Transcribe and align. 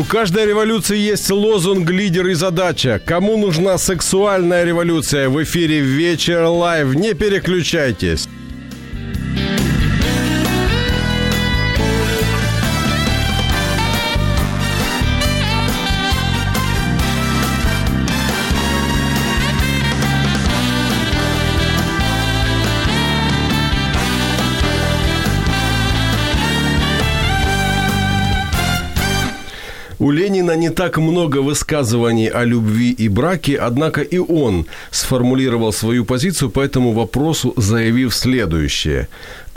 У 0.00 0.04
каждой 0.04 0.46
революции 0.46 0.96
есть 0.96 1.30
лозунг, 1.30 1.90
лидер 1.90 2.26
и 2.28 2.32
задача. 2.32 3.02
Кому 3.04 3.36
нужна 3.36 3.76
сексуальная 3.76 4.64
революция? 4.64 5.28
В 5.28 5.42
эфире 5.42 5.80
«Вечер 5.80 6.42
live». 6.44 6.94
Не 6.94 7.12
переключайтесь. 7.12 8.26
Не 30.70 30.76
так 30.76 30.98
много 30.98 31.42
высказываний 31.42 32.28
о 32.28 32.44
любви 32.44 32.92
и 32.92 33.08
браке, 33.08 33.56
однако 33.56 34.02
и 34.02 34.18
он 34.18 34.66
сформулировал 34.92 35.72
свою 35.72 36.04
позицию 36.04 36.50
по 36.50 36.60
этому 36.60 36.92
вопросу, 36.92 37.52
заявив 37.56 38.14
следующее. 38.14 39.08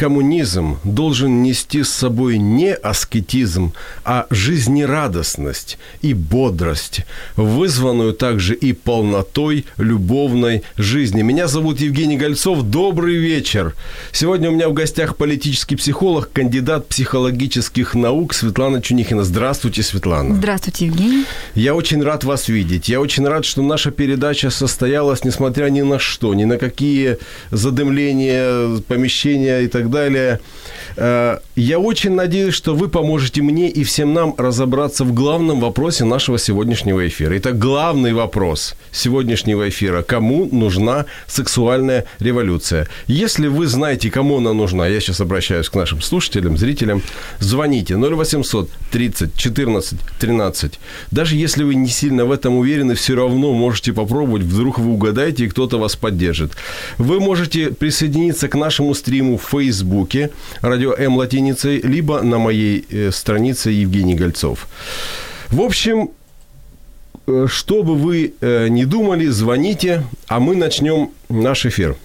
Коммунизм 0.04 0.80
должен 0.84 1.44
нести 1.44 1.82
с 1.82 1.90
собой 1.90 2.38
не 2.38 2.74
аскетизм, 2.74 3.72
а 4.04 4.28
жизнерадостность 4.30 5.78
и 6.02 6.14
бодрость, 6.14 7.06
вызванную 7.38 8.12
также 8.12 8.54
и 8.54 8.74
полнотой 8.74 9.64
любовной 9.78 10.64
жизни. 10.76 11.22
Меня 11.22 11.48
зовут 11.48 11.80
Евгений 11.80 12.18
Гольцов. 12.18 12.64
Добрый 12.64 13.16
вечер. 13.16 13.76
Сегодня 14.12 14.50
у 14.50 14.54
меня 14.54 14.68
в 14.68 14.74
гостях 14.74 15.16
политический 15.16 15.78
психолог, 15.78 16.30
кандидат 16.34 16.90
психологических 16.90 17.96
наук 17.96 18.34
Светлана 18.34 18.82
Чунихина. 18.82 19.24
Здравствуйте, 19.24 19.84
Светлана. 19.84 20.36
Здравствуйте, 20.36 20.88
Евгений. 20.88 21.24
Я 21.56 21.76
очень 21.76 22.04
рад 22.04 22.26
вас 22.26 22.50
видеть. 22.50 22.90
Я 22.90 23.00
очень 23.00 23.26
рад, 23.26 23.46
что 23.46 23.62
наша 23.62 23.90
передача 23.90 24.50
состоялась, 24.50 25.24
несмотря 25.24 25.70
ни 25.70 25.80
на 25.80 25.98
что, 25.98 26.34
ни 26.34 26.44
на 26.44 26.58
какие 26.58 27.20
задымления, 27.52 28.82
помещения 28.82 29.62
и 29.62 29.68
так 29.68 29.84
далее. 29.86 29.93
Э, 29.96 31.40
Я 31.56 31.80
очень 31.80 32.12
надеюсь, 32.12 32.54
что 32.54 32.74
вы 32.76 32.88
поможете 32.88 33.42
мне 33.42 33.70
и 33.70 33.84
всем 33.84 34.14
нам 34.14 34.34
разобраться 34.38 35.04
в 35.04 35.14
главном 35.14 35.60
вопросе 35.60 36.04
нашего 36.04 36.40
сегодняшнего 36.40 37.08
эфира. 37.08 37.38
Итак, 37.38 37.60
главный 37.60 38.14
вопрос 38.14 38.76
сегодняшнего 38.92 39.70
эфира. 39.70 40.02
Кому 40.02 40.48
нужна 40.52 41.06
сексуальная 41.28 42.06
революция? 42.20 42.88
Если 43.08 43.48
вы 43.48 43.68
знаете, 43.68 44.10
кому 44.10 44.38
она 44.38 44.54
нужна, 44.54 44.88
я 44.88 45.00
сейчас 45.00 45.22
обращаюсь 45.22 45.70
к 45.70 45.76
нашим 45.76 46.02
слушателям, 46.02 46.58
зрителям, 46.58 47.02
звоните 47.40 47.96
0800 47.96 48.70
30 48.92 49.36
14 49.36 50.00
13. 50.20 50.80
Даже 51.12 51.36
если 51.36 51.64
вы 51.64 51.76
не 51.76 51.90
сильно 51.90 52.26
в 52.26 52.32
этом 52.32 52.58
уверены, 52.58 52.96
все 52.96 53.16
равно 53.16 53.54
можете 53.54 53.94
попробовать, 53.94 54.44
вдруг 54.44 54.80
вы 54.80 54.92
угадаете, 54.94 55.46
и 55.46 55.50
кто-то 55.50 55.78
вас 55.78 55.96
поддержит. 55.96 56.52
Вы 56.98 57.20
можете 57.20 57.70
присоединиться 57.70 58.48
к 58.48 58.56
нашему 58.56 58.94
стриму 58.96 59.38
в 59.38 59.44
Фейсбуке 59.74 60.30
«Радио 60.62 60.94
М 60.94 61.18
латиницей», 61.18 61.82
либо 61.82 62.22
на 62.22 62.38
моей 62.38 62.86
э, 62.92 63.12
странице 63.12 63.72
Евгений 63.72 64.16
Гольцов. 64.16 64.68
В 65.50 65.62
общем, 65.62 66.10
э, 67.28 67.48
что 67.50 67.84
бы 67.84 67.96
вы 67.96 68.34
э, 68.42 68.68
ни 68.70 68.86
думали, 68.86 69.32
звоните, 69.32 70.04
а 70.28 70.40
мы 70.40 70.56
начнем 70.56 71.10
наш 71.30 71.66
эфир. 71.66 71.96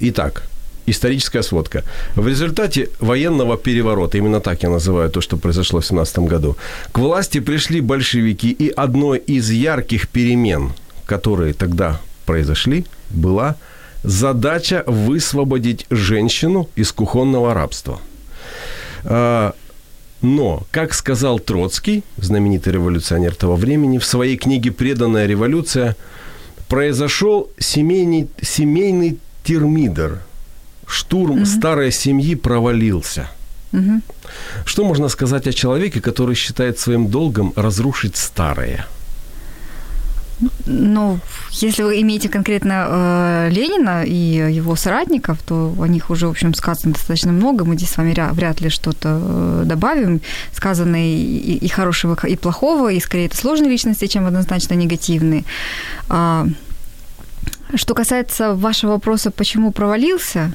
Итак, 0.00 0.48
историческая 0.86 1.42
сводка. 1.42 1.84
В 2.16 2.26
результате 2.26 2.88
военного 3.00 3.56
переворота, 3.56 4.18
именно 4.18 4.40
так 4.40 4.62
я 4.62 4.70
называю 4.70 5.10
то, 5.10 5.20
что 5.20 5.36
произошло 5.36 5.80
в 5.80 5.86
17 5.86 6.18
году, 6.20 6.56
к 6.92 6.98
власти 6.98 7.40
пришли 7.40 7.82
большевики, 7.82 8.50
и 8.50 8.70
одной 8.70 9.18
из 9.18 9.50
ярких 9.50 10.08
перемен, 10.08 10.72
которые 11.06 11.52
тогда 11.52 12.00
произошли, 12.24 12.84
была 13.10 13.56
задача 14.02 14.84
высвободить 14.86 15.86
женщину 15.90 16.68
из 16.76 16.92
кухонного 16.92 17.54
рабства. 17.54 18.00
А, 19.04 19.54
Но, 20.20 20.62
как 20.70 20.94
сказал 20.94 21.40
Троцкий, 21.40 22.04
знаменитый 22.16 22.72
революционер 22.72 23.34
того 23.34 23.56
времени, 23.56 23.98
в 23.98 24.04
своей 24.04 24.36
книге 24.36 24.70
«Преданная 24.70 25.26
революция», 25.26 25.96
произошел 26.68 27.50
семейный, 27.58 28.28
семейный 28.40 29.18
термидор. 29.42 30.20
Штурм 30.86 31.38
Мгм. 31.38 31.46
старой 31.46 31.90
семьи 31.90 32.36
провалился. 32.36 33.30
Мгм. 33.72 34.02
Что 34.64 34.84
можно 34.84 35.08
сказать 35.08 35.48
о 35.48 35.52
человеке, 35.52 36.00
который 36.00 36.36
считает 36.36 36.78
своим 36.78 37.08
долгом 37.08 37.52
разрушить 37.56 38.16
старое? 38.16 38.86
Ну, 40.66 41.18
если 41.50 41.82
вы 41.82 42.00
имеете 42.02 42.28
конкретно 42.28 42.86
э, 42.88 43.48
Ленина 43.50 44.04
и 44.04 44.14
его 44.56 44.76
соратников, 44.76 45.38
то 45.44 45.74
о 45.80 45.86
них 45.86 46.10
уже, 46.10 46.26
в 46.26 46.30
общем, 46.30 46.54
сказано 46.54 46.94
достаточно 46.94 47.32
много. 47.32 47.64
Мы 47.64 47.76
здесь 47.76 47.90
с 47.90 47.96
вами 47.96 48.12
ря- 48.12 48.32
вряд 48.32 48.60
ли 48.60 48.68
что-то 48.70 49.18
э, 49.20 49.62
добавим. 49.66 50.20
Сказано 50.52 50.96
и, 50.96 51.16
и- 51.16 51.56
и 51.66 51.68
хорошего, 51.68 52.16
и 52.28 52.36
плохого, 52.36 52.92
и 52.92 53.00
скорее 53.00 53.26
это 53.26 53.36
сложные 53.36 53.70
личности, 53.70 54.06
чем 54.06 54.26
однозначно 54.26 54.74
негативные. 54.74 55.44
А, 56.08 56.46
что 57.74 57.94
касается 57.94 58.54
вашего 58.54 58.92
вопроса, 58.92 59.30
почему 59.30 59.72
провалился, 59.72 60.52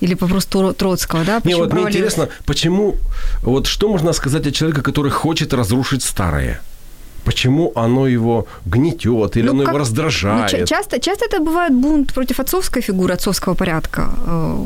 или 0.00 0.16
Тро- 0.16 0.72
Троцкого, 0.74 1.24
да, 1.24 1.40
почему 1.40 1.58
вот 1.64 1.72
мне 1.72 1.82
интересно, 1.98 2.28
почему, 2.44 2.96
вот 3.42 3.66
что 3.66 3.88
можно 3.88 4.12
сказать 4.12 4.46
о 4.46 4.50
человеке, 4.52 4.82
который 4.82 5.10
хочет 5.10 5.52
разрушить 5.54 6.02
старое? 6.02 6.60
Почему 7.24 7.72
оно 7.76 8.06
его 8.08 8.46
гнетет 8.66 9.36
или 9.36 9.46
Ну, 9.46 9.52
оно 9.52 9.62
как- 9.64 9.68
его 9.68 9.78
Ну, 9.78 9.84
раздражает? 9.84 10.50
ча- 10.50 10.66
часто, 10.66 10.98
часто 11.00 11.24
это 11.26 11.38
бывает 11.38 11.72
бунт 11.72 12.12
против 12.12 12.40
отцовской 12.40 12.82
фигуры, 12.82 13.14
отцовского 13.14 13.54
порядка. 13.54 14.10
Э, 14.26 14.56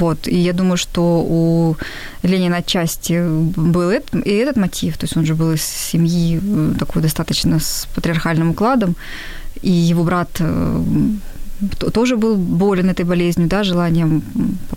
Вот. 0.00 0.28
И 0.28 0.36
я 0.36 0.52
думаю, 0.52 0.76
что 0.76 1.02
у 1.02 1.76
Ленина 2.22 2.56
отчасти 2.56 3.22
был 3.56 3.90
и 3.90 4.30
этот 4.30 4.56
мотив. 4.56 4.96
То 4.96 5.04
есть 5.04 5.16
он 5.16 5.24
же 5.26 5.34
был 5.34 5.52
из 5.52 5.62
семьи 5.62 6.40
э, 6.42 6.74
такой 6.78 7.02
достаточно 7.02 7.58
с 7.58 7.86
патриархальным 7.94 8.50
укладом. 8.50 8.94
И 9.62 9.70
его 9.70 10.04
брат 10.04 10.28
э, 10.40 10.82
тоже 11.92 12.16
был 12.16 12.36
болен 12.36 12.88
этой 12.90 13.04
болезнью, 13.04 13.48
да, 13.48 13.62
желанием 13.64 14.22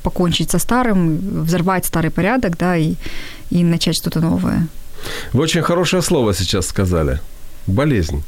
покончить 0.01 0.51
со 0.51 0.59
старым, 0.59 1.17
взорвать 1.45 1.85
старый 1.85 2.09
порядок, 2.11 2.57
да, 2.57 2.75
и, 2.77 2.95
и 3.51 3.63
начать 3.63 3.95
что-то 3.95 4.19
новое. 4.19 4.67
Вы 5.33 5.43
очень 5.43 5.61
хорошее 5.61 6.01
слово 6.01 6.33
сейчас 6.33 6.67
сказали. 6.67 7.19
Болезнь. 7.67 8.23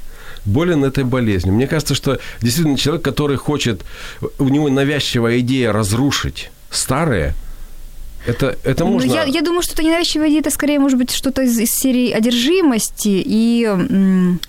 Болен 0.45 0.83
этой 0.83 1.03
болезнью. 1.03 1.55
Мне 1.55 1.67
кажется, 1.67 1.95
что 1.95 2.19
действительно 2.41 2.77
человек, 2.77 3.03
который 3.03 3.37
хочет, 3.37 3.83
у 4.37 4.47
него 4.47 4.69
навязчивая 4.69 5.39
идея 5.39 5.73
разрушить 5.73 6.51
старое, 6.69 7.35
это, 8.27 8.57
это 8.63 8.85
можно... 8.85 9.07
Ну, 9.07 9.13
я, 9.13 9.23
я 9.23 9.41
думаю, 9.41 9.61
что 9.61 9.73
это 9.73 9.83
ненавязчивая 9.83 10.29
идея, 10.29 10.39
это 10.39 10.51
скорее 10.51 10.79
может 10.79 10.97
быть 10.97 11.11
что-то 11.11 11.43
из, 11.43 11.59
из 11.59 11.71
серии 11.71 12.11
одержимости 12.11 13.23
и 13.25 13.65
м, 13.65 14.39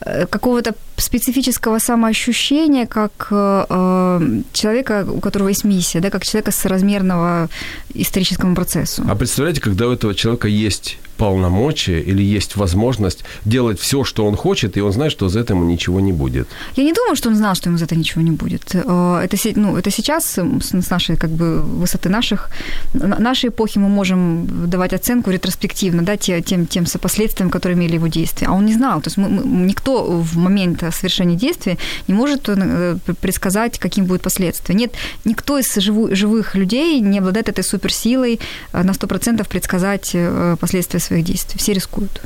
э, 0.00 0.26
какого-то 0.26 0.74
специфического 0.96 1.78
самоощущения 1.78 2.86
как 2.86 3.28
э, 3.30 4.20
человека, 4.52 5.06
у 5.08 5.20
которого 5.20 5.48
есть 5.48 5.64
миссия, 5.64 6.00
да, 6.00 6.10
как 6.10 6.24
человека 6.24 6.50
с 6.50 6.64
размерного 6.64 7.48
историческому 7.94 8.54
процессу. 8.54 9.04
А 9.08 9.14
представляете, 9.14 9.60
когда 9.60 9.88
у 9.88 9.92
этого 9.92 10.14
человека 10.14 10.48
есть 10.48 10.98
полномочия 11.16 12.00
или 12.00 12.22
есть 12.22 12.56
возможность 12.56 13.24
делать 13.44 13.80
все, 13.80 14.04
что 14.04 14.26
он 14.26 14.36
хочет, 14.36 14.76
и 14.76 14.80
он 14.80 14.92
знает, 14.92 15.12
что 15.12 15.28
за 15.28 15.40
это 15.40 15.54
ему 15.54 15.64
ничего 15.64 16.00
не 16.00 16.12
будет. 16.12 16.48
Я 16.76 16.84
не 16.84 16.92
думаю, 16.92 17.16
что 17.16 17.28
он 17.28 17.36
знал, 17.36 17.54
что 17.54 17.68
ему 17.68 17.78
за 17.78 17.84
это 17.84 17.96
ничего 17.96 18.22
не 18.22 18.30
будет. 18.30 18.74
Э, 18.74 19.20
это, 19.24 19.36
ну, 19.56 19.76
это 19.76 19.90
сейчас 19.90 20.38
с 20.38 20.90
нашей 20.90 21.16
как 21.16 21.30
бы, 21.30 21.60
высоты 21.60 22.08
наших, 22.08 22.50
нашей 22.94 23.48
эпохи 23.48 23.78
мы 23.78 23.88
можем 23.88 24.68
давать 24.68 24.92
оценку 24.92 25.30
ретроспективно 25.30 26.02
да, 26.02 26.16
тем, 26.16 26.66
тем 26.66 26.84
последствиям, 27.00 27.50
которые 27.50 27.76
имели 27.76 27.94
его 27.94 28.08
действия. 28.08 28.48
А 28.48 28.52
он 28.52 28.66
не 28.66 28.74
знал. 28.74 29.00
То 29.00 29.08
есть 29.08 29.16
мы, 29.16 29.28
мы, 29.28 29.66
никто 29.66 30.04
в 30.04 30.36
момент 30.36 30.84
совершения 30.90 31.36
действия 31.36 31.76
не 32.08 32.14
может 32.14 32.48
э, 32.48 32.96
предсказать, 33.20 33.78
каким 33.78 34.06
будут 34.06 34.22
последствия. 34.22 34.74
Нет, 34.74 34.92
никто 35.24 35.58
из 35.58 35.74
живу, 35.74 36.14
живых 36.14 36.54
людей 36.54 37.00
не 37.00 37.18
обладает 37.18 37.48
этой 37.48 37.64
суперсилой 37.64 38.40
э, 38.72 38.82
на 38.82 38.90
100% 38.92 39.48
предсказать 39.48 40.16
последствия 40.60 41.00
своих 41.04 41.24
действий. 41.24 41.58
Все 41.58 41.72
рискуют. 41.72 42.20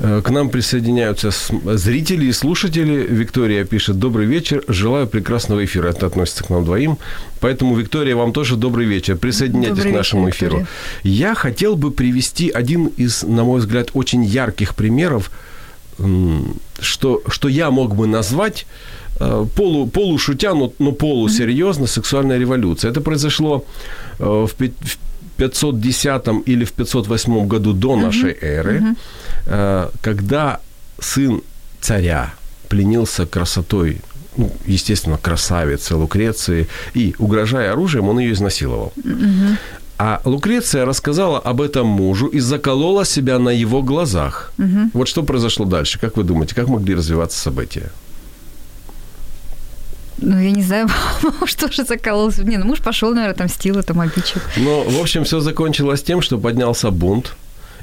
Э, 0.00 0.22
к 0.24 0.30
нам 0.30 0.48
присоединяются 0.48 1.30
зрители 1.74 2.26
и 2.26 2.32
слушатели. 2.32 3.06
Виктория 3.08 3.64
пишет 3.64 3.98
«Добрый 3.98 4.26
вечер, 4.26 4.62
желаю 4.68 5.06
прекрасного 5.06 5.64
эфира». 5.64 5.88
Это 5.88 6.06
относится 6.06 6.44
к 6.44 6.50
нам 6.50 6.64
двоим. 6.64 6.98
Поэтому, 7.40 7.74
Виктория, 7.74 8.14
вам 8.14 8.32
тоже 8.32 8.56
добрый 8.56 8.86
вечер. 8.86 9.16
Присоединяйтесь 9.16 9.76
добрый 9.76 9.92
к 9.92 9.96
нашему 9.96 10.26
вечер, 10.26 10.36
эфиру. 10.36 10.58
Виктория. 10.58 10.68
Я 11.02 11.34
хотел 11.34 11.76
бы 11.76 11.90
привести 11.90 12.50
один 12.50 12.86
из, 12.98 13.24
на 13.24 13.44
мой 13.44 13.60
взгляд, 13.60 13.90
очень 13.94 14.24
ярких 14.24 14.74
примеров, 14.74 15.30
что, 16.80 17.22
что 17.28 17.48
я 17.48 17.70
мог 17.70 17.96
бы 17.96 18.06
назвать 18.06 18.66
э, 19.18 19.46
полу, 19.56 19.88
полушутя, 19.88 20.54
но, 20.54 20.72
но 20.78 20.92
полусерьезно 20.92 21.88
сексуальная 21.88 22.38
революция. 22.38 22.92
Это 22.92 23.00
произошло 23.00 23.64
э, 24.20 24.46
в 24.46 24.54
510 25.38 26.46
или 26.46 26.64
в 26.64 26.72
508 26.72 27.46
году 27.46 27.72
до 27.72 27.96
нашей 27.96 28.36
эры, 28.40 28.82
uh 29.46 29.90
когда 30.02 30.60
сын 31.00 31.40
царя 31.80 32.34
пленился 32.68 33.24
красотой, 33.24 34.00
ну, 34.36 34.50
естественно, 34.66 35.16
красавицы 35.16 35.94
Лукреции, 35.94 36.66
и, 36.94 37.14
угрожая 37.18 37.72
оружием, 37.72 38.08
он 38.08 38.18
ее 38.18 38.32
изнасиловал. 38.32 38.92
А 39.98 40.20
Лукреция 40.24 40.84
рассказала 40.84 41.38
об 41.38 41.60
этом 41.60 41.86
мужу 41.86 42.26
и 42.26 42.40
заколола 42.40 43.04
себя 43.04 43.38
на 43.38 43.50
его 43.50 43.82
глазах. 43.82 44.52
Вот 44.92 45.08
что 45.08 45.22
произошло 45.22 45.64
дальше. 45.64 45.98
Как 45.98 46.16
вы 46.16 46.24
думаете, 46.24 46.54
как 46.54 46.68
могли 46.68 46.94
развиваться 46.94 47.38
события? 47.38 47.90
Ну, 50.20 50.40
я 50.40 50.50
не 50.50 50.62
знаю, 50.62 50.88
что 51.44 51.70
же 51.72 51.84
закололся. 51.84 52.44
Не, 52.44 52.58
ну 52.58 52.66
муж 52.66 52.78
пошел, 52.78 53.14
наверное, 53.14 53.34
отомстил 53.34 53.78
этому 53.78 54.00
обидчику. 54.00 54.40
Ну, 54.56 54.84
в 54.88 55.00
общем, 55.00 55.24
все 55.24 55.40
закончилось 55.40 56.02
тем, 56.02 56.22
что 56.22 56.38
поднялся 56.38 56.90
бунт, 56.90 57.36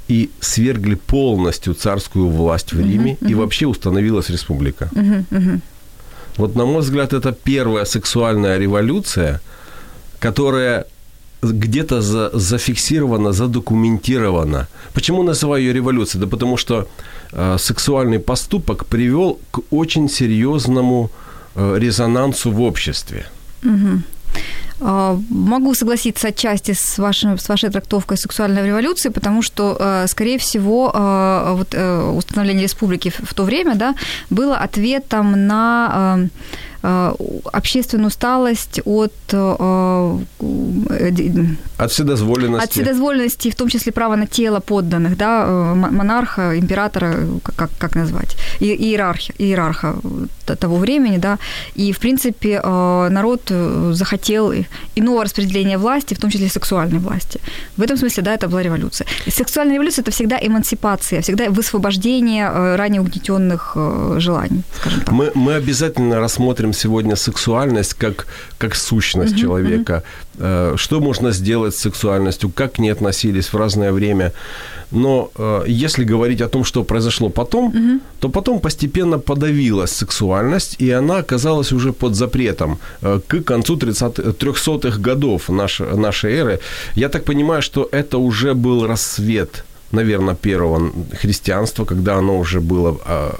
и 0.07 0.29
свергли 0.39 0.95
полностью 0.95 1.73
царскую 1.73 2.27
власть 2.27 2.73
в 2.73 2.79
Риме, 2.79 3.11
uh-huh, 3.13 3.25
uh-huh. 3.25 3.31
и 3.31 3.35
вообще 3.35 3.65
установилась 3.65 4.29
республика. 4.29 4.89
Uh-huh, 4.93 5.25
uh-huh. 5.31 5.59
Вот, 6.37 6.55
на 6.55 6.65
мой 6.65 6.81
взгляд, 6.81 7.13
это 7.13 7.31
первая 7.31 7.85
сексуальная 7.85 8.59
революция, 8.59 9.39
которая 10.19 10.85
где-то 11.41 12.01
за, 12.01 12.29
зафиксирована, 12.33 13.31
задокументирована. 13.31 14.67
Почему 14.93 15.23
называю 15.23 15.63
ее 15.63 15.73
революцией? 15.73 16.21
Да 16.21 16.27
потому 16.27 16.57
что 16.57 16.87
э, 17.31 17.57
сексуальный 17.59 18.19
поступок 18.19 18.85
привел 18.85 19.39
к 19.51 19.61
очень 19.71 20.09
серьезному 20.09 21.09
Э, 21.09 21.25
резонансу 21.55 22.51
в 22.51 22.61
обществе. 22.61 23.25
Угу. 23.63 24.01
Могу 25.29 25.73
согласиться 25.73 26.27
отчасти 26.27 26.73
с, 26.73 26.97
вашим, 26.97 27.37
с 27.37 27.47
вашей 27.47 27.69
трактовкой 27.69 28.17
сексуальной 28.17 28.67
революции, 28.67 29.07
потому 29.07 29.41
что, 29.41 29.77
э, 29.79 30.07
скорее 30.07 30.37
всего, 30.37 30.91
э, 30.93 31.53
вот 31.57 31.73
установление 32.17 32.63
республики 32.63 33.13
в 33.23 33.33
то 33.33 33.43
время 33.43 33.75
да, 33.75 33.95
было 34.29 34.57
ответом 34.57 35.47
на 35.47 36.17
Э, 36.17 36.27
общественную 37.51 38.07
усталость 38.07 38.81
от... 38.85 39.13
Э, 39.31 40.17
от 41.77 41.91
вседозволенности. 41.91 42.63
От 42.63 42.71
вседозволенности, 42.71 43.49
в 43.49 43.55
том 43.55 43.69
числе 43.69 43.91
права 43.91 44.15
на 44.15 44.27
тело 44.27 44.59
подданных, 44.59 45.17
да, 45.17 45.45
э, 45.47 45.73
монарха, 45.73 46.57
императора, 46.59 47.15
как, 47.43 47.69
как 47.77 47.95
назвать, 47.95 48.37
иерархи, 48.59 49.33
иерарха 49.37 49.95
того 50.59 50.77
времени, 50.77 51.17
да, 51.17 51.39
и, 51.75 51.91
в 51.91 51.99
принципе, 51.99 52.61
народ 52.61 53.51
захотел 53.91 54.53
иного 54.95 55.23
распределения 55.23 55.77
власти, 55.77 56.13
в 56.13 56.19
том 56.19 56.29
числе 56.29 56.49
сексуальной 56.49 56.99
власти. 56.99 57.39
В 57.77 57.81
этом 57.81 57.97
смысле, 57.97 58.23
да, 58.23 58.33
это 58.33 58.47
была 58.47 58.63
революция. 58.63 59.07
И 59.25 59.31
сексуальная 59.31 59.75
революция– 59.75 60.01
это 60.03 60.11
всегда 60.11 60.37
эмансипация, 60.39 61.21
всегда 61.21 61.49
высвобождение 61.49 62.75
ранее 62.75 63.01
угнетенных 63.01 63.75
желаний, 64.17 64.61
скажем 64.79 65.01
так. 65.01 65.11
Мы, 65.11 65.31
мы 65.33 65.55
обязательно 65.55 66.19
рассмотрим 66.19 66.73
сегодня 66.75 67.15
сексуальность 67.15 67.93
как, 67.93 68.27
как 68.57 68.75
сущность 68.75 69.33
uh-huh, 69.33 69.41
человека. 69.41 70.03
Uh-huh. 70.37 70.77
Что 70.77 70.99
можно 70.99 71.31
сделать 71.31 71.73
с 71.73 71.79
сексуальностью, 71.79 72.49
как 72.49 72.73
к 72.73 72.79
ней 72.79 72.93
относились 72.93 73.53
в 73.53 73.57
разное 73.57 73.91
время. 73.91 74.31
Но 74.91 75.29
э, 75.37 75.63
если 75.67 76.03
говорить 76.03 76.41
о 76.41 76.47
том, 76.47 76.63
что 76.63 76.83
произошло 76.83 77.29
потом, 77.29 77.71
uh-huh. 77.71 77.99
то 78.19 78.29
потом 78.29 78.59
постепенно 78.59 79.19
подавилась 79.19 79.91
сексуальность, 79.91 80.75
и 80.81 80.91
она 80.91 81.17
оказалась 81.17 81.71
уже 81.71 81.91
под 81.91 82.15
запретом 82.15 82.77
э, 83.01 83.19
к 83.27 83.41
концу 83.43 83.77
30 83.77 84.19
300-х 84.19 84.99
годов 84.99 85.49
нашей, 85.49 85.97
нашей 85.97 86.33
эры. 86.33 86.59
Я 86.95 87.09
так 87.09 87.23
понимаю, 87.23 87.61
что 87.61 87.89
это 87.91 88.17
уже 88.17 88.53
был 88.53 88.87
рассвет 88.87 89.63
наверное, 89.95 90.35
первого 90.35 90.91
христианства, 91.21 91.85
когда 91.85 92.17
оно 92.17 92.39
уже 92.39 92.59
было 92.59 92.97
э, 93.05 93.31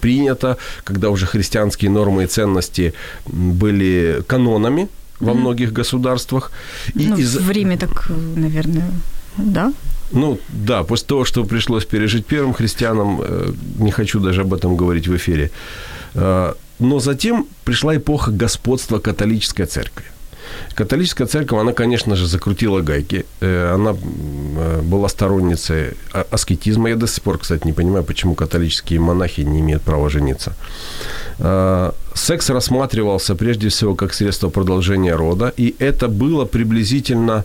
принято, 0.00 0.56
когда 0.84 1.08
уже 1.08 1.26
христианские 1.26 1.90
нормы 1.90 2.24
и 2.24 2.26
ценности 2.26 2.92
были 3.26 4.22
канонами 4.26 4.88
во 5.20 5.34
многих 5.34 5.72
государствах. 5.72 6.52
И 6.94 7.08
ну, 7.08 7.16
из... 7.16 7.36
В 7.36 7.50
Риме 7.50 7.76
так, 7.76 8.10
наверное, 8.36 8.90
да? 9.36 9.72
Ну, 10.12 10.38
да, 10.48 10.82
после 10.82 11.06
того, 11.06 11.24
что 11.24 11.44
пришлось 11.44 11.84
пережить 11.84 12.26
первым 12.26 12.54
христианам, 12.54 13.20
э, 13.22 13.52
не 13.78 13.90
хочу 13.90 14.20
даже 14.20 14.42
об 14.42 14.52
этом 14.52 14.76
говорить 14.76 15.08
в 15.08 15.14
эфире. 15.14 15.50
Э, 16.14 16.54
но 16.78 16.98
затем 16.98 17.46
пришла 17.64 17.96
эпоха 17.96 18.30
господства 18.30 18.98
католической 18.98 19.66
церкви. 19.66 20.04
Католическая 20.74 21.26
церковь, 21.26 21.60
она, 21.60 21.72
конечно 21.72 22.16
же, 22.16 22.26
закрутила 22.26 22.80
гайки. 22.80 23.24
Э, 23.40 23.74
она 23.74 23.90
э, 23.90 24.80
была 24.82 25.08
сторонницей 25.08 25.90
аскетизма. 26.30 26.88
Я 26.88 26.96
до 26.96 27.06
сих 27.06 27.22
пор, 27.22 27.38
кстати, 27.38 27.66
не 27.66 27.72
понимаю, 27.72 28.04
почему 28.04 28.34
католические 28.34 29.00
монахи 29.00 29.42
не 29.42 29.60
имеют 29.60 29.82
права 29.82 30.10
жениться. 30.10 30.52
Э, 31.38 31.92
секс 32.14 32.50
рассматривался 32.50 33.34
прежде 33.34 33.68
всего 33.68 33.94
как 33.94 34.14
средство 34.14 34.50
продолжения 34.50 35.16
рода, 35.16 35.52
и 35.60 35.74
это 35.78 36.08
было 36.08 36.44
приблизительно 36.44 37.44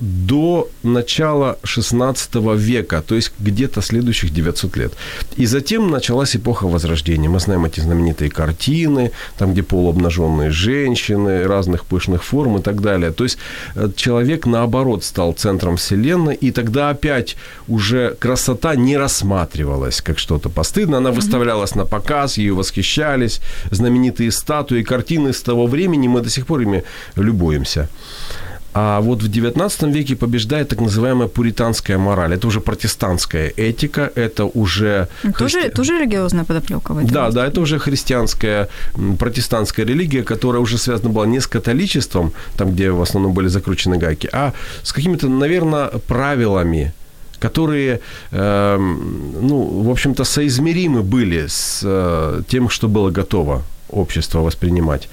до 0.00 0.68
начала 0.82 1.58
16 1.62 2.34
века, 2.56 3.02
то 3.06 3.14
есть 3.14 3.32
где-то 3.38 3.82
следующих 3.82 4.32
900 4.32 4.76
лет. 4.76 4.92
И 5.36 5.46
затем 5.46 5.90
началась 5.90 6.36
эпоха 6.36 6.66
Возрождения. 6.66 7.28
Мы 7.28 7.40
знаем 7.40 7.64
эти 7.64 7.80
знаменитые 7.80 8.30
картины, 8.30 9.12
там, 9.38 9.52
где 9.52 9.62
полуобнаженные 9.62 10.50
женщины, 10.50 11.44
разных 11.44 11.84
пышных 11.84 12.24
форм 12.24 12.56
и 12.56 12.62
так 12.62 12.80
далее. 12.80 13.10
То 13.10 13.24
есть 13.24 13.38
э, 13.74 13.90
человек, 13.94 14.46
наоборот, 14.46 15.04
стал 15.04 15.32
центром 15.32 15.76
Вселенной, 15.76 16.34
и 16.34 16.50
тогда 16.50 16.90
опять 16.90 17.36
уже 17.68 18.16
красота 18.18 18.74
не 18.76 18.96
рассматривалась 18.96 20.00
как 20.00 20.18
что-то 20.18 20.48
постыдно, 20.48 20.98
она 20.98 21.10
выставлялась 21.10 21.74
на 21.74 21.84
показ, 21.84 22.38
ее 22.38 22.54
восхищались, 22.54 23.40
знаменитые 23.70 24.30
статуи, 24.30 24.82
картины 24.82 25.32
с 25.32 25.42
того 25.42 25.66
времени, 25.66 26.08
мы 26.08 26.20
до 26.20 26.30
сих 26.30 26.46
пор 26.46 26.60
ими 26.60 26.84
любуемся. 27.16 27.88
А 28.72 29.00
вот 29.00 29.22
в 29.22 29.28
XIX 29.28 29.90
веке 29.92 30.14
побеждает 30.14 30.68
так 30.68 30.80
называемая 30.80 31.28
пуританская 31.28 31.98
мораль. 31.98 32.34
Это 32.34 32.46
уже 32.46 32.60
протестантская 32.60 33.52
этика, 33.56 34.12
это 34.14 34.44
уже... 34.44 35.08
Тоже, 35.38 35.60
христи... 35.60 35.70
тоже 35.70 35.98
религиозная 35.98 36.44
подоплека. 36.44 36.94
Да, 37.04 37.30
да, 37.30 37.46
это 37.46 37.60
уже 37.60 37.78
христианская, 37.78 38.68
протестантская 39.18 39.86
религия, 39.86 40.22
которая 40.22 40.62
уже 40.62 40.78
связана 40.78 41.10
была 41.10 41.26
не 41.26 41.40
с 41.40 41.46
католичеством, 41.46 42.32
там, 42.56 42.72
где 42.72 42.90
в 42.90 43.02
основном 43.02 43.32
были 43.32 43.48
закручены 43.48 43.98
гайки, 43.98 44.28
а 44.32 44.52
с 44.82 44.92
какими-то, 44.92 45.28
наверное, 45.28 45.88
правилами, 46.06 46.92
которые, 47.40 48.00
э, 48.30 48.76
ну, 48.78 49.82
в 49.82 49.90
общем-то, 49.90 50.24
соизмеримы 50.24 51.02
были 51.02 51.46
с 51.48 51.80
э, 51.82 52.42
тем, 52.48 52.68
что 52.68 52.88
было 52.88 53.10
готово 53.10 53.62
общество 53.92 54.40
воспринимать. 54.40 55.08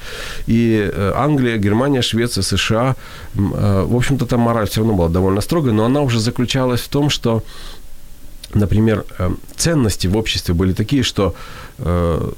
И 0.48 0.90
э, 0.92 1.14
Англия, 1.16 1.58
Германия, 1.58 2.02
Швеция, 2.02 2.42
США, 2.44 2.96
э, 3.36 3.40
в 3.88 3.96
общем-то, 3.96 4.26
там 4.26 4.42
мораль 4.42 4.68
все 4.68 4.82
равно 4.82 4.96
была 4.96 5.10
довольно 5.10 5.42
строгая, 5.42 5.74
но 5.74 5.86
она 5.86 6.02
уже 6.02 6.20
заключалась 6.20 6.82
в 6.82 6.90
том, 6.90 7.10
что 7.10 7.44
например, 8.54 9.06
э, 9.20 9.32
ценности 9.56 10.08
в 10.08 10.18
обществе 10.18 10.54
были 10.54 10.74
такие, 10.74 11.04
что 11.04 11.34
э, 11.80 12.32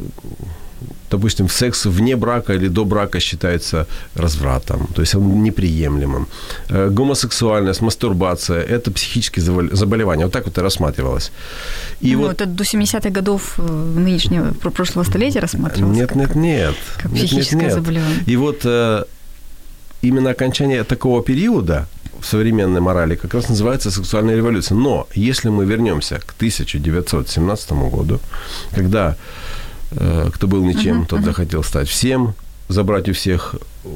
допустим, 1.11 1.49
секс 1.49 1.85
вне 1.85 2.15
брака 2.15 2.53
или 2.53 2.69
до 2.69 2.85
брака 2.85 3.19
считается 3.19 3.85
развратом, 4.15 4.87
то 4.95 5.01
есть 5.01 5.15
он 5.15 5.43
неприемлемым. 5.43 6.27
Э, 6.69 6.89
гомосексуальность, 6.89 7.81
мастурбация– 7.81 8.61
это 8.69 8.91
психические 8.91 9.75
заболевания. 9.75 10.25
Вот 10.25 10.33
так 10.33 10.45
вот 10.45 10.57
и 10.57 10.61
рассматривалось. 10.61 11.31
И 12.01 12.15
ну, 12.15 12.21
вот... 12.21 12.31
это 12.31 12.45
до 12.45 12.63
70-х 12.63 13.09
годов 13.09 13.57
нынешнего, 13.57 14.53
прошлого 14.53 15.05
столетия 15.05 15.39
рассматривалось? 15.41 15.97
Нет, 15.97 16.09
как, 16.09 16.17
нет, 16.17 16.35
нет. 16.35 16.75
Как 16.97 17.11
психическое 17.11 17.55
нет, 17.55 17.65
нет. 17.65 17.73
заболевание. 17.73 18.23
И 18.27 18.37
вот 18.37 18.65
именно 20.01 20.29
окончание 20.29 20.83
такого 20.83 21.23
периода 21.23 21.87
в 22.21 22.25
современной 22.25 22.81
морали 22.81 23.15
как 23.15 23.33
раз 23.33 23.49
называется 23.49 23.91
сексуальная 23.91 24.35
революция. 24.35 24.75
Но 24.75 25.07
если 25.13 25.49
мы 25.49 25.65
вернемся 25.65 26.19
к 26.19 26.33
1917 26.35 27.71
году, 27.71 28.19
когда 28.71 29.15
э, 29.91 30.29
кто 30.33 30.47
был 30.47 30.63
ничем, 30.63 31.01
uh-huh, 31.01 31.07
тот 31.07 31.19
uh-huh. 31.19 31.25
захотел 31.25 31.63
стать 31.63 31.87
всем, 31.87 32.33
забрать 32.67 33.09
у 33.09 33.13
всех, 33.13 33.55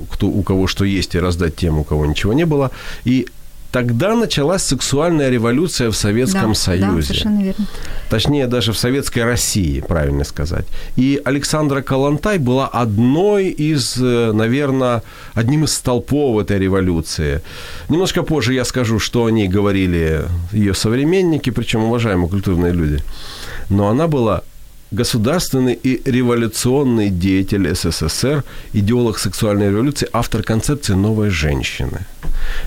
кто, 0.09 0.27
у 0.27 0.41
кого 0.43 0.67
что 0.67 0.85
есть, 0.85 1.15
и 1.15 1.19
раздать 1.19 1.55
тем, 1.55 1.77
у 1.77 1.83
кого 1.83 2.05
ничего 2.05 2.33
не 2.33 2.45
было. 2.45 2.71
И 3.05 3.27
Тогда 3.73 4.15
началась 4.15 4.61
сексуальная 4.61 5.31
революция 5.31 5.89
в 5.89 5.95
Советском 5.95 6.49
да, 6.49 6.53
Союзе. 6.53 6.95
Да, 6.95 7.01
совершенно 7.01 7.43
верно. 7.43 7.65
Точнее, 8.07 8.45
даже 8.45 8.71
в 8.71 8.77
Советской 8.77 9.23
России, 9.23 9.81
правильно 9.81 10.23
сказать. 10.23 10.67
И 10.95 11.19
Александра 11.25 11.81
Калантай 11.81 12.37
была 12.37 12.67
одной 12.67 13.47
из, 13.47 13.97
э, 13.97 14.31
наверное, 14.31 15.01
одним 15.33 15.63
из 15.63 15.73
столпов 15.73 16.39
этой 16.39 16.59
революции. 16.59 17.41
Немножко 17.89 18.21
позже 18.21 18.53
я 18.53 18.63
скажу, 18.63 18.99
что 18.99 19.25
они 19.25 19.47
говорили 19.47 20.21
ее 20.51 20.75
современники, 20.75 21.49
причем 21.49 21.85
уважаемые 21.85 22.29
культурные 22.29 22.73
люди. 22.73 22.99
Но 23.69 23.89
она 23.89 24.07
была 24.07 24.43
государственный 24.93 25.73
и 25.73 26.01
революционный 26.05 27.09
деятель 27.09 27.73
СССР, 27.75 28.43
идеолог 28.73 29.17
сексуальной 29.17 29.69
революции, 29.69 30.07
автор 30.13 30.43
концепции 30.43 30.93
«новой 30.93 31.29
женщины». 31.29 32.05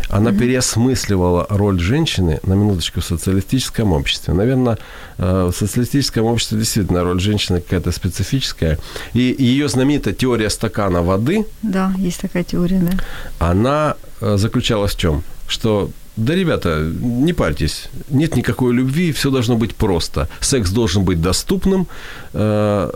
Она 0.09 0.31
mm-hmm. 0.31 0.39
переосмысливала 0.39 1.47
роль 1.51 1.81
женщины, 1.81 2.41
на 2.43 2.55
минуточку, 2.55 3.01
в 3.01 3.05
социалистическом 3.05 3.93
обществе. 3.93 4.35
Наверное, 4.35 4.79
э, 5.19 5.51
в 5.53 5.57
социалистическом 5.57 6.25
обществе 6.25 6.59
действительно 6.59 7.05
роль 7.05 7.21
женщины 7.21 7.61
какая-то 7.61 7.93
специфическая. 7.93 8.79
И 9.15 9.35
ее 9.39 9.69
знаменитая 9.69 10.15
теория 10.15 10.51
стакана 10.51 11.03
воды... 11.03 11.45
Да, 11.63 11.93
есть 11.99 12.21
такая 12.21 12.45
теория, 12.45 12.81
да. 12.81 13.49
Она 13.51 13.95
э, 14.21 14.37
заключалась 14.37 14.95
в 14.95 14.99
чем? 14.99 15.23
Что 15.49 15.91
да, 16.17 16.35
ребята, 16.35 16.91
не 17.01 17.35
парьтесь, 17.35 17.89
нет 18.09 18.37
никакой 18.37 18.73
любви, 18.73 19.13
все 19.13 19.31
должно 19.31 19.57
быть 19.57 19.75
просто. 19.75 20.29
Секс 20.41 20.71
должен 20.71 21.05
быть 21.05 21.21
доступным, 21.21 21.87
э, 22.33 22.91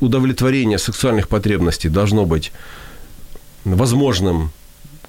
удовлетворение 0.00 0.78
сексуальных 0.78 1.28
потребностей 1.28 1.88
должно 1.88 2.26
быть 2.26 2.52
возможным 3.64 4.50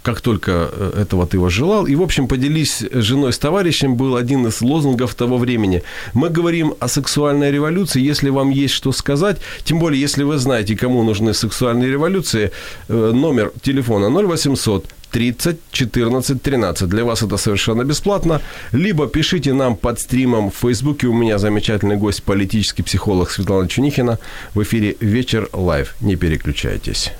как 0.05 0.21
только 0.21 0.51
э, 0.51 1.01
этого 1.01 1.25
ты 1.25 1.49
желал. 1.49 1.87
И, 1.87 1.95
в 1.95 2.01
общем, 2.01 2.27
поделись 2.27 2.83
с 2.91 3.01
женой, 3.01 3.31
с 3.31 3.39
товарищем, 3.39 3.95
был 3.95 4.15
один 4.15 4.45
из 4.45 4.61
лозунгов 4.61 5.15
того 5.15 5.37
времени. 5.37 5.81
Мы 6.13 6.29
говорим 6.29 6.75
о 6.79 6.87
сексуальной 6.87 7.51
революции, 7.51 8.09
если 8.11 8.29
вам 8.29 8.51
есть 8.51 8.73
что 8.75 8.91
сказать, 8.91 9.37
тем 9.63 9.79
более, 9.79 9.99
если 9.99 10.23
вы 10.23 10.37
знаете, 10.37 10.75
кому 10.75 11.03
нужны 11.03 11.33
сексуальные 11.33 11.89
революции, 11.91 12.51
э, 12.87 13.11
номер 13.13 13.51
телефона 13.63 14.09
0800 14.09 14.85
30 15.11 15.57
14 15.71 16.41
13. 16.41 16.89
Для 16.89 17.03
вас 17.03 17.23
это 17.23 17.37
совершенно 17.37 17.83
бесплатно. 17.83 18.41
Либо 18.71 19.07
пишите 19.07 19.53
нам 19.53 19.75
под 19.75 19.99
стримом 19.99 20.49
в 20.49 20.55
Фейсбуке. 20.55 21.07
У 21.07 21.13
меня 21.13 21.37
замечательный 21.37 21.97
гость, 21.97 22.23
политический 22.23 22.83
психолог 22.83 23.31
Светлана 23.31 23.67
Чунихина. 23.67 24.19
В 24.53 24.61
эфире 24.61 24.95
«Вечер 24.99 25.49
live». 25.53 25.95
Не 26.01 26.15
переключайтесь. 26.15 27.11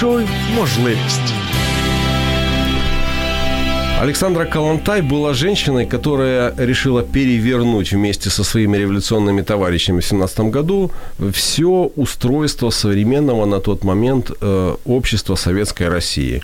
Почуй 0.00 0.26
можливість. 0.56 1.34
Александра 4.02 4.44
Калантай 4.46 5.02
была 5.02 5.34
женщиной, 5.34 5.86
которая 5.86 6.54
решила 6.56 7.02
перевернуть 7.02 7.92
вместе 7.92 8.30
со 8.30 8.44
своими 8.44 8.78
революционными 8.78 9.42
товарищами 9.42 10.00
в 10.00 10.06
17 10.06 10.40
году 10.40 10.90
все 11.32 11.90
устройство 11.96 12.70
современного 12.70 13.46
на 13.46 13.60
тот 13.60 13.84
момент 13.84 14.30
э, 14.40 14.76
общества 14.86 15.36
Советской 15.36 15.88
России. 15.88 16.42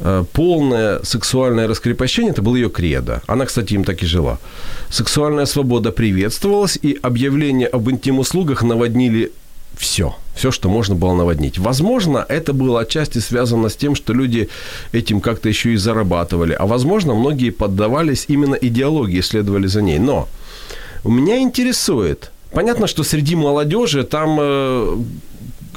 Э, 0.00 0.24
полное 0.32 1.00
сексуальное 1.02 1.68
раскрепощение– 1.68 2.32
это 2.32 2.42
было 2.42 2.56
ее 2.56 2.68
кредо. 2.68 3.22
Она, 3.26 3.46
кстати, 3.46 3.74
им 3.74 3.84
так 3.84 4.02
и 4.02 4.06
жила. 4.06 4.38
Сексуальная 4.90 5.46
свобода 5.46 5.90
приветствовалась, 5.90 6.78
и 6.84 6.98
объявления 7.02 7.66
об 7.66 7.88
интим-услугах 7.88 8.62
наводнили 8.62 9.30
все, 9.76 10.16
все, 10.34 10.50
что 10.50 10.68
можно 10.68 10.94
было 10.94 11.14
наводнить. 11.14 11.58
Возможно, 11.58 12.24
это 12.28 12.52
было 12.52 12.80
отчасти 12.80 13.18
связано 13.18 13.68
с 13.68 13.76
тем, 13.76 13.94
что 13.94 14.12
люди 14.12 14.48
этим 14.92 15.20
как-то 15.20 15.48
еще 15.48 15.72
и 15.72 15.76
зарабатывали, 15.76 16.52
а 16.52 16.66
возможно, 16.66 17.14
многие 17.14 17.50
поддавались 17.50 18.26
именно 18.28 18.54
идеологии, 18.54 19.20
следовали 19.20 19.66
за 19.66 19.82
ней. 19.82 19.98
Но 19.98 20.28
меня 21.04 21.38
интересует, 21.38 22.30
понятно, 22.52 22.86
что 22.86 23.02
среди 23.02 23.36
молодежи 23.36 24.04
там 24.04 24.38
э, 24.40 24.96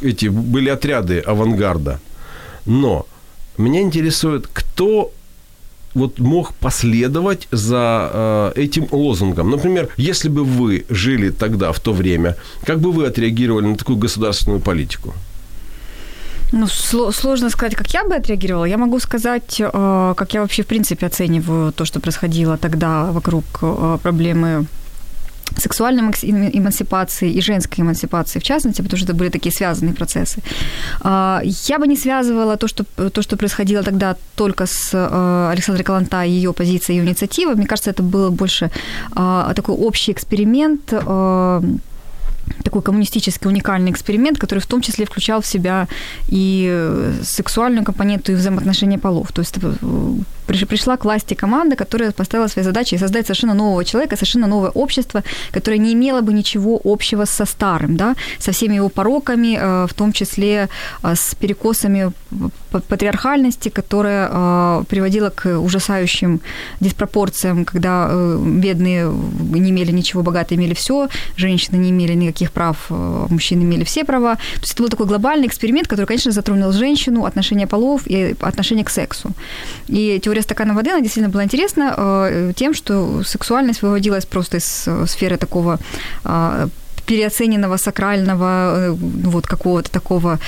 эти 0.02 0.28
были 0.28 0.70
отряды 0.70 1.20
авангарда, 1.20 2.00
но 2.66 3.06
меня 3.58 3.82
интересует, 3.82 4.48
кто 4.52 5.12
вот 5.98 6.20
мог 6.20 6.54
последовать 6.54 7.48
за 7.52 8.10
э, 8.14 8.52
этим 8.56 8.88
лозунгом. 8.92 9.52
Например, 9.52 9.90
если 9.98 10.30
бы 10.30 10.44
вы 10.44 10.86
жили 10.90 11.30
тогда, 11.30 11.72
в 11.72 11.80
то 11.80 11.94
время, 11.94 12.36
как 12.66 12.80
бы 12.80 12.92
вы 12.92 13.08
отреагировали 13.08 13.68
на 13.68 13.76
такую 13.76 13.98
государственную 13.98 14.62
политику? 14.62 15.14
Ну, 16.54 16.68
сложно 16.68 17.50
сказать, 17.50 17.76
как 17.76 17.94
я 17.94 18.04
бы 18.04 18.16
отреагировала. 18.16 18.66
Я 18.66 18.78
могу 18.78 19.00
сказать, 19.00 19.60
э, 19.60 20.14
как 20.16 20.34
я 20.34 20.42
вообще, 20.42 20.64
в 20.64 20.68
принципе, 20.68 21.08
оцениваю 21.08 21.72
то, 21.72 21.86
что 21.86 22.00
происходило 22.00 22.58
тогда 22.58 23.12
вокруг 23.12 23.44
э, 23.62 23.98
проблемы 24.02 24.66
сексуальной 25.56 26.04
эмансипации 26.04 27.32
и 27.32 27.42
женской 27.42 27.84
эмансипации, 27.84 28.40
в 28.40 28.44
частности, 28.44 28.82
потому 28.82 28.98
что 28.98 29.06
это 29.06 29.14
были 29.14 29.30
такие 29.30 29.52
связанные 29.52 29.94
процессы. 29.94 30.42
А, 31.02 31.42
я 31.44 31.80
бы 31.80 31.88
не 31.88 31.96
связывала 31.96 32.58
то, 32.58 32.68
что, 32.68 32.84
то, 33.10 33.22
что 33.22 33.38
происходило 33.38 33.84
тогда 33.84 34.16
только 34.36 34.66
с 34.66 34.92
а, 34.94 35.50
Александрой 35.52 35.84
Каланта 35.84 36.24
и 36.24 36.32
ее 36.32 36.54
позицией, 36.54 36.98
ее 37.00 37.06
инициативой. 37.06 37.56
Мне 37.56 37.66
кажется, 37.66 37.90
это 37.90 38.04
был 38.04 38.32
больше 38.32 38.70
а, 39.16 39.54
такой 39.54 39.76
общий 39.76 40.12
эксперимент 40.12 40.94
такой 42.64 42.82
коммунистический 42.82 43.50
уникальный 43.50 43.92
эксперимент, 43.92 44.40
который 44.40 44.60
в 44.60 44.66
том 44.66 44.82
числе 44.82 45.06
включал 45.06 45.42
в 45.42 45.46
себя 45.46 45.88
и 46.30 47.14
сексуальную 47.24 47.84
компоненту, 47.84 48.32
и 48.32 48.36
взаимоотношения 48.36 48.98
полов. 48.98 49.32
То 49.32 49.42
есть 49.42 49.56
э, 49.62 49.74
пришла 50.48 50.98
к 50.98 51.06
власти 51.06 51.34
команда, 51.34 51.76
которая 51.76 52.12
поставила 52.12 52.48
своей 52.48 52.66
задачей 52.66 52.98
создать 52.98 53.26
совершенно 53.26 53.54
нового 53.54 53.84
человека, 53.86 54.16
совершенно 54.16 54.48
новое 54.48 54.70
общество, 54.70 55.24
которое 55.52 55.78
не 55.78 55.94
имело 55.94 56.22
бы 56.22 56.34
ничего 56.34 56.80
общего 56.84 57.26
со 57.26 57.46
старым, 57.46 57.98
да, 57.98 58.16
со 58.40 58.52
всеми 58.52 58.76
его 58.76 58.90
пороками, 58.90 59.58
э, 59.60 59.88
в 59.88 59.94
том 59.94 60.14
числе 60.14 60.70
э, 61.04 61.16
с 61.16 61.36
перекосами 61.36 62.12
патриархальности, 62.72 63.70
которая 63.70 64.30
э, 64.32 64.84
приводила 64.88 65.30
к 65.30 65.60
ужасающим 65.60 66.42
диспропорциям, 66.80 67.66
когда 67.66 68.10
бедные 68.40 69.12
не 69.12 69.70
имели 69.70 69.92
ничего, 69.92 70.24
богатые 70.24 70.58
имели 70.58 70.74
все, 70.74 71.08
женщины 71.36 71.78
не 71.78 71.90
имели 71.90 72.14
никаких 72.14 72.52
прав, 72.52 72.90
мужчины 72.90 73.64
имели 73.64 73.84
все 73.84 74.04
права. 74.04 74.36
То 74.36 74.62
есть 74.62 74.74
это 74.74 74.84
был 74.84 74.90
такой 74.90 75.06
глобальный 75.06 75.48
эксперимент, 75.48 75.88
который, 75.88 76.06
конечно, 76.06 76.32
затронул 76.32 76.72
женщину, 76.72 77.26
отношения 77.26 77.68
полов 77.68 78.02
и 78.06 78.36
отношение 78.42 78.86
к 78.86 78.90
сексу. 78.90 79.32
И 79.88 80.20
теория 80.24 80.37
стакана 80.42 80.74
воды, 80.74 80.90
она 80.90 81.02
действительно 81.02 81.32
была 81.32 81.44
интересна 81.44 82.54
тем, 82.56 82.74
что 82.74 83.24
сексуальность 83.24 83.82
выводилась 83.82 84.26
просто 84.26 84.58
из 84.58 84.88
сферы 85.06 85.38
такого 85.38 85.80
переоцененного 87.06 87.78
сакрального, 87.78 88.92
вот 88.92 89.48
какого-то 89.48 89.90
такого 89.90 90.40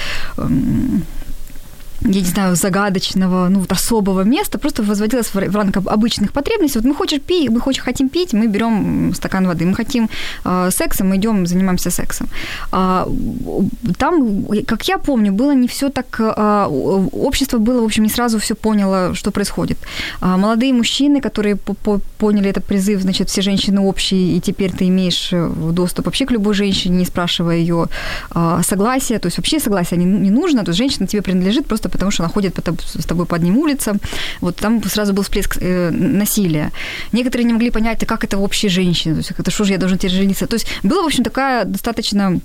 я 2.01 2.22
не 2.22 2.27
знаю, 2.27 2.56
загадочного, 2.56 3.50
ну, 3.50 3.60
вот 3.60 3.72
особого 3.72 4.24
места, 4.24 4.58
просто 4.58 4.84
возводилась 4.84 5.34
в 5.34 5.56
ранг 5.56 5.77
обычных 5.77 6.32
потребностей. 6.32 6.79
Вот 6.79 6.88
мы 6.88 6.96
хочешь 6.96 7.22
пить, 7.22 7.50
мы 7.50 7.60
хочем, 7.60 7.84
хотим 7.84 8.10
пить, 8.10 8.34
мы 8.34 8.48
берем 8.48 9.13
стакан 9.13 9.48
воды. 9.48 9.65
Мы 9.65 9.75
хотим 9.75 10.10
э, 10.46 10.70
секса, 10.72 11.03
мы 11.03 11.15
идем, 11.15 11.48
занимаемся 11.48 11.91
сексом. 11.91 12.27
А, 12.72 13.08
там, 13.98 14.46
как 14.65 14.88
я 14.88 14.98
помню, 14.98 15.32
было 15.32 15.53
не 15.53 15.68
все 15.68 15.89
так... 15.89 16.20
А, 16.20 16.68
общество 16.68 17.58
было, 17.58 17.82
в 17.82 17.86
общем, 17.86 18.03
не 18.03 18.10
сразу 18.10 18.39
все 18.39 18.56
поняло, 18.56 19.13
что 19.15 19.32
происходит. 19.32 19.77
А, 20.22 20.38
молодые 20.38 20.74
мужчины, 20.74 21.22
которые 21.22 21.58
поняли 22.18 22.50
этот 22.50 22.65
призыв, 22.65 23.01
значит, 23.01 23.29
все 23.29 23.41
женщины 23.41 23.82
общие, 23.82 24.38
и 24.38 24.41
теперь 24.41 24.72
ты 24.72 24.88
имеешь 24.88 25.29
э, 25.34 25.50
доступ 25.74 26.06
вообще 26.06 26.25
к 26.25 26.32
любой 26.32 26.53
женщине, 26.53 26.98
не 26.98 27.06
спрашивая 27.06 27.58
ее 27.58 27.88
а, 28.32 28.62
согласия. 28.63 29.20
То 29.20 29.27
есть 29.27 29.38
вообще 29.38 29.60
согласия 29.60 29.98
не, 29.98 30.06
не 30.06 30.32
нужно, 30.32 30.63
то 30.63 30.70
есть 30.70 30.77
женщина 30.77 31.08
тебе 31.08 31.22
принадлежит 31.22 31.65
просто 31.65 31.88
потому 31.89 32.12
что 32.12 32.24
она 32.24 32.34
ходит 32.34 32.60
с 32.86 33.05
тобой 33.05 33.25
по 33.25 33.36
одним 33.36 33.58
улицам. 33.58 34.00
Вот 34.41 34.55
там 34.55 34.84
сразу 34.84 35.13
был 35.13 35.24
всплеск 35.24 35.58
э, 35.62 35.89
насилия. 35.91 36.72
Некоторые 37.12 37.46
не 37.46 37.53
могли 37.53 37.72
понять, 37.72 38.03
а 38.03 38.05
как 38.05 38.24
это 38.24 38.38
вообще 38.38 38.69
женщина, 38.69 39.15
то 39.15 39.19
есть 39.19 39.31
это 39.31 39.51
что 39.51 39.63
же 39.63 39.74
я 39.74 39.77
должен 39.77 39.98
теперь 39.98 40.12
жениться. 40.12 40.48
То 40.48 40.55
есть 40.55 40.67
была, 40.84 41.03
в 41.03 41.05
общем, 41.05 41.24
такая 41.24 41.65
достаточно 41.65 42.39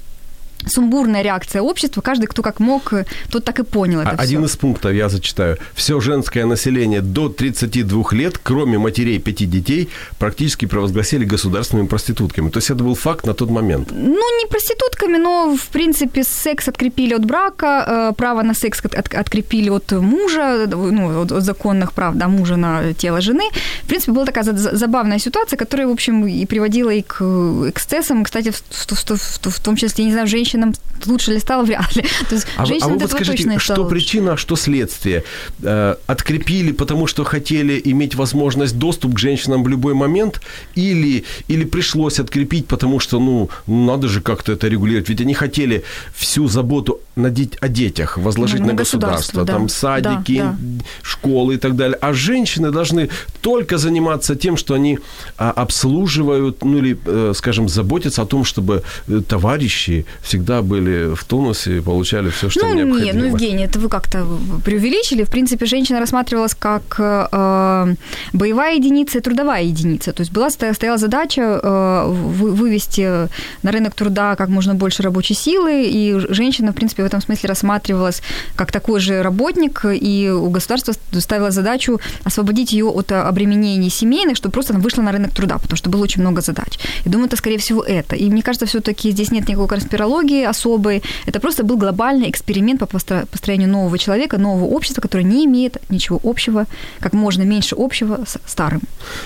сумбурная 0.66 1.23
реакция 1.23 1.62
общества. 1.62 2.00
Каждый, 2.00 2.26
кто 2.26 2.42
как 2.42 2.61
мог, 2.61 2.92
тот 3.30 3.44
так 3.44 3.59
и 3.59 3.64
понял 3.64 4.00
это 4.00 4.11
Один 4.11 4.40
всё. 4.40 4.47
из 4.47 4.56
пунктов, 4.56 4.92
я 4.92 5.09
зачитаю. 5.09 5.59
Все 5.75 6.00
женское 6.00 6.47
население 6.47 7.00
до 7.00 7.28
32 7.28 8.04
лет, 8.12 8.38
кроме 8.42 8.78
матерей 8.78 9.18
пяти 9.18 9.47
детей, 9.47 9.88
практически 10.18 10.66
провозгласили 10.66 11.25
государственными 11.25 11.87
проститутками. 11.87 12.50
То 12.50 12.59
есть 12.59 12.71
это 12.71 12.85
был 12.85 12.94
факт 12.94 13.26
на 13.26 13.35
тот 13.35 13.50
момент. 13.50 13.88
Ну, 13.92 14.40
не 14.40 14.47
проститутками, 14.49 15.18
но, 15.18 15.56
в 15.56 15.68
принципе, 15.68 16.25
секс 16.25 16.68
открепили 16.68 17.14
от 17.14 17.25
брака, 17.25 18.11
э, 18.11 18.14
право 18.16 18.42
на 18.42 18.54
секс 18.54 18.80
открепили 19.14 19.71
от 19.71 19.92
мужа, 19.92 20.66
ну, 20.66 21.23
от, 21.23 21.30
законных 21.42 21.92
прав 21.92 22.14
да, 22.14 22.28
мужа 22.28 22.56
на 22.56 22.92
тело 22.94 23.21
жены. 23.21 23.44
В 23.83 23.87
принципе, 23.87 24.12
была 24.12 24.25
такая 24.25 24.44
забавная 24.44 25.18
ситуация, 25.18 25.56
которая, 25.56 25.88
в 25.88 25.90
общем, 25.90 26.26
и 26.26 26.47
приводила 26.47 26.90
и 26.90 27.02
к 27.02 27.23
эксцессам. 27.68 28.25
Кстати, 28.25 28.50
в, 28.50 28.62
в, 28.71 29.11
в, 29.11 29.50
в 29.50 29.61
том 29.61 29.76
числе, 29.76 30.04
я 30.04 30.04
не 30.04 30.12
знаю, 30.12 30.26
женщин 30.26 30.53
женщинам 30.54 30.75
лучше 31.06 31.32
ли 31.32 31.38
стало, 31.38 31.64
вряд 31.64 31.96
ли. 31.96 32.02
То 32.28 32.34
есть 32.34 32.46
а, 32.56 32.62
а 32.62 32.88
вы 32.88 32.99
подскажите, 32.99 33.58
что 33.58 33.82
лучше. 33.82 33.90
причина, 33.90 34.32
а 34.32 34.37
что 34.37 34.56
следствие? 34.56 35.25
Э, 35.62 35.96
открепили, 36.06 36.73
потому 36.73 37.06
что 37.06 37.25
хотели 37.25 37.80
иметь 37.84 38.14
возможность 38.14 38.78
доступ 38.78 39.14
к 39.14 39.18
женщинам 39.18 39.64
в 39.64 39.68
любой 39.68 39.94
момент, 39.94 40.40
или, 40.76 41.25
или 41.49 41.64
пришлось 41.64 42.20
открепить, 42.20 42.66
потому 42.66 43.00
что, 43.00 43.20
ну, 43.20 43.50
надо 43.66 44.08
же 44.08 44.20
как-то 44.20 44.52
это 44.52 44.68
регулировать, 44.68 45.08
ведь 45.08 45.20
они 45.20 45.34
хотели 45.34 45.82
всю 46.14 46.49
заботу 46.49 47.00
на 47.16 47.30
деть, 47.30 47.56
о 47.61 47.68
детях 47.68 48.18
возложить 48.18 48.61
на, 48.61 48.68
на 48.68 48.75
государство, 48.75 49.40
государство 49.40 49.44
да. 49.44 49.52
там 49.52 49.68
садики, 49.68 50.38
да, 50.38 50.56
да. 50.58 50.84
школы 51.02 51.54
и 51.54 51.58
так 51.58 51.76
далее, 51.76 51.99
а 52.00 52.12
женщины 52.12 52.70
должны 52.70 53.08
только 53.40 53.78
заниматься 53.78 54.34
тем, 54.34 54.56
что 54.56 54.75
они 54.75 54.99
а, 55.37 55.50
обслуживают, 55.50 56.64
ну 56.64 56.78
или, 56.78 56.99
э, 57.06 57.32
скажем, 57.34 57.68
заботятся 57.68 58.23
о 58.23 58.26
том, 58.26 58.44
чтобы 58.44 58.82
э, 59.08 59.20
товарищи 59.28 60.06
всегда 60.23 60.43
были 60.62 61.14
в 61.14 61.24
тонусе 61.24 61.78
и 61.78 61.80
получали 61.80 62.30
все, 62.30 62.48
что 62.50 62.66
ну, 62.66 62.74
необходимо. 62.74 63.04
Нет, 63.04 63.14
ну, 63.14 63.24
Евгений, 63.24 63.64
это 63.64 63.78
вы 63.78 63.88
как-то 63.88 64.26
преувеличили. 64.64 65.24
В 65.24 65.30
принципе, 65.30 65.66
женщина 65.66 66.00
рассматривалась 66.00 66.54
как 66.54 66.96
э, 66.98 67.94
боевая 68.32 68.76
единица 68.76 69.18
и 69.18 69.20
трудовая 69.20 69.62
единица. 69.62 70.12
То 70.12 70.22
есть 70.22 70.32
была 70.32 70.50
стояла 70.50 70.98
задача 70.98 71.60
э, 71.62 72.04
вывести 72.08 73.28
на 73.62 73.72
рынок 73.72 73.94
труда 73.94 74.36
как 74.36 74.48
можно 74.48 74.74
больше 74.74 75.02
рабочей 75.02 75.34
силы, 75.34 75.84
и 75.86 76.18
женщина, 76.28 76.72
в 76.72 76.74
принципе, 76.74 77.02
в 77.02 77.06
этом 77.06 77.20
смысле 77.20 77.48
рассматривалась 77.48 78.22
как 78.56 78.72
такой 78.72 79.00
же 79.00 79.22
работник, 79.22 79.84
и 79.84 80.30
у 80.30 80.50
государства 80.50 80.94
ставила 81.20 81.50
задачу 81.50 82.00
освободить 82.24 82.72
ее 82.72 82.86
от 82.86 83.12
обременений 83.12 83.90
семейных, 83.90 84.36
чтобы 84.36 84.52
просто 84.52 84.72
она 84.72 84.82
вышла 84.82 85.02
на 85.02 85.12
рынок 85.12 85.32
труда, 85.32 85.58
потому 85.58 85.76
что 85.76 85.90
было 85.90 86.02
очень 86.02 86.22
много 86.22 86.40
задач. 86.40 86.78
И 87.04 87.08
думаю, 87.08 87.26
это, 87.26 87.36
скорее 87.36 87.58
всего, 87.58 87.82
это. 87.82 88.16
И 88.16 88.30
мне 88.30 88.42
кажется, 88.42 88.66
все-таки 88.66 89.10
здесь 89.10 89.30
нет 89.30 89.48
никакой 89.48 89.68
конспирологии, 89.68 90.24
технологии 90.25 90.45
особой. 90.45 91.02
Это 91.26 91.40
просто 91.40 91.64
был 91.64 91.76
глобальный 91.76 92.31
эксперимент 92.31 92.81
по 92.81 92.87
построению 92.87 93.69
нового 93.69 93.99
человека, 93.99 94.38
нового 94.38 94.64
общества, 94.64 95.02
которое 95.02 95.25
не 95.25 95.45
имеет 95.45 95.76
ничего 95.90 96.21
общего, 96.23 96.66
как 97.00 97.14
можно 97.14 97.45
меньше 97.45 97.76
общего 97.78 98.25
с 98.26 98.38
старым. 98.47 98.81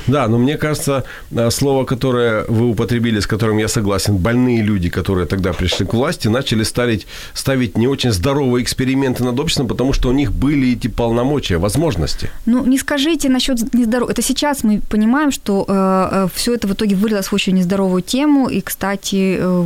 Да, 0.07 0.29
но 0.29 0.39
мне 0.39 0.57
кажется, 0.57 1.05
э, 1.31 1.51
слово, 1.51 1.85
которое 1.85 2.45
вы 2.49 2.71
употребили, 2.71 3.21
с 3.21 3.27
которым 3.27 3.59
я 3.59 3.69
согласен, 3.69 4.17
больные 4.17 4.63
люди, 4.63 4.89
которые 4.89 5.27
тогда 5.27 5.53
пришли 5.53 5.87
к 5.87 5.95
власти, 5.95 6.29
начали 6.29 6.65
ставить, 6.65 7.07
ставить 7.35 7.79
не 7.79 7.89
очень 7.89 8.13
здоровые 8.13 8.63
эксперименты 8.63 9.25
над 9.25 9.41
обществом, 9.41 9.69
потому 9.69 9.93
что 9.93 10.09
у 10.09 10.13
них 10.13 10.31
были 10.33 10.73
эти 10.73 10.89
полномочия, 10.89 11.59
возможности. 11.59 12.31
Ну, 12.47 12.67
не 12.67 12.79
скажите 12.79 13.29
насчет 13.29 13.75
нездорового. 13.75 14.13
Это 14.13 14.23
сейчас 14.23 14.65
мы 14.65 14.81
понимаем, 14.89 15.31
что 15.33 15.65
э, 15.69 16.09
э 16.13 16.29
все 16.35 16.55
это 16.55 16.69
в 16.69 16.73
итоге 16.73 16.97
вылилось 16.97 17.33
в 17.33 17.35
очень 17.35 17.55
нездоровую 17.55 18.03
тему. 18.03 18.49
И, 18.49 18.61
кстати, 18.61 19.39
э, 19.41 19.65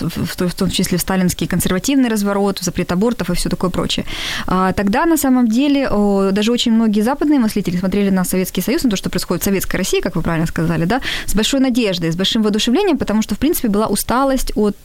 в, 0.00 0.10
в, 0.10 0.48
в 0.48 0.54
том 0.54 0.69
том 0.70 0.76
числе 0.76 0.98
в 0.98 1.00
сталинский 1.00 1.46
консервативный 1.46 2.08
разворот, 2.08 2.58
запрет 2.60 2.92
абортов 2.92 3.30
и 3.30 3.34
все 3.34 3.48
такое 3.48 3.70
прочее. 3.70 4.06
А, 4.46 4.72
тогда, 4.72 5.06
на 5.06 5.16
самом 5.16 5.48
деле, 5.48 5.88
даже 6.32 6.52
очень 6.52 6.72
многие 6.72 7.00
западные 7.02 7.40
мыслители 7.40 7.76
смотрели 7.76 8.10
на 8.10 8.24
Советский 8.24 8.62
Союз, 8.62 8.84
на 8.84 8.90
то, 8.90 8.96
что 8.96 9.10
происходит 9.10 9.42
в 9.42 9.44
Советской 9.44 9.76
России, 9.76 10.00
как 10.00 10.16
вы 10.16 10.22
правильно 10.22 10.46
сказали, 10.46 10.84
да, 10.84 11.00
с 11.26 11.34
большой 11.34 11.60
надеждой, 11.60 12.12
с 12.12 12.16
большим 12.16 12.42
воодушевлением, 12.42 12.98
потому 12.98 13.22
что, 13.22 13.34
в 13.34 13.38
принципе, 13.38 13.68
была 13.68 13.86
усталость 13.88 14.52
от 14.54 14.76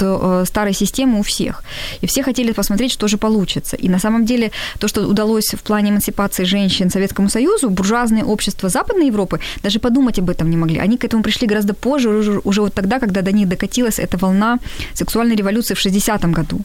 старой 0.48 0.74
системы 0.74 1.20
у 1.20 1.22
всех. 1.22 1.64
И 2.02 2.08
все 2.08 2.24
хотели 2.24 2.52
посмотреть, 2.52 2.92
что 2.92 3.08
же 3.08 3.18
получится. 3.18 3.76
И 3.76 3.90
на 3.90 4.00
самом 4.00 4.26
деле 4.26 4.52
то, 4.80 4.88
что 4.88 5.02
удалось 5.08 5.54
в 5.54 5.60
плане 5.60 5.92
эмансипации 5.92 6.46
женщин 6.46 6.90
Советскому 6.90 7.30
Союзу, 7.30 7.70
буржуазные 7.70 8.24
общества 8.24 8.70
Западной 8.70 9.08
Европы 9.08 9.40
даже 9.64 9.80
подумать 9.80 10.20
об 10.20 10.30
этом 10.30 10.50
не 10.50 10.58
могли. 10.58 10.80
Они 10.80 10.98
к 10.98 11.06
этому 11.06 11.24
пришли 11.24 11.48
гораздо 11.48 11.74
позже, 11.74 12.10
уже, 12.10 12.42
уже 12.44 12.62
вот 12.62 12.74
тогда, 12.74 13.00
когда 13.00 13.22
до 13.22 13.32
них 13.32 13.48
докатилась 13.48 14.00
эта 14.00 14.18
волна 14.18 14.60
сексуальной 14.94 15.36
революции 15.36 15.75
в 15.76 15.86
60-м 15.86 16.32
году. 16.32 16.62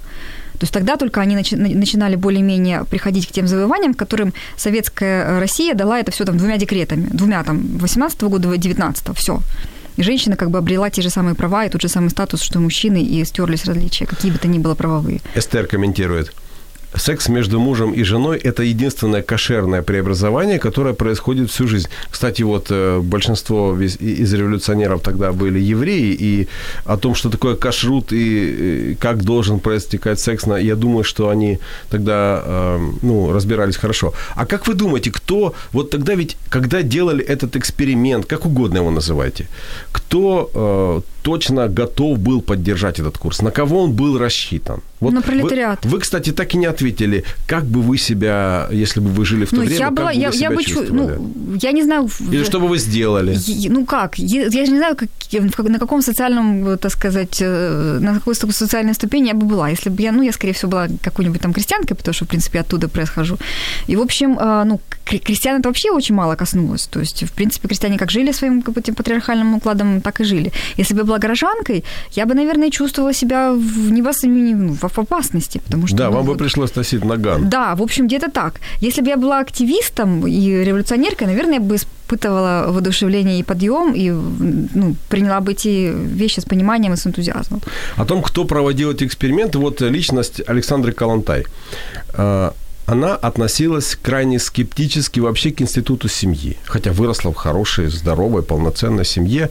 То 0.52 0.64
есть 0.64 0.74
тогда 0.74 0.96
только 0.96 1.20
они 1.22 1.36
начинали 1.36 2.16
более-менее 2.16 2.84
приходить 2.84 3.26
к 3.26 3.32
тем 3.32 3.46
завоеваниям, 3.46 3.94
которым 3.94 4.34
советская 4.56 5.40
Россия 5.40 5.74
дала 5.74 5.98
это 5.98 6.10
все 6.10 6.24
там 6.24 6.36
двумя 6.36 6.58
декретами. 6.58 7.08
Двумя 7.10 7.42
там, 7.44 7.78
18 7.78 8.22
года, 8.22 8.56
19 8.56 9.16
все. 9.16 9.40
И 9.96 10.02
женщина 10.02 10.36
как 10.36 10.50
бы 10.50 10.58
обрела 10.58 10.90
те 10.90 11.02
же 11.02 11.10
самые 11.10 11.34
права 11.34 11.64
и 11.64 11.70
тот 11.70 11.82
же 11.82 11.88
самый 11.88 12.10
статус, 12.10 12.42
что 12.42 12.58
и 12.58 12.62
мужчины, 12.62 13.02
и 13.02 13.24
стерлись 13.24 13.64
различия, 13.64 14.06
какие 14.06 14.30
бы 14.30 14.38
то 14.38 14.48
ни 14.48 14.58
было 14.58 14.74
правовые. 14.74 15.20
Эстер 15.34 15.66
комментирует 15.66 16.32
секс 16.96 17.28
между 17.28 17.60
мужем 17.60 17.92
и 17.92 18.02
женой– 18.02 18.38
это 18.44 18.62
единственное 18.62 19.22
кошерное 19.22 19.82
преобразование, 19.82 20.58
которое 20.58 20.94
происходит 20.94 21.50
всю 21.50 21.68
жизнь. 21.68 21.88
Кстати, 22.10 22.42
вот 22.42 22.66
э, 22.70 23.00
большинство 23.02 23.78
из 23.80 24.34
революционеров 24.34 25.02
тогда 25.02 25.32
были 25.32 25.58
евреи, 25.58 26.16
и 26.20 26.48
о 26.84 26.96
том, 26.96 27.14
что 27.14 27.30
такое 27.30 27.54
кашрут 27.54 28.12
и 28.12 28.96
как 29.00 29.22
должен 29.22 29.60
проистекать 29.60 30.20
секс, 30.20 30.46
я 30.60 30.76
думаю, 30.76 31.04
что 31.04 31.28
они 31.28 31.58
тогда 31.90 32.42
э, 32.44 32.78
ну, 33.02 33.32
разбирались 33.32 33.76
хорошо. 33.76 34.12
А 34.34 34.46
как 34.46 34.66
вы 34.66 34.74
думаете, 34.74 35.10
кто, 35.10 35.54
вот 35.72 35.90
тогда 35.90 36.14
ведь, 36.14 36.36
когда 36.48 36.82
делали 36.82 37.24
этот 37.24 37.56
эксперимент, 37.56 38.26
как 38.26 38.46
угодно 38.46 38.78
его 38.78 38.90
называйте, 38.90 39.46
кто 39.92 40.50
э, 40.54 41.00
точно 41.22 41.68
готов 41.68 42.18
был 42.18 42.42
поддержать 42.42 43.00
этот 43.00 43.18
курс? 43.18 43.42
На 43.42 43.50
кого 43.50 43.82
он 43.84 43.92
был 43.92 44.18
рассчитан? 44.18 44.80
Вот 45.00 45.12
на 45.14 45.22
пролетариат. 45.22 45.84
Вы, 45.84 45.90
вы, 45.90 46.00
кстати, 46.00 46.30
так 46.32 46.54
и 46.54 46.58
не 46.58 46.66
ответили, 46.66 47.24
как 47.46 47.64
бы 47.64 47.80
вы 47.80 47.98
себя, 47.98 48.68
если 48.70 49.00
бы 49.00 49.08
вы 49.08 49.24
жили 49.24 49.44
в 49.44 49.50
то 49.50 49.56
ну, 49.56 49.62
время, 49.62 49.78
я 49.78 49.90
была, 49.90 50.08
как 50.08 50.16
бы 50.16 50.22
я, 50.22 50.28
вы 50.28 50.34
себя 50.34 50.48
я 50.48 50.56
бы 50.56 50.62
чувствовали? 50.64 51.16
Ну, 51.16 51.58
я 51.62 51.72
не 51.72 51.82
знаю... 51.82 52.08
Или 52.32 52.44
что 52.44 52.60
бы 52.60 52.68
вы 52.68 52.78
сделали? 52.78 53.38
Ну 53.68 53.86
как? 53.86 54.18
Я, 54.18 54.42
я 54.42 54.64
же 54.66 54.72
не 54.72 54.78
знаю, 54.78 54.96
как, 54.96 55.08
на 55.68 55.78
каком 55.78 56.02
социальном, 56.02 56.78
так 56.78 56.92
сказать, 56.92 57.38
э, 57.40 57.98
на 58.00 58.14
какой 58.14 58.34
социальной 58.34 58.94
ступени 58.94 59.28
я 59.28 59.34
бы 59.34 59.46
была. 59.46 59.70
Если 59.70 59.90
бы 59.90 60.02
я, 60.02 60.12
ну, 60.12 60.22
я, 60.22 60.32
скорее 60.32 60.52
всего, 60.52 60.70
была 60.70 60.88
какой-нибудь 61.02 61.40
там 61.40 61.52
крестьянкой, 61.52 61.96
потому 61.96 62.14
что, 62.14 62.24
в 62.24 62.28
принципе, 62.28 62.60
оттуда 62.60 62.88
происхожу. 62.88 63.38
И, 63.88 63.96
в 63.96 64.00
общем, 64.00 64.38
э, 64.38 64.64
ну, 64.64 64.80
крестьян 65.18 65.58
это 65.60 65.68
вообще 65.68 65.90
очень 65.90 66.14
мало 66.14 66.36
коснулось. 66.36 66.86
То 66.86 67.00
есть, 67.00 67.24
в 67.24 67.32
принципе, 67.32 67.68
крестьяне 67.68 67.98
как 67.98 68.10
жили 68.10 68.32
своим 68.32 68.62
как 68.62 68.74
бы, 68.74 68.82
тем 68.82 68.94
патриархальным 68.94 69.54
укладом, 69.54 70.00
так 70.00 70.20
и 70.20 70.24
жили. 70.24 70.52
Если 70.76 70.94
бы 70.94 71.00
я 71.00 71.04
была 71.04 71.18
горожанкой, 71.18 71.84
я 72.12 72.26
бы, 72.26 72.34
наверное, 72.34 72.70
чувствовала 72.70 73.12
себя 73.12 73.52
в, 73.52 73.90
не 73.90 74.02
в, 74.02 74.10
ну, 74.24 74.74
в 74.74 74.98
опасности. 74.98 75.60
Потому 75.64 75.86
что, 75.86 75.96
да, 75.96 76.06
ну, 76.06 76.16
вам 76.16 76.26
вот, 76.26 76.32
бы 76.32 76.38
пришлось 76.38 76.74
носить 76.76 77.04
наган. 77.04 77.48
Да, 77.48 77.74
в 77.74 77.82
общем, 77.82 78.06
где-то 78.06 78.30
так. 78.30 78.60
Если 78.80 79.02
бы 79.02 79.08
я 79.08 79.16
была 79.16 79.40
активистом 79.40 80.26
и 80.26 80.64
революционеркой, 80.64 81.26
наверное, 81.26 81.54
я 81.54 81.60
бы 81.60 81.76
испытывала 81.76 82.66
воодушевление 82.68 83.38
и 83.38 83.42
подъем, 83.42 83.92
и 83.94 84.10
ну, 84.10 84.94
приняла 85.08 85.40
бы 85.40 85.52
эти 85.52 85.92
вещи 85.92 86.40
с 86.40 86.44
пониманием 86.44 86.92
и 86.92 86.96
с 86.96 87.06
энтузиазмом. 87.06 87.60
О 87.96 88.04
том, 88.04 88.22
кто 88.22 88.44
проводил 88.44 88.90
эти 88.90 89.04
эксперименты, 89.04 89.58
вот 89.58 89.80
личность 89.80 90.42
Александры 90.46 90.92
Калантай. 90.92 91.44
Она 92.90 93.14
относилась 93.14 93.96
крайне 94.02 94.40
скептически 94.40 95.20
вообще 95.20 95.52
к 95.52 95.62
институту 95.62 96.08
семьи. 96.08 96.56
Хотя 96.64 96.90
выросла 96.90 97.30
в 97.30 97.36
хорошей, 97.36 97.86
здоровой, 97.86 98.42
полноценной 98.42 99.04
семье. 99.04 99.50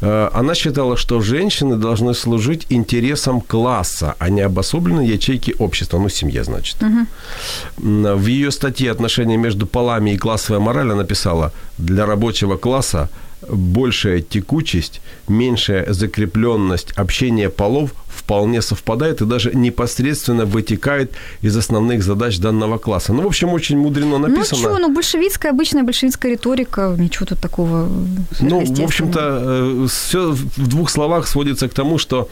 Э, 0.00 0.28
она 0.32 0.54
считала, 0.54 0.96
что 0.96 1.20
женщины 1.20 1.76
должны 1.76 2.14
служить 2.14 2.66
интересам 2.68 3.40
класса, 3.42 4.16
а 4.18 4.28
не 4.28 4.40
обособленной 4.40 5.06
ячейки 5.06 5.54
общества. 5.58 5.98
Ну, 5.98 6.08
семье, 6.08 6.42
значит. 6.42 6.82
Угу. 6.82 8.16
В 8.16 8.26
ее 8.26 8.50
статье 8.50 8.90
«Отношения 8.90 9.36
между 9.36 9.66
полами 9.66 10.10
и 10.10 10.18
классовая 10.18 10.60
мораль» 10.60 10.86
она 10.86 10.96
написала, 10.96 11.52
для 11.78 12.06
рабочего 12.06 12.56
класса 12.56 13.08
большая 13.48 14.20
текучесть, 14.20 15.00
меньшая 15.28 15.92
закрепленность 15.92 16.92
общения 16.92 17.48
полов 17.48 17.90
вполне 18.06 18.62
совпадает 18.62 19.20
и 19.22 19.24
даже 19.24 19.50
непосредственно 19.54 20.44
вытекает 20.44 21.12
из 21.42 21.56
основных 21.56 22.02
задач 22.02 22.38
данного 22.38 22.78
класса. 22.78 23.12
Ну, 23.12 23.22
в 23.22 23.26
общем, 23.26 23.48
очень 23.52 23.78
мудрено 23.78 24.18
написано. 24.18 24.62
Ну, 24.62 24.68
что, 24.68 24.78
ну, 24.78 24.94
большевистская, 24.94 25.52
обычная 25.52 25.84
большевистская 25.84 26.32
риторика, 26.32 26.94
ничего 26.98 27.26
тут 27.26 27.40
такого 27.40 27.88
Ну, 28.40 28.64
в 28.64 28.84
общем-то, 28.84 29.20
э, 29.20 29.86
все 29.88 30.32
в 30.32 30.68
двух 30.68 30.90
словах 30.90 31.28
сводится 31.28 31.68
к 31.68 31.74
тому, 31.74 31.98
что 31.98 32.28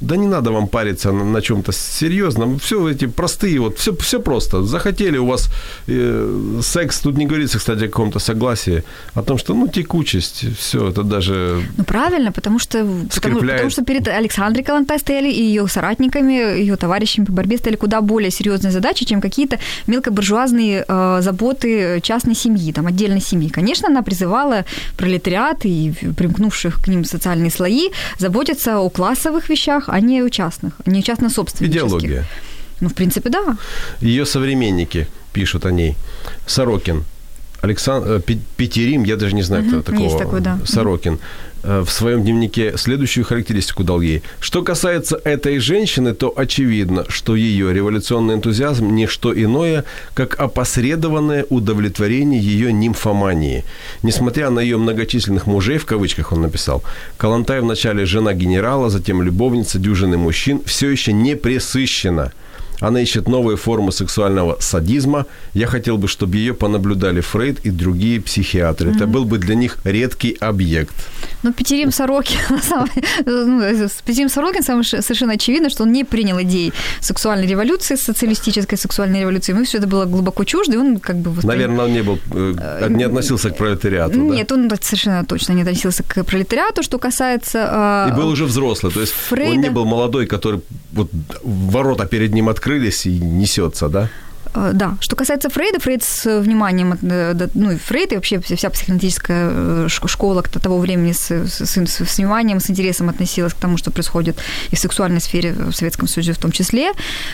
да 0.00 0.16
не 0.16 0.26
надо 0.26 0.50
вам 0.50 0.68
париться 0.68 1.12
на, 1.12 1.24
на 1.24 1.40
чем-то 1.40 1.72
серьезном. 1.72 2.58
Все 2.58 2.88
эти 2.88 3.06
простые, 3.06 3.58
вот 3.60 3.78
все, 3.78 3.92
все 3.92 4.20
просто. 4.20 4.62
Захотели 4.62 5.18
у 5.18 5.26
вас 5.26 5.48
э, 5.88 6.60
секс, 6.62 7.00
тут 7.00 7.16
не 7.16 7.26
говорится, 7.26 7.58
кстати, 7.58 7.84
о 7.84 7.88
каком-то 7.88 8.18
согласии, 8.18 8.82
о 9.14 9.22
том, 9.22 9.38
что, 9.38 9.54
ну, 9.54 9.68
текучесть, 9.68 10.44
все, 10.50 10.88
это 10.88 11.02
даже... 11.02 11.62
Ну, 11.76 11.84
правильно, 11.84 12.32
потому 12.32 12.58
что, 12.58 12.86
потому, 13.14 13.40
потому 13.40 13.70
что 13.70 13.84
перед 13.84 14.08
Александрой 14.08 14.64
Калантай 14.64 14.98
стояли 14.98 15.30
и 15.30 15.42
ее 15.42 15.66
соратниками, 15.68 16.32
ее 16.32 16.76
товарищами 16.76 17.24
по 17.24 17.32
борьбе 17.32 17.58
стояли 17.58 17.76
куда 17.76 18.00
более 18.00 18.30
серьезные 18.30 18.72
задачи, 18.72 19.04
чем 19.04 19.20
какие-то 19.20 19.58
мелкобуржуазные 19.86 20.84
э, 20.86 21.18
заботы 21.22 22.00
частной 22.02 22.34
семьи, 22.34 22.72
там, 22.72 22.86
отдельной 22.86 23.20
семьи. 23.20 23.48
Конечно, 23.48 23.88
она 23.88 24.02
призывала 24.02 24.64
пролетариат 24.96 25.64
и 25.64 25.92
примкнувших 26.16 26.82
к 26.82 26.88
ним 26.88 27.04
социальные 27.04 27.50
слои 27.50 27.90
заботиться 28.18 28.78
о 28.78 28.90
классовых 28.90 29.48
вещах, 29.48 29.84
а 29.88 30.00
не 30.00 30.22
у 30.22 30.28
частных, 30.28 30.74
не 30.86 31.02
частно 31.02 31.30
собственнических. 31.30 31.86
Идеология. 31.86 32.24
Ну, 32.80 32.88
в 32.88 32.94
принципе, 32.94 33.30
да. 33.30 33.56
Ее 34.00 34.26
современники 34.26 35.06
пишут 35.32 35.64
о 35.66 35.70
ней. 35.70 35.96
Сорокин, 36.46 37.04
Александр 37.66 38.22
э, 38.26 38.34
Петерим, 38.56 39.04
я 39.04 39.16
даже 39.16 39.34
не 39.34 39.42
знаю, 39.42 39.64
кто 39.64 39.82
такого. 39.82 40.04
Есть 40.04 40.18
такой, 40.18 40.40
да. 40.40 40.58
Сорокин 40.64 41.18
э, 41.62 41.82
в 41.84 41.90
своем 41.90 42.22
дневнике 42.22 42.74
следующую 42.76 43.24
характеристику 43.24 43.84
дал 43.84 44.00
ей. 44.00 44.22
Что 44.40 44.62
касается 44.62 45.20
этой 45.24 45.58
женщины, 45.58 46.14
то 46.14 46.32
очевидно, 46.36 47.04
что 47.08 47.34
ее 47.36 47.74
революционный 47.74 48.34
энтузиазм 48.34 48.94
не 48.94 49.06
что 49.06 49.34
иное, 49.34 49.84
как 50.14 50.40
опосредованное 50.40 51.44
удовлетворение 51.50 52.40
ее 52.40 52.72
нимфомании. 52.72 53.64
Несмотря 54.02 54.50
на 54.50 54.60
ее 54.60 54.76
многочисленных 54.78 55.46
мужей, 55.46 55.78
в 55.78 55.86
кавычках 55.86 56.32
он 56.32 56.42
написал, 56.42 56.82
Калантай 57.16 57.60
вначале 57.60 58.06
жена 58.06 58.32
генерала, 58.32 58.90
затем 58.90 59.22
любовница 59.22 59.78
дюжины 59.78 60.16
мужчин, 60.16 60.60
все 60.64 60.88
еще 60.88 61.12
не 61.12 61.34
пресыщена– 61.34 62.32
она 62.80 63.00
ищет 63.00 63.28
новые 63.28 63.56
формы 63.56 63.92
сексуального 63.92 64.56
садизма. 64.60 65.26
Я 65.54 65.66
хотел 65.66 65.98
бы, 65.98 66.08
чтобы 66.08 66.36
ее 66.36 66.54
понаблюдали 66.54 67.20
Фрейд 67.20 67.60
и 67.64 67.70
другие 67.70 68.20
психиатры. 68.20 68.90
Mm-hmm. 68.90 68.96
Это 68.96 69.06
был 69.06 69.24
бы 69.24 69.38
для 69.38 69.54
них 69.54 69.78
редкий 69.84 70.36
объект. 70.40 70.94
Ну, 71.42 71.52
Петерим 71.52 71.92
Сорокин, 71.92 72.38
ну, 73.26 73.62
Петерим 74.04 74.28
Сорокин 74.28 74.62
совершенно 74.62 75.34
очевидно, 75.34 75.70
что 75.70 75.84
он 75.84 75.92
не 75.92 76.04
принял 76.04 76.40
идей 76.40 76.72
сексуальной 77.00 77.46
революции, 77.46 77.96
социалистической 77.96 78.78
сексуальной 78.78 79.20
революции. 79.20 79.52
Ему 79.52 79.64
все 79.64 79.78
это 79.78 79.86
было 79.86 80.04
глубоко 80.04 80.44
чуждо, 80.44 80.74
и 80.74 80.76
он 80.76 80.98
как 80.98 81.16
бы... 81.16 81.46
Наверное, 81.46 81.84
он 81.86 81.92
не 81.92 82.02
был, 82.02 82.18
э, 82.32 82.88
не 82.90 83.04
относился 83.04 83.50
к 83.50 83.56
пролетариату, 83.56 84.18
Нет, 84.18 84.52
он 84.52 84.70
совершенно 84.80 85.24
точно 85.24 85.54
не 85.54 85.62
относился 85.62 86.02
к 86.02 86.24
пролетариату, 86.24 86.82
что 86.82 86.98
касается... 86.98 87.68
А, 87.70 88.08
и 88.08 88.16
был 88.16 88.28
уже 88.28 88.44
взрослый, 88.44 88.92
то 88.92 89.00
есть 89.00 89.14
он 89.30 89.60
не 89.60 89.70
был 89.70 89.84
молодой, 89.84 90.26
который 90.26 90.60
вот 90.92 91.10
ворота 91.42 92.06
перед 92.06 92.32
ним 92.32 92.48
открыл 92.48 92.65
открылись 92.66 93.06
и 93.06 93.20
несется, 93.20 93.88
да? 93.88 94.10
Э, 94.56 94.70
да. 94.72 94.96
Что 95.00 95.16
касается 95.16 95.48
Фрейда, 95.50 95.78
Фрейд 95.80 96.02
с 96.02 96.40
вниманием, 96.40 96.98
э, 97.02 97.48
ну 97.54 97.72
и 97.72 97.76
Фрейд, 97.76 98.12
и 98.12 98.16
вообще 98.16 98.40
вся 98.40 98.70
психоаналитическая 98.70 99.50
э, 99.52 99.88
школа 99.88 100.42
того 100.42 100.78
времени 100.78 101.12
с, 101.12 101.30
с, 101.30 101.60
с, 101.60 101.76
с 101.76 102.18
вниманием, 102.18 102.60
с 102.60 102.70
интересом 102.70 103.08
относилась 103.08 103.52
к 103.52 103.56
тому, 103.56 103.76
что 103.76 103.90
происходит 103.90 104.38
и 104.70 104.76
в 104.76 104.78
сексуальной 104.78 105.20
сфере 105.20 105.52
в 105.52 105.72
Советском 105.72 106.08
Союзе 106.08 106.32
в 106.32 106.38
том 106.38 106.52
числе. 106.52 106.92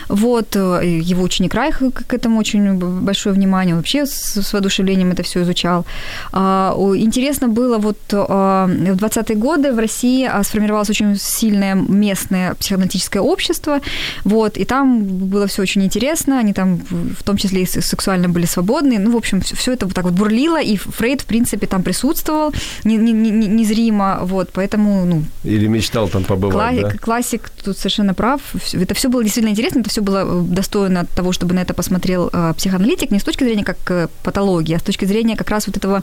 Вот. 0.08 0.56
Его 0.56 1.22
ученик 1.22 1.54
Райх 1.54 1.82
к 2.06 2.14
этому 2.14 2.40
очень 2.40 2.78
большое 2.78 3.34
внимание, 3.34 3.74
вообще 3.74 4.06
с, 4.06 4.42
с 4.42 4.52
воодушевлением 4.52 5.12
это 5.12 5.22
все 5.22 5.42
изучал. 5.42 5.86
А, 6.32 6.74
интересно 6.96 7.48
было, 7.48 7.78
вот 7.78 7.98
в 8.10 8.14
20-е 8.14 9.36
годы 9.36 9.72
в 9.72 9.78
России 9.78 10.26
а, 10.26 10.42
сформировалось 10.42 10.90
очень 10.90 11.16
сильное 11.16 11.74
местное 11.74 12.54
психоаналитическое 12.54 13.22
общество, 13.22 13.80
вот, 14.24 14.56
и 14.56 14.64
там 14.64 15.02
было 15.04 15.46
все 15.46 15.62
очень 15.62 15.82
интересно, 15.82 16.38
они 16.38 16.52
там 16.52 16.80
в 17.18 17.22
том 17.22 17.36
числе 17.36 17.62
и 17.62 17.66
сексуально 17.66 18.28
были 18.28 18.46
свободны. 18.46 18.98
Ну, 18.98 19.12
в 19.12 19.16
общем, 19.16 19.40
все 19.40 19.72
это 19.72 19.86
вот 19.86 19.94
так 19.94 20.04
вот 20.04 20.14
бурлило, 20.14 20.60
и 20.60 20.76
Фрейд, 20.76 21.22
в 21.22 21.26
принципе, 21.26 21.66
там 21.66 21.82
присутствовал 21.82 22.52
незримо, 22.84 24.20
вот, 24.22 24.50
поэтому, 24.52 25.04
ну... 25.04 25.24
Или 25.44 25.66
мечтал 25.66 26.08
там 26.08 26.24
побывать, 26.24 26.52
классик, 26.52 26.92
да? 26.92 26.98
Классик 26.98 27.50
тут 27.64 27.78
совершенно 27.78 28.14
прав. 28.14 28.40
Это 28.72 28.94
все 28.94 29.08
было 29.08 29.22
действительно 29.22 29.52
интересно, 29.52 29.80
это 29.80 29.90
все 29.90 30.00
было 30.00 30.24
э, 30.24 30.42
достойно 30.42 31.06
того, 31.06 31.32
чтобы 31.32 31.54
на 31.54 31.60
это 31.60 31.74
посмотрел 31.74 32.30
э, 32.32 32.54
психоаналитик, 32.56 33.10
не 33.10 33.18
с 33.18 33.24
точки 33.24 33.44
зрения 33.44 33.64
как 33.64 33.78
э, 33.90 34.08
патологии, 34.22 34.74
а 34.74 34.78
с 34.78 34.82
точки 34.82 35.04
зрения 35.04 35.36
как 35.36 35.50
раз 35.50 35.66
вот 35.66 35.76
этого 35.76 36.02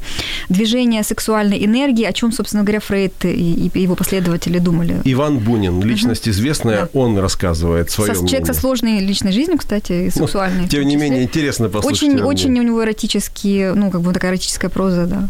движения 0.50 1.04
сексуальной 1.04 1.64
энергии, 1.64 2.06
о 2.06 2.14
чем, 2.14 2.32
собственно 2.32 2.64
говоря, 2.64 2.80
Фрейд 2.80 3.26
и, 3.26 3.72
и 3.74 3.80
его 3.80 3.96
последователи 3.96 4.60
думали. 4.60 5.02
Иван 5.06 5.40
Бунин, 5.40 5.82
личность 5.82 6.28
угу. 6.28 6.32
известная, 6.32 6.82
да. 6.82 7.00
он 7.00 7.18
рассказывает 7.18 7.92
свое 7.92 8.16
со, 8.16 8.28
Человек 8.28 8.48
со 8.48 8.54
сложной 8.54 9.00
личной 9.00 9.32
жизнью, 9.32 9.58
кстати, 9.58 9.92
и 9.92 10.06
ну, 10.06 10.12
сексуальной. 10.12 10.62
Ну, 10.64 10.68
тем 10.68 10.84
не 10.84 10.96
менее, 11.00 11.24
интересно 11.24 11.70
послушать. 11.70 12.04
Очень, 12.04 12.22
очень 12.22 12.60
у 12.60 12.64
него 12.64 12.84
эротические, 12.84 13.74
ну, 13.74 13.92
как 13.92 14.02
бы 14.02 14.14
такая 14.14 14.32
эротическая 14.32 14.70
проза, 14.70 15.06
да. 15.06 15.30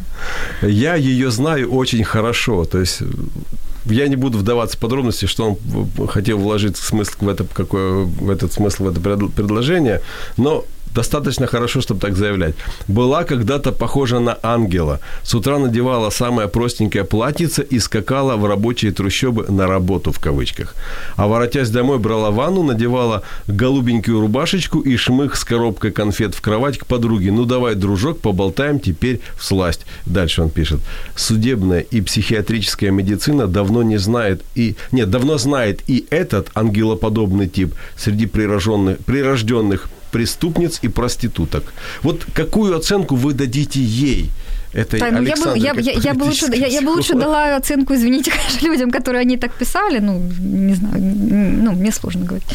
Я 0.68 0.96
ее 0.96 1.32
знаю 1.32 1.72
очень 1.72 2.04
хорошо, 2.04 2.66
то 2.66 2.80
есть 2.80 3.02
я 3.86 4.08
не 4.08 4.16
буду 4.16 4.38
вдаваться 4.38 4.78
в 4.78 4.80
подробности, 4.80 5.26
что 5.26 5.58
он 5.98 6.08
хотел 6.08 6.38
вложить 6.38 6.78
смысл 6.78 7.14
в 7.22 7.30
это, 7.30 7.46
какой, 7.46 8.06
в 8.06 8.30
этот 8.30 8.54
смысл 8.54 8.86
в 8.86 8.90
это 8.90 9.00
предложение, 9.00 10.02
но 10.38 10.66
достаточно 10.94 11.48
хорошо, 11.48 11.82
чтобы 11.82 12.00
так 12.00 12.16
заявлять. 12.16 12.56
Была 12.88 13.24
когда-то 13.24 13.72
похожа 13.72 14.20
на 14.20 14.38
ангела. 14.44 15.00
С 15.24 15.34
утра 15.36 15.60
надевала 15.60 16.10
самое 16.10 16.48
простенькое 16.48 17.04
платьице 17.04 17.64
и 17.64 17.80
скакала 17.80 18.36
в 18.36 18.46
рабочие 18.46 18.92
трущобы 18.92 19.46
на 19.50 19.68
работу 19.68 20.12
в 20.12 20.20
кавычках. 20.20 20.76
А 21.16 21.28
воротясь 21.28 21.70
домой, 21.70 22.00
брала 22.00 22.32
ванну, 22.32 22.64
надевала 22.64 23.24
голубенькую 23.48 24.22
рубашечку 24.22 24.80
и 24.80 24.98
шмых 24.98 25.36
с 25.36 25.44
коробкой 25.44 25.92
конфет 25.92 26.36
в 26.36 26.42
кровать 26.42 26.78
к 26.78 26.86
подруге. 26.86 27.32
Ну 27.32 27.46
давай, 27.46 27.76
дружок, 27.76 28.20
поболтаем 28.20 28.80
теперь 28.80 29.22
в 29.38 29.44
сласть. 29.44 29.86
Дальше 30.06 30.42
он 30.42 30.50
пишет. 30.50 30.80
Судебная 31.16 31.82
и 31.82 32.02
психиатрическая 32.02 32.92
медицина 32.92 33.48
давно 33.48 33.84
не 33.84 33.98
знает 33.98 34.42
и... 34.56 34.76
Нет, 34.92 35.10
давно 35.10 35.38
знает 35.38 35.82
и 35.88 36.06
этот 36.10 36.50
ангелоподобный 36.56 37.48
тип 37.48 37.74
среди 37.96 38.26
прирожденных, 38.26 39.00
прирожденных 39.00 39.90
преступниц 40.12 40.80
и 40.84 40.88
проституток. 40.90 41.74
Вот 42.04 42.26
какую 42.34 42.76
оценку 42.76 43.16
вы 43.16 43.34
дадите 43.34 43.80
ей? 43.82 44.30
этой 44.74 45.00
да, 45.00 45.12
ну, 45.12 45.24
я, 45.24 45.36
бы, 45.36 45.58
я, 45.58 45.74
я, 45.74 45.92
я, 45.94 46.14
бы 46.14 46.26
лучше, 46.26 46.46
я, 46.54 46.68
я 46.68 46.82
бы 46.82 46.90
лучше 46.90 47.16
дала 47.16 47.56
оценку, 47.56 47.94
извините, 47.94 48.32
конечно, 48.38 48.68
людям, 48.68 48.92
которые 48.92 49.22
они 49.22 49.38
так 49.38 49.54
писали. 49.54 50.00
Ну, 50.00 50.22
не 50.40 50.76
знаю, 50.76 50.96
ну, 51.00 51.72
мне 51.72 51.92
сложно 51.92 52.26
говорить. 52.26 52.48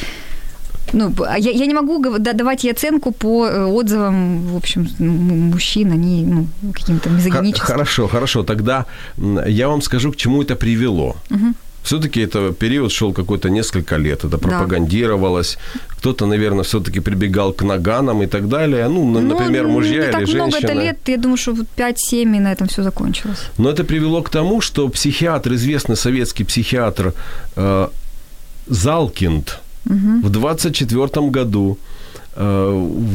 Ну, 0.92 1.12
а 1.26 1.38
я, 1.38 1.50
я 1.50 1.66
не 1.66 1.74
могу 1.74 1.98
давать 2.18 2.64
ей 2.64 2.72
оценку 2.72 3.10
по 3.10 3.46
э, 3.46 3.64
отзывам, 3.64 4.46
в 4.46 4.56
общем, 4.56 4.86
мужчин, 5.50 5.92
они 5.92 6.24
ну, 6.24 6.46
каким-то 6.72 7.10
мизогиническим. 7.10 7.66
Хорошо, 7.66 8.06
хорошо. 8.06 8.42
Тогда 8.44 8.86
я 9.48 9.68
вам 9.68 9.82
скажу, 9.82 10.12
к 10.12 10.16
чему 10.16 10.42
это 10.42 10.54
привело. 10.54 11.16
Угу. 11.30 11.54
Все-таки 11.84 12.20
это 12.22 12.52
период 12.52 12.90
шел 12.90 13.12
какой-то 13.12 13.50
несколько 13.50 13.98
лет, 13.98 14.24
это 14.24 14.38
пропагандировалось. 14.38 15.58
Да. 15.74 15.80
Кто-то, 15.98 16.26
наверное, 16.26 16.62
все-таки 16.62 17.00
прибегал 17.00 17.52
к 17.52 17.62
наганам 17.64 18.22
и 18.22 18.26
так 18.26 18.48
далее. 18.48 18.88
Ну, 18.88 19.04
ну 19.04 19.20
например, 19.20 19.66
мужья 19.66 20.00
не 20.00 20.04
или 20.04 20.12
так 20.12 20.26
женщины. 20.26 20.42
много 20.42 20.58
это 20.58 20.72
лет, 20.72 20.98
я 21.08 21.16
думаю, 21.16 21.36
что 21.36 21.52
5-7 21.52 22.36
и 22.36 22.40
на 22.40 22.52
этом 22.52 22.66
все 22.66 22.82
закончилось. 22.82 23.38
Но 23.58 23.68
это 23.68 23.84
привело 23.84 24.22
к 24.22 24.30
тому, 24.30 24.62
что 24.62 24.88
психиатр, 24.88 25.52
известный 25.52 25.96
советский 25.96 26.44
психиатр 26.44 27.12
э, 27.56 27.88
Залкинд 28.66 29.60
угу. 29.86 30.26
в 30.26 30.30
24 30.30 31.30
году 31.30 31.78
э, 32.36 32.70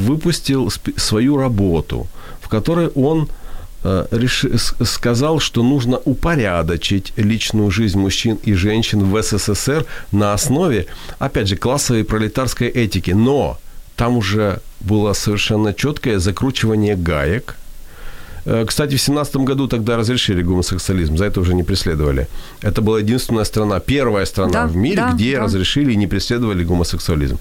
выпустил 0.08 0.72
свою 0.98 1.38
работу, 1.38 2.08
в 2.42 2.50
которой 2.50 2.88
он 2.96 3.28
реш... 3.84 4.46
сказал, 4.84 5.40
что 5.40 5.64
нужно 5.64 5.98
упорядочить 5.98 7.14
личную 7.16 7.72
жизнь 7.72 8.00
мужчин 8.00 8.40
и 8.44 8.54
женщин 8.54 9.04
в 9.04 9.22
СССР 9.22 9.86
на 10.12 10.34
основе, 10.34 10.88
опять 11.18 11.48
же, 11.48 11.56
классовой 11.56 12.04
пролетарской 12.04 12.68
этики. 12.68 13.12
Но 13.12 13.60
там 13.96 14.18
уже 14.18 14.60
было 14.80 15.14
совершенно 15.14 15.74
четкое 15.74 16.20
закручивание 16.20 16.96
гаек– 16.96 17.56
Э, 17.59 17.59
кстати, 18.68 18.96
в 18.96 19.02
17 19.02 19.36
году 19.38 19.68
тогда 19.68 19.98
разрешили 19.98 20.44
гомосексуализм, 20.44 21.18
за 21.18 21.26
это 21.26 21.42
уже 21.42 21.54
не 21.54 21.64
преследовали. 21.64 22.28
Это 22.62 22.82
была 22.82 23.00
единственная 23.00 23.46
страна, 23.46 23.80
первая 23.80 24.26
страна 24.26 24.52
да, 24.52 24.68
в 24.68 24.76
мире, 24.76 24.96
да, 24.96 25.12
где 25.14 25.36
да. 25.36 25.44
разрешили 25.44 25.94
и 25.94 25.96
не 25.96 26.08
преследовали 26.08 26.64
гомосексуализм. 26.64 27.38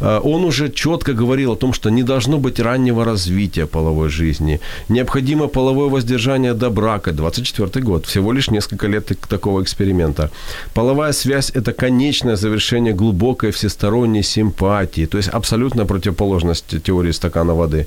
Э, 0.00 0.20
он 0.22 0.44
уже 0.44 0.70
четко 0.70 1.12
говорил 1.12 1.52
о 1.52 1.56
том, 1.56 1.72
что 1.72 1.90
не 1.90 2.02
должно 2.02 2.38
быть 2.38 2.60
раннего 2.60 3.04
развития 3.04 3.66
половой 3.66 4.08
жизни, 4.08 4.60
необходимо 4.88 5.48
половое 5.48 5.88
воздержание 5.88 6.54
до 6.54 6.70
брака, 6.70 7.12
24 7.12 7.84
год, 7.84 8.06
всего 8.06 8.32
лишь 8.32 8.50
несколько 8.50 8.88
лет 8.88 9.12
такого 9.28 9.62
эксперимента. 9.62 10.30
Половая 10.74 11.12
связь– 11.12 11.50
это 11.54 11.72
конечное 11.72 12.36
завершение 12.36 12.92
глубокой 12.94 13.50
всесторонней 13.50 14.22
симпатии, 14.22 15.06
то 15.06 15.18
есть 15.18 15.28
абсолютная 15.28 15.86
противоположность 15.86 16.82
теории 16.82 17.12
стакана 17.12 17.54
воды. 17.54 17.86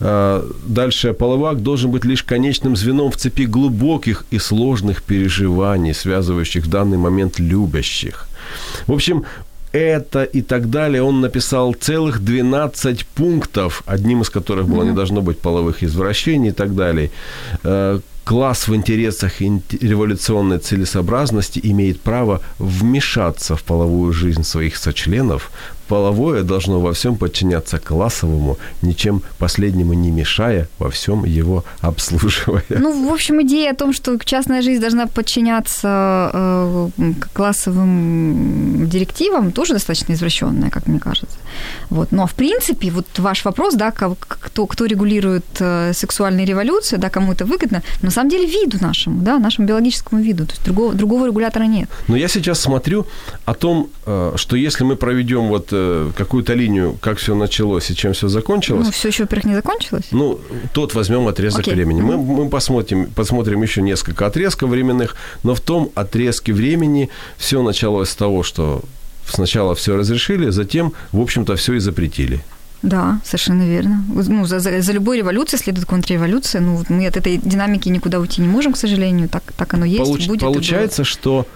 Э, 0.00 0.42
дальше, 0.66 1.12
половой 1.12 1.50
акт 1.50 1.62
должен 1.62 1.90
быть 1.90 1.97
лишь 2.04 2.22
конечным 2.22 2.76
звеном 2.76 3.10
в 3.10 3.16
цепи 3.16 3.46
глубоких 3.46 4.24
и 4.30 4.38
сложных 4.38 5.02
переживаний, 5.02 5.94
связывающих 5.94 6.64
в 6.64 6.70
данный 6.70 6.98
момент 6.98 7.38
любящих. 7.38 8.28
В 8.86 8.92
общем, 8.92 9.24
это 9.72 10.24
и 10.24 10.42
так 10.42 10.70
далее. 10.70 11.02
Он 11.02 11.20
написал 11.20 11.74
целых 11.74 12.20
12 12.20 13.06
пунктов, 13.06 13.82
одним 13.86 14.22
из 14.22 14.30
которых 14.30 14.66
было 14.68 14.82
не 14.84 14.92
должно 14.92 15.20
быть 15.20 15.38
половых 15.38 15.82
извращений 15.82 16.48
и 16.48 16.52
так 16.52 16.74
далее. 16.74 17.10
Э, 17.64 18.00
класс 18.24 18.68
в 18.68 18.74
интересах 18.74 19.40
революционной 19.40 20.58
целесообразности 20.58 21.60
имеет 21.62 22.00
право 22.00 22.40
вмешаться 22.58 23.56
в 23.56 23.62
половую 23.62 24.12
жизнь 24.12 24.42
своих 24.42 24.76
сочленов, 24.76 25.50
половое 25.88 26.42
должно 26.42 26.80
во 26.80 26.92
всем 26.92 27.16
подчиняться 27.16 27.78
классовому, 27.78 28.58
ничем 28.82 29.22
последнему 29.38 29.94
не 29.94 30.10
мешая, 30.10 30.68
во 30.78 30.90
всем 30.90 31.24
его 31.24 31.64
обслуживая. 31.80 32.64
Ну, 32.68 33.08
в 33.08 33.12
общем, 33.12 33.40
идея 33.42 33.72
о 33.72 33.74
том, 33.74 33.92
что 33.92 34.18
частная 34.24 34.62
жизнь 34.62 34.80
должна 34.80 35.06
подчиняться 35.06 36.30
э, 36.32 36.88
классовым 37.32 38.88
директивам, 38.88 39.52
тоже 39.52 39.72
достаточно 39.72 40.12
извращенная, 40.12 40.70
как 40.70 40.86
мне 40.86 41.00
кажется. 41.00 41.38
Вот. 41.90 42.12
Но, 42.12 42.26
в 42.26 42.34
принципе, 42.34 42.90
вот 42.90 43.06
ваш 43.18 43.44
вопрос, 43.44 43.74
да, 43.74 43.90
кто, 43.90 44.66
кто 44.66 44.86
регулирует 44.86 45.46
э, 45.60 45.92
сексуальные 45.94 46.46
революции, 46.46 46.98
да, 46.98 47.08
кому 47.08 47.32
это 47.32 47.46
выгодно, 47.46 47.82
на 48.02 48.10
самом 48.10 48.30
деле 48.30 48.46
виду 48.46 48.78
нашему, 48.80 49.22
да, 49.22 49.38
нашему 49.38 49.66
биологическому 49.66 50.22
виду. 50.22 50.46
То 50.46 50.52
есть 50.52 50.64
другого, 50.64 50.94
другого 50.94 51.26
регулятора 51.26 51.64
нет. 51.64 51.88
Но 52.08 52.16
я 52.16 52.28
сейчас 52.28 52.60
смотрю 52.60 53.06
о 53.46 53.54
том, 53.54 53.88
э, 54.06 54.32
что 54.36 54.56
если 54.56 54.84
мы 54.84 54.96
проведем 54.96 55.48
вот 55.48 55.72
Э, 55.77 55.77
какую-то 56.16 56.54
линию, 56.54 56.96
как 57.00 57.18
все 57.18 57.34
началось 57.34 57.90
и 57.90 57.94
чем 57.94 58.12
все 58.12 58.28
закончилось. 58.28 58.86
Ну, 58.86 58.92
все 58.92 59.08
еще, 59.08 59.24
во-первых, 59.24 59.44
не 59.46 59.54
закончилось. 59.54 60.06
Ну, 60.10 60.40
тот 60.72 60.94
возьмем 60.94 61.28
отрезок 61.28 61.66
okay. 61.66 61.74
времени. 61.74 62.00
Мы, 62.00 62.16
мы 62.16 62.48
посмотрим, 62.48 63.06
посмотрим 63.14 63.62
еще 63.62 63.82
несколько 63.82 64.26
отрезков 64.26 64.70
временных, 64.70 65.16
но 65.42 65.54
в 65.54 65.60
том 65.60 65.90
отрезке 65.94 66.52
времени 66.52 67.08
все 67.36 67.62
началось 67.62 68.10
с 68.10 68.16
того, 68.16 68.42
что 68.42 68.82
сначала 69.26 69.74
все 69.74 69.96
разрешили, 69.96 70.50
затем, 70.50 70.92
в 71.12 71.20
общем-то, 71.20 71.56
все 71.56 71.74
и 71.74 71.78
запретили. 71.78 72.40
Да, 72.82 73.20
совершенно 73.24 73.62
верно. 73.62 74.04
Ну, 74.08 74.44
за, 74.44 74.60
за, 74.60 74.80
за 74.80 74.92
любой 74.92 75.18
революцией 75.18 75.60
следует 75.60 75.86
контрреволюция. 75.86 76.60
Ну, 76.60 76.84
мы 76.88 77.06
от 77.06 77.16
этой 77.16 77.36
динамики 77.36 77.88
никуда 77.88 78.20
уйти 78.20 78.40
не 78.40 78.48
можем, 78.48 78.72
к 78.72 78.76
сожалению. 78.76 79.28
Так, 79.28 79.42
так 79.56 79.74
оно 79.74 79.84
есть. 79.84 80.04
Получ, 80.04 80.26
будет 80.28 80.40
получается, 80.40 81.02
что 81.02 81.46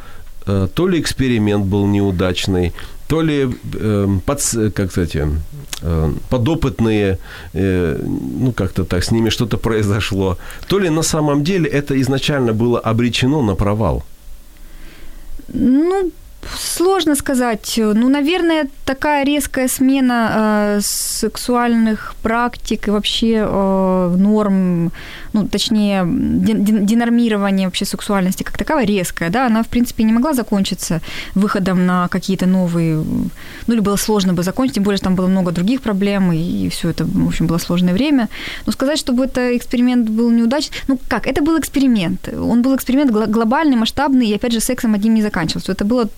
э, 0.47 0.69
то 0.75 0.89
ли 0.89 1.01
эксперимент 1.01 1.65
был 1.65 1.87
неудачный, 1.87 2.73
то 3.13 3.23
ли 3.23 3.47
э, 3.75 4.09
под, 4.25 4.43
как 4.75 4.91
сказать, 4.91 5.17
э, 5.17 6.13
подопытные, 6.31 7.19
э, 7.55 7.99
ну 8.41 8.53
как-то 8.53 8.85
так, 8.85 9.05
с 9.05 9.13
ними 9.13 9.31
что-то 9.31 9.59
произошло, 9.59 10.37
то 10.67 10.79
ли 10.79 10.91
на 10.91 11.03
самом 11.03 11.45
деле 11.45 11.67
это 11.67 12.01
изначально 12.01 12.55
было 12.55 12.81
обречено 12.81 13.43
на 13.43 13.55
провал. 13.55 14.03
Ну, 15.49 16.11
Сложно 16.59 17.15
сказать. 17.15 17.75
Ну, 17.79 18.09
наверное, 18.09 18.67
такая 18.85 19.25
резкая 19.25 19.69
смена 19.69 20.31
э, 20.35 20.81
сексуальных 20.83 22.15
практик 22.23 22.89
и 22.89 22.91
вообще 22.91 23.47
э, 23.47 24.17
норм, 24.19 24.91
ну, 25.33 25.49
точнее, 25.49 26.05
денормирование 26.05 27.67
вообще 27.67 27.85
сексуальности 27.85 28.43
как 28.43 28.59
таковая 28.59 28.85
резкая, 28.85 29.31
да, 29.31 29.47
она, 29.47 29.63
в 29.63 29.69
принципе, 29.69 30.05
не 30.05 30.13
могла 30.13 30.35
закончиться 30.35 31.01
выходом 31.35 31.87
на 31.87 32.09
какие-то 32.09 32.47
новые, 32.47 32.97
ну, 32.97 33.75
или 33.75 33.81
было 33.81 33.97
сложно 33.97 34.33
бы 34.33 34.43
закончить, 34.43 34.75
тем 34.75 34.85
более, 34.85 34.99
что 34.99 35.05
там 35.05 35.15
было 35.15 35.27
много 35.27 35.53
других 35.53 35.81
проблем, 35.81 36.33
и 36.33 36.69
все 36.69 36.91
это, 36.91 37.05
в 37.05 37.27
общем, 37.27 37.47
было 37.47 37.59
сложное 37.59 37.95
время. 37.95 38.29
Но 38.67 38.73
сказать, 38.73 38.99
чтобы 38.99 39.25
это 39.25 39.57
эксперимент 39.57 40.09
был 40.09 40.31
неудачный, 40.31 40.77
ну, 40.89 40.99
как, 41.09 41.27
это 41.27 41.43
был 41.43 41.59
эксперимент. 41.59 42.29
Он 42.29 42.63
был 42.63 42.77
эксперимент 42.77 43.11
глобальный, 43.11 43.77
масштабный, 43.77 44.29
и, 44.29 44.35
опять 44.35 44.53
же, 44.53 44.61
сексом 44.61 44.95
одним 44.95 45.15
не 45.15 45.23
заканчивался. 45.23 45.73
Это 45.73 45.85
было 45.85 46.09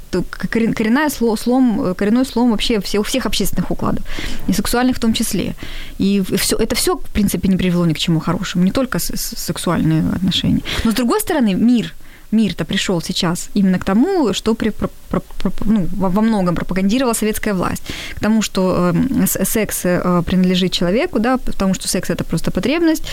коренная 0.50 1.08
слом, 1.08 1.94
коренной 1.96 2.24
слом 2.24 2.50
вообще 2.50 2.80
всех, 2.80 3.06
всех 3.06 3.26
общественных 3.26 3.70
укладов, 3.70 4.04
и 4.48 4.52
сексуальных 4.52 4.96
в 4.96 5.00
том 5.00 5.12
числе. 5.12 5.54
И 5.98 6.22
все, 6.36 6.56
это 6.56 6.74
все, 6.74 6.96
в 6.96 7.10
принципе, 7.12 7.48
не 7.48 7.56
привело 7.56 7.86
ни 7.86 7.92
к 7.92 7.98
чему 7.98 8.20
хорошему, 8.20 8.64
не 8.64 8.70
только 8.70 8.98
сексуальные 9.14 10.04
отношения. 10.14 10.62
Но, 10.84 10.90
с 10.90 10.94
другой 10.94 11.20
стороны, 11.20 11.54
мир– 11.54 11.94
мир-то 12.34 12.64
пришел 12.64 13.00
сейчас 13.00 13.48
именно 13.54 13.78
к 13.78 13.84
тому, 13.84 14.34
что 14.34 14.54
при, 14.54 14.70
про, 14.70 14.88
про, 15.08 15.20
про, 15.20 15.52
ну, 15.64 15.88
во 15.96 16.20
многом 16.20 16.54
пропагандировала 16.54 17.14
советская 17.14 17.54
власть. 17.54 17.82
К 18.14 18.20
тому, 18.20 18.42
что 18.42 18.92
э, 18.94 19.44
секс 19.44 19.80
э, 19.84 20.22
принадлежит 20.26 20.72
человеку, 20.72 21.18
да, 21.18 21.38
потому 21.38 21.74
что 21.74 21.88
секс– 21.88 22.10
это 22.10 22.24
просто 22.24 22.50
потребность. 22.50 23.04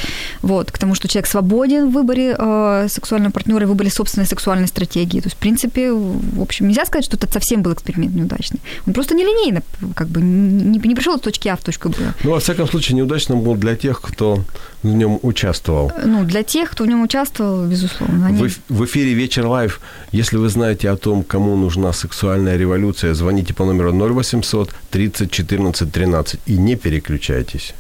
Вот, 0.42 0.72
к 0.72 0.78
тому, 0.78 0.96
что 0.96 1.08
человек 1.08 1.28
свободен 1.28 1.90
в 1.90 1.94
выборе 1.94 2.36
э, 2.38 2.88
сексуального 2.90 3.32
партнера, 3.32 3.66
в 3.66 3.70
выборе 3.70 3.90
собственной 3.90 4.28
сексуальной 4.28 4.68
стратегии. 4.68 5.22
То 5.22 5.28
есть, 5.28 5.38
в 5.38 5.40
принципе, 5.40 5.92
в 5.92 6.42
общем, 6.42 6.68
нельзя 6.68 6.86
сказать, 6.86 7.06
что 7.06 7.18
это 7.18 7.32
совсем 7.32 7.62
был 7.62 7.74
эксперимент 7.74 8.16
неудачный. 8.16 8.60
Он 8.88 8.94
просто 8.94 9.16
нелинейно, 9.16 9.62
как 9.96 10.08
бы, 10.08 10.22
не, 10.22 10.80
не 10.80 10.96
пришел 10.96 11.16
от 11.16 11.22
точки 11.22 11.48
А 11.48 11.56
в 11.56 11.64
точку 11.64 11.90
Б. 11.90 11.96
Ну, 12.24 12.32
во 12.32 12.40
всяком 12.40 12.68
случае, 12.68 12.98
неудачным 12.98 13.42
был 13.42 13.56
для 13.56 13.76
тех, 13.76 14.02
кто 14.02 14.44
в 14.84 14.88
нем 14.88 15.20
участвовал. 15.22 15.92
Ну, 16.04 16.24
для 16.24 16.44
тех, 16.44 16.72
кто 16.72 16.84
в 16.84 16.88
нем 16.88 17.04
участвовал, 17.04 17.66
безусловно. 17.66 18.28
Они... 18.28 18.48
В, 18.48 18.60
в 18.70 18.86
эфире 18.86 19.14
«Вечер 19.14 19.46
live». 19.46 19.80
Если 20.12 20.38
вы 20.38 20.50
знаете 20.50 20.90
о 20.90 20.98
том, 20.98 21.24
кому 21.24 21.56
нужна 21.56 21.94
сексуальная 21.94 22.58
революция, 22.58 23.14
звоните 23.14 23.54
по 23.54 23.66
номеру 23.66 23.92
0800 23.92 24.74
30 24.90 25.32
14 25.32 25.92
13 25.92 26.40
и 26.46 26.58
не 26.58 26.76
переключайтесь. 26.76 27.74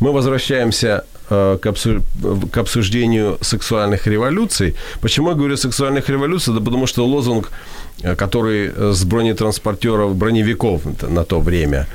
Мы 0.00 0.12
возвращаемся 0.12 1.04
э, 1.30 1.58
к, 1.60 2.58
обсуждению 2.60 3.38
сексуальных 3.40 4.06
революций. 4.06 4.74
Почему 5.00 5.30
я 5.30 5.34
говорю 5.34 5.56
сексуальных 5.56 6.08
революций? 6.08 6.54
Да 6.54 6.60
потому 6.60 6.86
что 6.86 7.04
лозунг, 7.04 7.50
э, 8.02 8.14
который 8.14 8.70
с 8.92 9.04
бронетранспортеров, 9.04 10.14
броневиков 10.14 10.82
на 11.02 11.24
то 11.24 11.40
время 11.40 11.86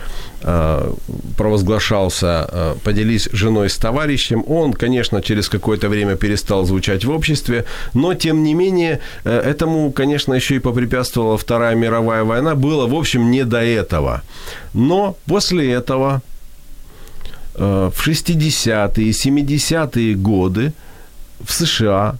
э, 0.42 0.94
провозглашался 1.38 2.76
«поделись 2.84 3.30
женой 3.32 3.70
с 3.70 3.78
товарищем», 3.78 4.44
он, 4.48 4.74
конечно, 4.74 5.22
через 5.22 5.48
какое-то 5.48 5.88
время 5.88 6.16
перестал 6.16 6.66
звучать 6.66 7.06
в 7.06 7.12
обществе, 7.12 7.63
но, 7.94 8.16
тем 8.16 8.44
не 8.44 8.54
менее, 8.54 9.00
этому, 9.24 9.92
конечно, 9.94 10.34
еще 10.34 10.56
и 10.56 10.60
попрепятствовала 10.60 11.38
Вторая 11.38 11.76
мировая 11.76 12.26
война. 12.26 12.56
Было, 12.56 12.88
в 12.88 12.94
общем, 12.96 13.32
не 13.32 13.46
до 13.46 13.62
этого. 13.62 14.22
Но 14.74 15.16
после 15.26 15.72
этого 15.72 16.22
Э, 16.22 16.33
в 17.56 18.08
60-е, 18.08 19.12
70-е 19.12 20.16
годы 20.16 20.74
в 21.44 21.52
США 21.52 22.16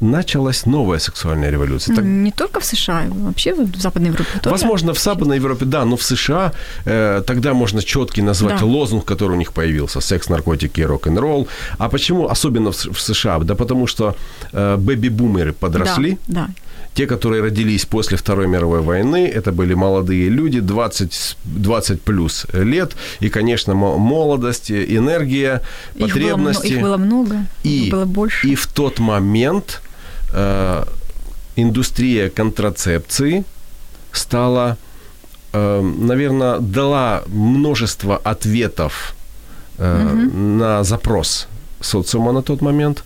началась 0.00 0.66
новая 0.66 0.98
сексуальная 0.98 1.50
революция. 1.50 1.96
Так... 1.96 2.04
Не 2.04 2.30
только 2.30 2.60
в 2.60 2.64
США, 2.64 3.06
вообще 3.08 3.54
в 3.54 3.76
Западной 3.76 4.10
Европе 4.10 4.30
тоже. 4.42 4.52
Возможно, 4.52 4.92
в 4.92 4.98
Западной 4.98 5.36
Европе, 5.36 5.64
да, 5.64 5.84
но 5.84 5.96
в 5.96 6.02
США 6.02 6.52
э, 6.84 7.22
тогда 7.26 7.54
можно 7.54 7.82
четкий 7.82 8.22
назвать 8.22 8.60
да. 8.60 8.66
лозунг, 8.66 9.04
который 9.04 9.32
у 9.32 9.36
них 9.36 9.52
появился, 9.52 10.00
секс, 10.00 10.28
наркотики 10.28 10.80
и 10.80 10.84
рок-н-ролл. 10.84 11.48
А 11.78 11.88
почему 11.88 12.28
особенно 12.28 12.72
в, 12.72 12.76
в 12.76 13.00
США? 13.00 13.38
Да 13.38 13.54
потому 13.54 13.86
что 13.86 14.14
э, 14.52 14.76
бэби-бумеры 14.76 15.52
подросли. 15.52 16.18
Да, 16.26 16.46
да 16.46 16.48
те, 16.96 17.06
которые 17.06 17.42
родились 17.42 17.84
после 17.84 18.16
Второй 18.16 18.46
мировой 18.46 18.80
войны, 18.80 19.30
это 19.34 19.52
были 19.52 19.74
молодые 19.74 20.30
люди, 20.30 20.60
20, 20.60 21.36
20 21.44 22.02
плюс 22.02 22.46
лет, 22.54 22.96
и, 23.20 23.28
конечно, 23.28 23.74
молодость, 23.74 24.70
энергия, 24.70 25.60
их 25.94 26.06
потребности. 26.06 26.68
Было, 26.68 26.76
их 26.76 26.80
было 26.80 26.96
много, 26.96 27.36
и, 27.64 27.84
их 27.84 27.92
было 27.92 28.06
больше. 28.06 28.48
И 28.48 28.54
в 28.54 28.66
тот 28.66 28.98
момент 28.98 29.82
э, 30.32 30.84
индустрия 31.56 32.30
контрацепции 32.30 33.44
стала, 34.10 34.78
э, 35.52 35.80
наверное, 35.82 36.60
дала 36.60 37.24
множество 37.26 38.16
ответов 38.16 39.14
э, 39.76 40.02
угу. 40.02 40.36
на 40.38 40.82
запрос 40.82 41.46
социума 41.80 42.32
на 42.32 42.42
тот 42.42 42.62
момент. 42.62 43.04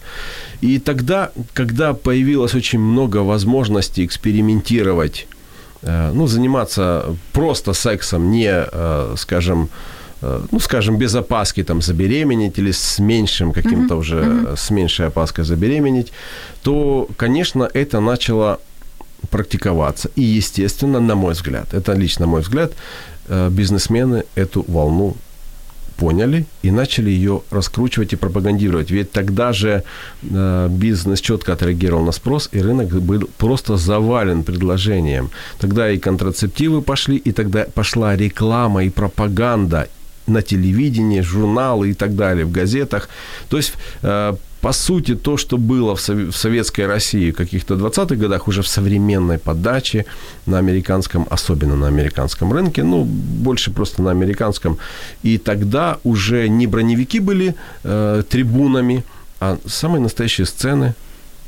И 0.62 0.78
тогда, 0.78 1.30
когда 1.54 1.92
появилось 1.92 2.54
очень 2.54 2.80
много 2.80 3.18
возможностей 3.18 4.04
экспериментировать, 4.04 5.26
э, 5.82 6.12
ну, 6.14 6.26
заниматься 6.26 7.04
просто 7.32 7.72
сексом, 7.72 8.30
не, 8.30 8.50
э, 8.72 9.14
скажем, 9.16 9.68
э, 10.22 10.40
ну, 10.52 10.60
скажем, 10.60 10.96
без 10.96 11.14
опаски 11.14 11.64
там 11.64 11.80
забеременеть 11.80 12.58
или 12.58 12.72
с 12.72 12.98
меньшим 12.98 13.52
каким-то 13.52 13.94
mm-hmm. 13.94 13.98
уже, 13.98 14.16
mm-hmm. 14.16 14.56
с 14.56 14.70
меньшей 14.70 15.06
опаской 15.06 15.44
забеременеть, 15.44 16.12
то, 16.62 17.08
конечно, 17.16 17.68
это 17.74 18.00
начало 18.00 18.58
практиковаться. 19.30 20.10
И, 20.16 20.22
естественно, 20.22 21.00
на 21.00 21.14
мой 21.14 21.32
взгляд, 21.32 21.74
это 21.74 21.92
лично 21.92 22.26
мой 22.26 22.40
взгляд, 22.40 22.72
бизнесмены 23.50 24.24
эту 24.34 24.64
волну 24.66 25.14
поняли 26.00 26.44
и 26.64 26.70
начали 26.70 27.10
ее 27.10 27.42
раскручивать 27.50 28.12
и 28.12 28.16
пропагандировать. 28.16 28.90
Ведь 28.90 29.12
тогда 29.12 29.52
же 29.52 29.82
э, 30.22 30.68
бизнес 30.70 31.20
четко 31.20 31.52
отреагировал 31.52 32.04
на 32.04 32.12
спрос, 32.12 32.48
и 32.52 32.62
рынок 32.62 32.88
был 32.88 33.28
просто 33.38 33.76
завален 33.76 34.42
предложением. 34.42 35.30
Тогда 35.58 35.90
и 35.90 35.98
контрацептивы 35.98 36.82
пошли, 36.82 37.16
и 37.16 37.32
тогда 37.32 37.66
пошла 37.74 38.16
реклама 38.16 38.84
и 38.84 38.90
пропаганда 38.90 39.86
на 40.26 40.42
телевидении, 40.42 41.22
журналы 41.22 41.90
и 41.90 41.94
так 41.94 42.14
далее, 42.14 42.44
в 42.44 42.50
газетах. 42.50 43.08
То 43.48 43.56
есть 43.56 43.74
э, 44.02 44.34
по 44.60 44.72
сути, 44.72 45.14
то, 45.14 45.36
что 45.36 45.56
было 45.56 45.94
в 45.94 46.32
советской 46.32 46.86
России 46.86 47.30
в 47.30 47.36
каких-то 47.36 47.74
20-х 47.74 48.14
годах, 48.16 48.48
уже 48.48 48.60
в 48.62 48.68
современной 48.68 49.38
подаче 49.38 50.04
на 50.46 50.58
американском, 50.58 51.26
особенно 51.30 51.76
на 51.76 51.86
американском 51.86 52.52
рынке, 52.52 52.82
ну, 52.82 53.04
больше 53.04 53.70
просто 53.70 54.02
на 54.02 54.10
американском. 54.10 54.78
И 55.22 55.38
тогда 55.38 55.98
уже 56.04 56.48
не 56.48 56.66
броневики 56.66 57.20
были 57.20 57.54
э, 57.84 58.22
трибунами, 58.28 59.04
а 59.40 59.58
самые 59.66 60.02
настоящие 60.02 60.46
сцены, 60.46 60.94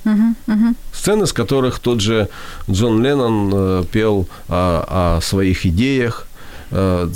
Uh-huh, 0.05 0.35
uh-huh. 0.48 0.75
Сцены, 0.92 1.27
с 1.29 1.33
которых 1.33 1.79
тот 1.79 2.01
же 2.01 2.29
Джон 2.68 3.05
Леннон 3.05 3.53
э, 3.55 3.85
пел 3.92 4.27
о, 4.48 5.16
о 5.16 5.20
своих 5.20 5.64
идеях, 5.64 6.27
э, 6.72 7.09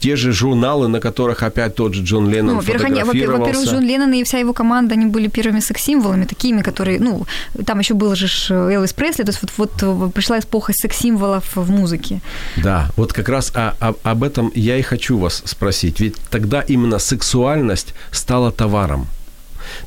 те 0.00 0.16
же 0.16 0.32
журналы, 0.32 0.88
на 0.88 1.00
которых 1.00 1.42
опять 1.42 1.74
тот 1.74 1.94
же 1.94 2.02
Джон 2.02 2.28
Леннон 2.30 2.56
ну, 2.56 2.60
фотографировался. 2.60 3.06
Во-первых, 3.06 3.64
Джон 3.64 3.84
Леннон 3.84 4.12
и 4.12 4.24
вся 4.24 4.38
его 4.38 4.52
команда, 4.52 4.94
они 4.94 5.06
были 5.06 5.28
первыми 5.28 5.60
секс-символами, 5.60 6.24
такими, 6.24 6.62
которые, 6.62 7.00
ну, 7.00 7.26
там 7.66 7.78
еще 7.78 7.94
был 7.94 8.14
же 8.14 8.28
Элвис 8.54 8.92
Пресли, 8.92 9.24
то 9.24 9.30
есть 9.30 9.42
вот, 9.56 9.82
вот 9.82 10.14
пришла 10.14 10.38
эпоха 10.38 10.72
секс-символов 10.72 11.56
в 11.56 11.70
музыке. 11.70 12.20
Да, 12.56 12.90
вот 12.96 13.12
как 13.12 13.28
раз 13.28 13.52
о, 13.54 13.74
о, 13.80 13.94
об 14.02 14.22
этом 14.22 14.52
я 14.54 14.76
и 14.76 14.82
хочу 14.82 15.18
вас 15.18 15.42
спросить, 15.44 16.00
ведь 16.00 16.16
тогда 16.30 16.60
именно 16.60 16.98
сексуальность 16.98 17.94
стала 18.10 18.52
товаром. 18.52 19.08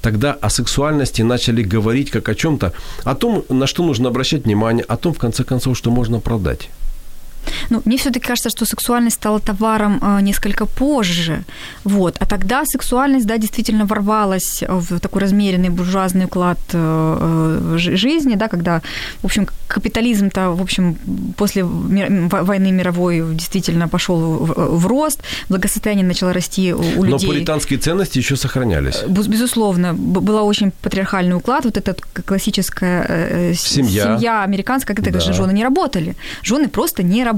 Тогда 0.02 0.34
о 0.34 0.50
сексуальности 0.50 1.22
начали 1.22 1.64
говорить 1.64 2.12
как 2.12 2.30
о 2.30 2.36
чем-то, 2.36 2.74
о 3.04 3.16
том, 3.16 3.46
на 3.50 3.68
что 3.68 3.84
нужно 3.84 4.10
обращать 4.10 4.46
внимание, 4.46 4.84
о 4.84 4.98
том, 4.98 5.14
в 5.14 5.18
конце 5.18 5.44
концов, 5.44 5.78
что 5.78 5.92
можно 5.92 6.20
продать. 6.20 6.70
Ну, 7.70 7.82
мне 7.86 7.98
все-таки 7.98 8.28
кажется, 8.28 8.50
что 8.50 8.66
сексуальность 8.66 9.16
стала 9.16 9.40
товаром 9.40 10.00
э, 10.02 10.22
несколько 10.22 10.66
позже. 10.66 11.44
Вот. 11.84 12.18
А 12.20 12.26
тогда 12.26 12.64
сексуальность, 12.66 13.26
да, 13.26 13.38
действительно 13.38 13.86
ворвалась 13.86 14.64
в 14.68 15.00
такой 15.00 15.22
размеренный 15.22 15.70
буржуазный 15.70 16.26
уклад 16.26 16.60
э, 16.74 17.76
жизни, 17.78 18.36
да, 18.36 18.48
когда, 18.48 18.82
в 19.22 19.26
общем, 19.26 19.48
капитализм-то, 19.68 20.52
в 20.52 20.62
общем, 20.62 20.98
после 21.38 21.64
войны 21.64 22.72
мировой 22.72 23.24
действительно 23.34 23.88
пошел 23.88 24.20
в 24.20 24.88
рост, 24.88 25.22
благосостояние 25.50 26.06
начало 26.06 26.34
расти 26.34 26.74
у 26.74 27.04
людей. 27.04 27.28
Но 27.28 27.34
пуританские 27.34 27.80
ценности 27.80 28.20
еще 28.20 28.36
сохранялись. 28.36 29.04
Э, 29.04 29.08
безусловно, 29.08 29.94
была 29.94 30.44
очень 30.44 30.72
патриархальный 30.72 31.36
уклад, 31.36 31.66
вот 31.66 31.78
эта 31.78 31.96
классическая 32.26 33.54
семья, 33.56 34.18
семья 34.18 34.44
американская, 34.44 34.96
когда 34.96 35.12
да. 35.12 35.20
же 35.20 35.34
жены 35.34 35.54
не 35.54 35.64
работали. 35.64 36.16
Жены 36.44 36.68
просто 36.68 37.04
не 37.04 37.24
работали. 37.24 37.31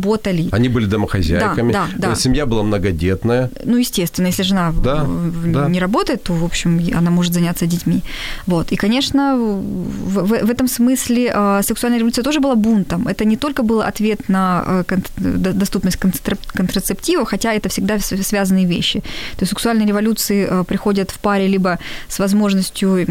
Они 0.51 0.69
были 0.69 0.85
домохозяйками. 0.85 1.71
Да, 1.71 1.87
да, 1.95 2.09
да. 2.09 2.15
Семья 2.15 2.45
была 2.45 2.63
многодетная. 2.63 3.49
Ну, 3.63 3.77
естественно, 3.77 4.27
если 4.27 4.43
жена 4.43 4.71
да, 4.83 5.05
да. 5.45 5.69
не 5.69 5.79
работает, 5.79 6.23
то, 6.23 6.33
в 6.33 6.43
общем, 6.43 6.79
она 6.95 7.11
может 7.11 7.33
заняться 7.33 7.65
детьми. 7.65 8.01
Вот. 8.47 8.71
И, 8.71 8.75
конечно, 8.75 9.35
в, 9.35 10.25
в, 10.25 10.45
в 10.45 10.49
этом 10.49 10.67
смысле 10.67 11.31
э, 11.33 11.61
сексуальная 11.63 11.99
революция 11.99 12.23
тоже 12.23 12.39
была 12.39 12.55
бунтом. 12.55 13.07
Это 13.07 13.25
не 13.25 13.37
только 13.37 13.63
был 13.63 13.81
ответ 13.81 14.29
на 14.29 14.63
э, 14.65 14.83
кон- 14.87 15.03
доступность 15.17 15.97
контрацептива, 15.97 17.25
хотя 17.25 17.53
это 17.53 17.69
всегда 17.69 17.99
связанные 17.99 18.65
вещи. 18.65 18.99
То 19.37 19.41
есть 19.41 19.49
сексуальные 19.49 19.87
революции 19.87 20.47
э, 20.49 20.63
приходят 20.63 21.11
в 21.11 21.19
паре 21.19 21.47
либо 21.47 21.79
с 22.07 22.19
возможностью 22.19 23.03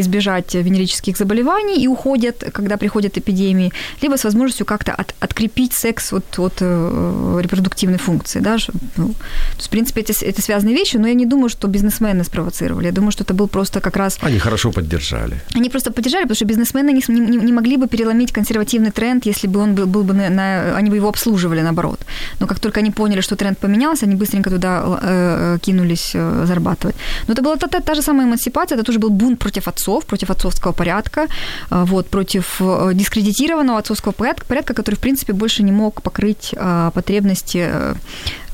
избежать 0.00 0.54
венерических 0.54 1.16
заболеваний 1.16 1.82
и 1.82 1.88
уходят, 1.88 2.44
когда 2.52 2.76
приходят 2.76 3.16
эпидемии, 3.18 3.72
либо 4.02 4.16
с 4.16 4.24
возможностью 4.24 4.66
как-то 4.66 4.92
от, 4.92 5.14
открепить 5.20 5.72
секс 5.72 6.12
от, 6.18 6.38
от 6.38 6.54
э, 6.60 7.40
репродуктивной 7.42 7.98
функции. 7.98 8.40
Да? 8.40 8.56
Ну, 8.96 9.08
то 9.08 9.56
есть, 9.56 9.68
в 9.68 9.70
принципе, 9.70 10.00
это, 10.00 10.12
это 10.24 10.42
связанные 10.42 10.76
вещи, 10.76 10.98
но 10.98 11.08
я 11.08 11.14
не 11.14 11.26
думаю, 11.26 11.48
что 11.48 11.68
бизнесмены 11.68 12.24
спровоцировали. 12.24 12.86
Я 12.86 12.92
думаю, 12.92 13.12
что 13.12 13.24
это 13.24 13.34
был 13.34 13.48
просто 13.48 13.80
как 13.80 13.96
раз... 13.96 14.18
Они 14.20 14.38
хорошо 14.38 14.72
поддержали. 14.72 15.40
Они 15.54 15.70
просто 15.70 15.90
поддержали, 15.90 16.22
потому 16.22 16.36
что 16.36 16.44
бизнесмены 16.44 16.92
не, 16.92 17.02
не, 17.08 17.36
не 17.36 17.52
могли 17.52 17.76
бы 17.76 17.88
переломить 17.88 18.32
консервативный 18.32 18.90
тренд, 18.90 19.26
если 19.26 19.48
бы 19.48 19.60
он 19.60 19.74
был, 19.74 19.86
был 19.86 20.04
бы 20.04 20.14
на, 20.14 20.28
на... 20.30 20.76
Они 20.76 20.90
бы 20.90 20.96
его 20.96 21.08
обслуживали, 21.08 21.62
наоборот. 21.62 22.00
Но 22.40 22.46
как 22.46 22.60
только 22.60 22.80
они 22.80 22.90
поняли, 22.90 23.22
что 23.22 23.36
тренд 23.36 23.58
поменялся, 23.58 24.06
они 24.06 24.16
быстренько 24.16 24.50
туда 24.50 24.82
э, 25.02 25.56
э 25.56 25.58
кинулись 25.60 26.12
э, 26.14 26.44
зарабатывать. 26.46 26.96
Но 27.26 27.34
это 27.34 27.42
была 27.42 27.56
та, 27.56 27.66
та, 27.66 27.80
та 27.80 27.94
же 27.94 28.02
самая 28.02 28.26
эмансипация, 28.26 28.76
это 28.78 28.84
тоже 28.84 28.98
был 28.98 29.10
бунт 29.10 29.38
против 29.38 29.68
отцов, 29.68 30.04
против 30.04 30.30
отцовского 30.30 30.72
порядка, 30.72 31.26
э, 31.70 31.84
вот, 31.84 32.08
против 32.10 32.60
э, 32.60 32.94
дискредитированного 32.94 33.78
отцовского 33.78 34.12
порядка, 34.12 34.46
порядка, 34.46 34.74
который, 34.74 34.94
в 34.94 35.00
принципе, 35.00 35.32
больше 35.32 35.62
не 35.62 35.72
мог 35.72 36.02
покрыть 36.08 36.54
а, 36.56 36.90
потребности 36.92 37.68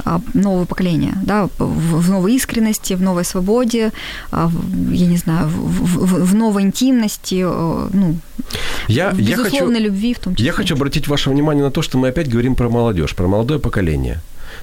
а, 0.05 0.21
нового 0.35 0.65
поколения, 0.65 1.15
да, 1.23 1.49
в, 1.59 2.11
новой 2.11 2.35
искренности, 2.35 2.95
в 2.95 3.03
новой 3.03 3.25
свободе, 3.25 3.93
а, 4.33 4.51
я 4.91 5.07
не 5.07 5.17
знаю, 5.17 5.47
в, 5.47 6.05
в, 6.05 6.25
в 6.25 6.35
новой 6.35 6.63
интимности, 6.63 7.45
ну, 7.45 8.17
я, 8.89 9.11
в 9.11 9.19
я 9.19 9.37
хочу, 9.37 9.71
любви 9.71 10.15
в 10.15 10.19
том 10.19 10.35
числе. 10.35 10.47
Я 10.47 10.53
хочу 10.53 10.75
обратить 10.75 11.09
ваше 11.09 11.31
внимание 11.31 11.65
на 11.65 11.71
то, 11.71 11.83
что 11.83 11.99
мы 11.99 12.09
опять 12.09 12.29
говорим 12.29 12.57
про 12.57 12.69
молодежь, 12.69 13.15
про 13.15 13.29
молодое 13.29 13.61
поколение. 13.61 14.19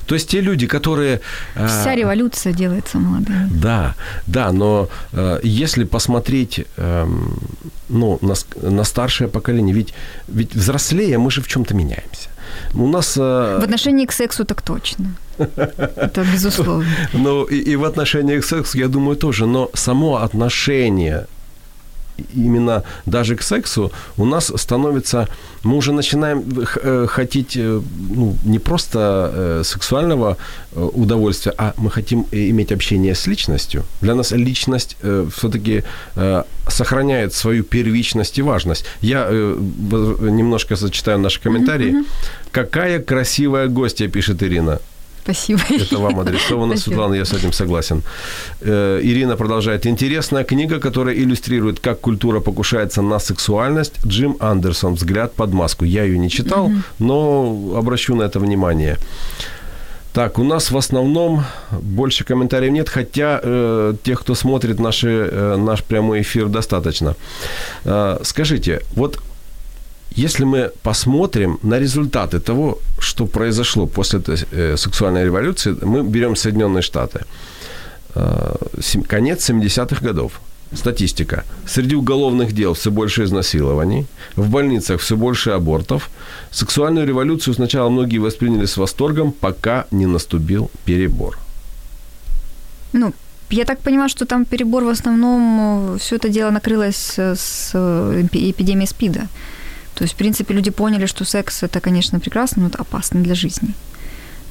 То 0.06 0.16
есть 0.16 0.30
те 0.30 0.42
люди, 0.42 0.68
которые... 0.68 1.20
Вся 1.56 1.96
революция 1.96 2.54
делается 2.54 2.98
молодыми. 2.98 3.50
Да, 3.52 3.94
да, 4.28 4.52
но 4.52 4.90
если 5.44 5.86
посмотреть 5.86 6.66
э, 6.78 7.08
ну, 7.90 8.20
на, 8.22 8.34
на 8.70 8.84
старшее 8.84 9.28
поколение, 9.28 9.76
ведь, 9.76 9.94
ведь 10.28 10.56
взрослее 10.56 11.18
мы 11.18 11.32
же 11.32 11.42
в 11.42 11.48
чем-то 11.48 11.74
меняемся. 11.74 12.30
У 12.74 12.88
нас... 12.88 13.18
Э, 13.18 13.60
в 13.60 13.64
отношении 13.64 14.06
к 14.06 14.12
сексу 14.12 14.46
так 14.46 14.62
точно. 14.62 15.06
Это 15.38 16.24
безусловно. 16.34 16.86
Ну, 17.14 17.44
и, 17.44 17.72
и 17.72 17.76
в 17.76 17.84
отношении 17.84 18.40
к 18.40 18.46
сексу, 18.46 18.78
я 18.78 18.88
думаю, 18.88 19.16
тоже. 19.16 19.46
Но 19.46 19.70
само 19.74 20.16
отношение 20.16 21.26
именно 22.36 22.84
даже 23.06 23.36
к 23.36 23.42
сексу 23.42 23.92
у 24.18 24.26
нас 24.26 24.52
становится, 24.56 25.28
мы 25.64 25.76
уже 25.76 25.92
начинаем 25.94 26.44
э, 26.84 27.08
хотеть 27.10 27.58
э, 27.58 27.82
ну, 28.16 28.36
не 28.46 28.60
просто 28.60 29.32
э, 29.34 29.64
сексуального 29.64 30.38
удовольствия, 30.76 31.54
а 31.58 31.74
мы 31.78 31.90
хотим 31.90 32.26
иметь 32.32 32.72
общение 32.72 33.14
с 33.14 33.28
личностью. 33.28 33.84
Для 34.02 34.16
нас 34.16 34.32
личность 34.32 34.98
все-таки 35.36 35.84
сохраняет 36.68 37.34
свою 37.34 37.64
первичность 37.64 38.40
и 38.40 38.42
важность. 38.42 38.86
Я 39.02 39.30
немножко 39.30 40.76
зачитаю 40.76 41.20
наши 41.20 41.42
комментарии. 41.42 41.96
Какая 42.52 43.00
красивая 43.00 43.68
гостья, 43.68 44.08
пишет 44.08 44.44
Ирина. 44.44 44.80
Спасибо. 45.24 45.62
Это 45.70 45.98
вам 45.98 46.20
адресовано, 46.20 46.76
Спасибо. 46.76 46.96
Светлана, 46.96 47.14
я 47.16 47.26
с 47.26 47.34
этим 47.34 47.54
согласен. 47.54 48.04
Э, 48.62 49.00
Ирина 49.04 49.38
продолжает. 49.38 49.86
Интересная 49.86 50.44
книга, 50.44 50.80
которая 50.80 51.16
иллюстрирует, 51.16 51.80
как 51.80 52.00
культура 52.00 52.40
покушается 52.40 53.02
на 53.02 53.20
сексуальность. 53.20 53.94
Джим 54.06 54.38
Андерсон 54.40 54.96
«Взгляд 54.96 55.34
под 55.34 55.54
маску». 55.54 55.86
Я 55.86 56.04
ее 56.04 56.18
не 56.18 56.30
читал, 56.30 56.66
угу. 56.66 56.76
но 57.00 57.74
обращу 57.78 58.16
на 58.16 58.24
это 58.24 58.40
внимание. 58.40 58.98
Так, 60.14 60.40
у 60.40 60.44
нас 60.44 60.72
в 60.72 60.78
основном 60.78 61.46
больше 61.72 62.26
комментариев 62.26 62.74
нет, 62.74 62.90
хотя 62.90 63.40
э, 63.42 63.94
тех, 64.04 64.20
кто 64.20 64.36
смотрит 64.36 64.80
наши, 64.80 65.08
э, 65.08 65.56
наш 65.56 65.84
прямой 65.84 66.22
эфир, 66.22 66.50
достаточно. 66.50 67.16
Э, 67.86 68.20
скажите, 68.24 68.82
вот 68.96 69.22
если 70.16 70.46
мы 70.46 70.72
посмотрим 70.84 71.58
на 71.64 71.80
результаты 71.80 72.40
того, 72.40 72.78
что 73.00 73.26
произошло 73.26 73.88
после 73.88 74.20
э, 74.52 74.78
сексуальной 74.78 75.24
революции, 75.24 75.76
мы 75.82 76.04
берем 76.04 76.36
Соединенные 76.36 76.82
Штаты. 76.82 77.22
Э, 78.16 78.56
конец 79.08 79.50
70-х 79.50 80.06
годов. 80.06 80.42
Статистика. 80.74 81.44
Среди 81.66 81.96
уголовных 81.96 82.54
дел 82.54 82.74
все 82.74 82.92
больше 82.92 83.24
изнасилований, 83.24 84.06
в 84.36 84.50
больницах 84.50 85.02
все 85.02 85.16
больше 85.16 85.52
абортов. 85.52 86.10
Сексуальную 86.52 87.06
революцию 87.08 87.54
сначала 87.54 87.90
многие 87.90 88.20
восприняли 88.20 88.66
с 88.66 88.78
восторгом, 88.78 89.32
пока 89.32 89.86
не 89.92 90.06
наступил 90.06 90.70
перебор. 90.86 91.38
Ну, 92.94 93.14
я 93.50 93.66
так 93.66 93.80
понимаю, 93.80 94.10
что 94.10 94.26
там 94.26 94.46
перебор 94.46 94.84
в 94.84 94.90
основном, 94.90 95.98
все 96.00 96.16
это 96.16 96.30
дело 96.30 96.52
накрылось 96.52 97.20
с 97.20 97.72
эпидемией 97.74 98.88
СПИДа. 98.88 99.28
То 100.02 100.06
есть, 100.06 100.16
в 100.16 100.18
принципе, 100.18 100.56
люди 100.56 100.72
поняли, 100.72 101.06
что 101.06 101.26
секс 101.26 101.62
это, 101.62 101.80
конечно, 101.80 102.20
прекрасно, 102.20 102.64
но 102.64 102.70
это 102.70 102.80
опасно 102.80 103.22
для 103.22 103.36
жизни. 103.36 103.76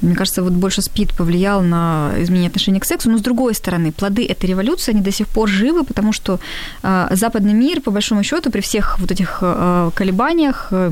Мне 0.01 0.15
кажется, 0.15 0.43
вот 0.43 0.53
больше 0.53 0.81
СПИД 0.81 1.13
повлиял 1.13 1.61
на 1.61 2.11
изменение 2.17 2.49
отношения 2.49 2.79
к 2.79 2.85
сексу. 2.85 3.09
Но 3.09 3.17
с 3.17 3.21
другой 3.21 3.53
стороны, 3.53 3.91
плоды 3.91 4.25
этой 4.25 4.45
революции, 4.49 4.93
они 4.93 5.01
до 5.01 5.11
сих 5.11 5.27
пор 5.27 5.49
живы, 5.49 5.83
потому 5.83 6.13
что 6.13 6.39
э, 6.83 7.07
западный 7.11 7.53
мир, 7.53 7.81
по 7.81 7.91
большому 7.91 8.23
счету, 8.23 8.51
при 8.51 8.61
всех 8.61 8.99
вот 8.99 9.11
этих 9.11 9.39
э, 9.41 9.91
колебаниях 9.93 10.67
э, 10.71 10.91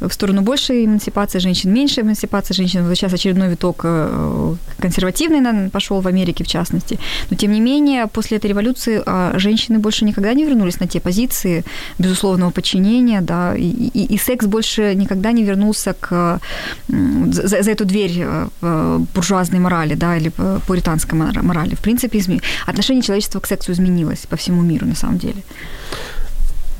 в 0.00 0.10
сторону 0.12 0.42
большей 0.42 0.86
эмансипации 0.86 1.38
женщин, 1.38 1.72
меньшей 1.72 2.02
эмансипации 2.02 2.54
женщин, 2.54 2.86
вот 2.86 2.94
сейчас 2.96 3.12
очередной 3.12 3.48
виток 3.48 3.80
э, 3.84 4.54
консервативный 4.78 5.40
наверное, 5.40 5.70
пошел 5.70 6.00
в 6.00 6.06
Америке, 6.06 6.44
в 6.44 6.46
частности. 6.46 6.98
Но, 7.30 7.36
тем 7.36 7.52
не 7.52 7.60
менее, 7.60 8.06
после 8.06 8.38
этой 8.38 8.50
революции 8.50 9.02
э, 9.04 9.38
женщины 9.38 9.78
больше 9.78 10.04
никогда 10.04 10.34
не 10.34 10.44
вернулись 10.44 10.80
на 10.80 10.86
те 10.86 11.00
позиции 11.00 11.64
безусловного 11.98 12.50
подчинения, 12.50 13.20
да, 13.20 13.54
и, 13.56 13.62
и, 13.64 14.14
и 14.14 14.18
секс 14.18 14.46
больше 14.46 14.94
никогда 14.94 15.32
не 15.32 15.44
вернулся 15.44 15.92
к, 15.92 16.40
э, 16.88 17.32
за, 17.32 17.62
за 17.62 17.70
эту 17.70 17.84
дверь 17.84 18.26
Э, 18.26 18.45
буржуазной 18.60 19.58
морали, 19.60 19.94
да, 19.94 20.16
или 20.16 20.32
пуританской 20.66 21.18
морали. 21.18 21.74
В 21.74 21.80
принципе, 21.80 22.18
изме... 22.18 22.40
отношение 22.66 23.02
человечества 23.02 23.40
к 23.40 23.46
сексу 23.46 23.72
изменилось 23.72 24.26
по 24.26 24.36
всему 24.36 24.62
миру, 24.62 24.86
на 24.86 24.94
самом 24.94 25.18
деле. 25.18 25.42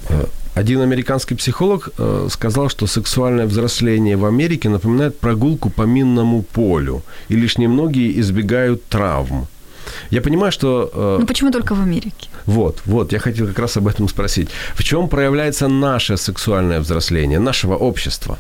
Э, 0.09 0.27
один 0.55 0.81
американский 0.81 1.35
психолог 1.35 1.91
э, 1.99 2.29
сказал, 2.31 2.69
что 2.69 2.87
сексуальное 2.87 3.47
взросление 3.47 4.17
в 4.17 4.25
Америке 4.25 4.69
напоминает 4.69 5.19
прогулку 5.19 5.71
по 5.71 5.83
минному 5.83 6.43
полю, 6.43 7.03
и 7.29 7.37
лишь 7.37 7.59
немногие 7.59 8.21
избегают 8.21 8.85
травм. 8.89 9.47
Я 10.11 10.21
понимаю, 10.21 10.53
что... 10.53 11.17
Ну 11.21 11.27
почему 11.27 11.51
только 11.51 11.75
в 11.75 11.81
Америке? 11.81 12.29
Вот, 12.47 12.83
вот, 12.87 13.13
я 13.13 13.19
хотел 13.19 13.47
как 13.47 13.59
раз 13.59 13.77
об 13.77 13.87
этом 13.87 14.09
спросить. 14.09 14.49
В 14.75 14.83
чем 14.83 15.09
проявляется 15.09 15.69
наше 15.69 16.17
сексуальное 16.17 16.81
взросление, 16.81 17.39
нашего 17.39 17.77
общества? 17.77 18.37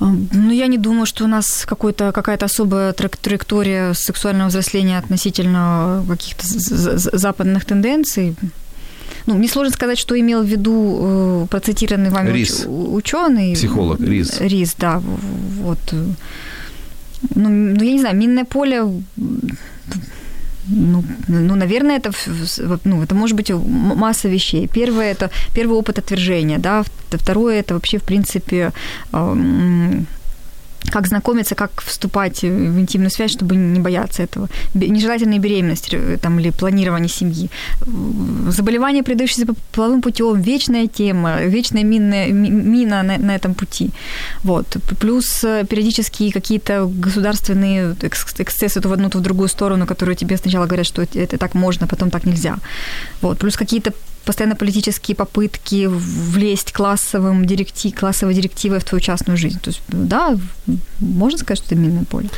Ну, 0.00 0.50
я 0.50 0.66
не 0.66 0.78
думаю, 0.78 1.06
что 1.06 1.24
у 1.24 1.28
нас 1.28 1.66
какой-то, 1.66 2.12
какая-то 2.12 2.46
особая 2.46 2.92
траектория 2.92 3.92
сексуального 3.92 4.48
взросления 4.48 4.98
относительно 4.98 6.04
каких-то 6.08 6.46
западных 6.46 7.64
тенденций. 7.66 8.34
Ну, 9.26 9.34
мне 9.34 9.48
сложно 9.48 9.72
сказать, 9.72 9.98
что 9.98 10.18
имел 10.18 10.42
в 10.42 10.46
виду 10.46 10.98
э, 11.00 11.46
процитированный 11.50 12.10
вами 12.10 12.30
Рис. 12.30 12.64
ученый. 12.66 13.54
Психолог 13.54 14.00
Рис. 14.00 14.40
Рис, 14.40 14.74
да. 14.78 15.02
Вот. 15.60 15.78
Ну, 17.34 17.48
ну, 17.48 17.82
я 17.82 17.92
не 17.92 18.00
знаю, 18.00 18.16
минное 18.16 18.44
поле 18.44 18.82
ну, 20.70 21.04
ну, 21.28 21.54
наверное, 21.56 21.96
это, 21.96 22.12
ну, 22.84 23.02
это 23.02 23.14
может 23.14 23.36
быть 23.36 23.50
масса 23.50 24.28
вещей. 24.28 24.68
Первое– 24.68 25.12
это 25.12 25.30
первый 25.54 25.76
опыт 25.78 25.98
отвержения, 25.98 26.58
да, 26.58 26.84
второе– 27.10 27.60
это 27.60 27.74
вообще, 27.74 27.98
в 27.98 28.02
принципе, 28.02 28.72
как 30.90 31.06
знакомиться, 31.06 31.54
как 31.54 31.82
вступать 31.82 32.42
в 32.42 32.78
интимную 32.80 33.10
связь, 33.10 33.32
чтобы 33.32 33.56
не 33.56 33.80
бояться 33.80 34.22
этого. 34.22 34.48
Нежелательная 34.74 35.38
беременность 35.38 35.94
э, 35.94 36.16
там, 36.20 36.38
или 36.40 36.50
планирование 36.50 37.08
семьи. 37.08 37.50
Заболевания, 38.48 39.02
передающиеся 39.02 39.46
половым 39.72 40.00
путем, 40.00 40.40
вечная 40.40 40.86
тема, 40.86 41.42
вечная 41.42 41.84
минная, 41.84 42.32
мина 42.32 43.02
на, 43.02 43.18
на 43.18 43.34
этом 43.34 43.54
пути. 43.54 43.90
Вот. 44.44 44.76
Плюс 44.98 45.44
э, 45.44 45.64
периодически 45.68 46.30
какие-то 46.30 46.86
государственные 46.86 47.94
эксцессы 48.02 48.80
то 48.80 48.88
в 48.88 48.92
одну, 48.92 49.10
то 49.10 49.18
в 49.18 49.22
другую 49.22 49.48
сторону, 49.48 49.86
которые 49.86 50.16
тебе 50.16 50.36
сначала 50.36 50.66
говорят, 50.66 50.86
что 50.86 51.02
это 51.02 51.38
так 51.38 51.54
можно, 51.54 51.86
потом 51.86 52.10
так 52.10 52.24
нельзя. 52.24 52.56
Вот. 53.20 53.38
Плюс 53.38 53.56
какие-то 53.56 53.92
постоянно 54.24 54.56
политические 54.56 55.16
попытки 55.16 55.86
влезть 55.86 56.72
классовым 56.72 57.44
директив, 57.44 57.98
классовой 57.98 58.34
директивой 58.34 58.78
в 58.78 58.84
твою 58.84 59.00
частную 59.00 59.36
жизнь. 59.36 59.58
То 59.60 59.70
есть, 59.70 59.82
да, 59.88 60.36
можно 61.00 61.38
сказать, 61.38 61.58
что 61.58 61.74
это 61.74 61.76
минное 61.76 62.04
поле. 62.04 62.28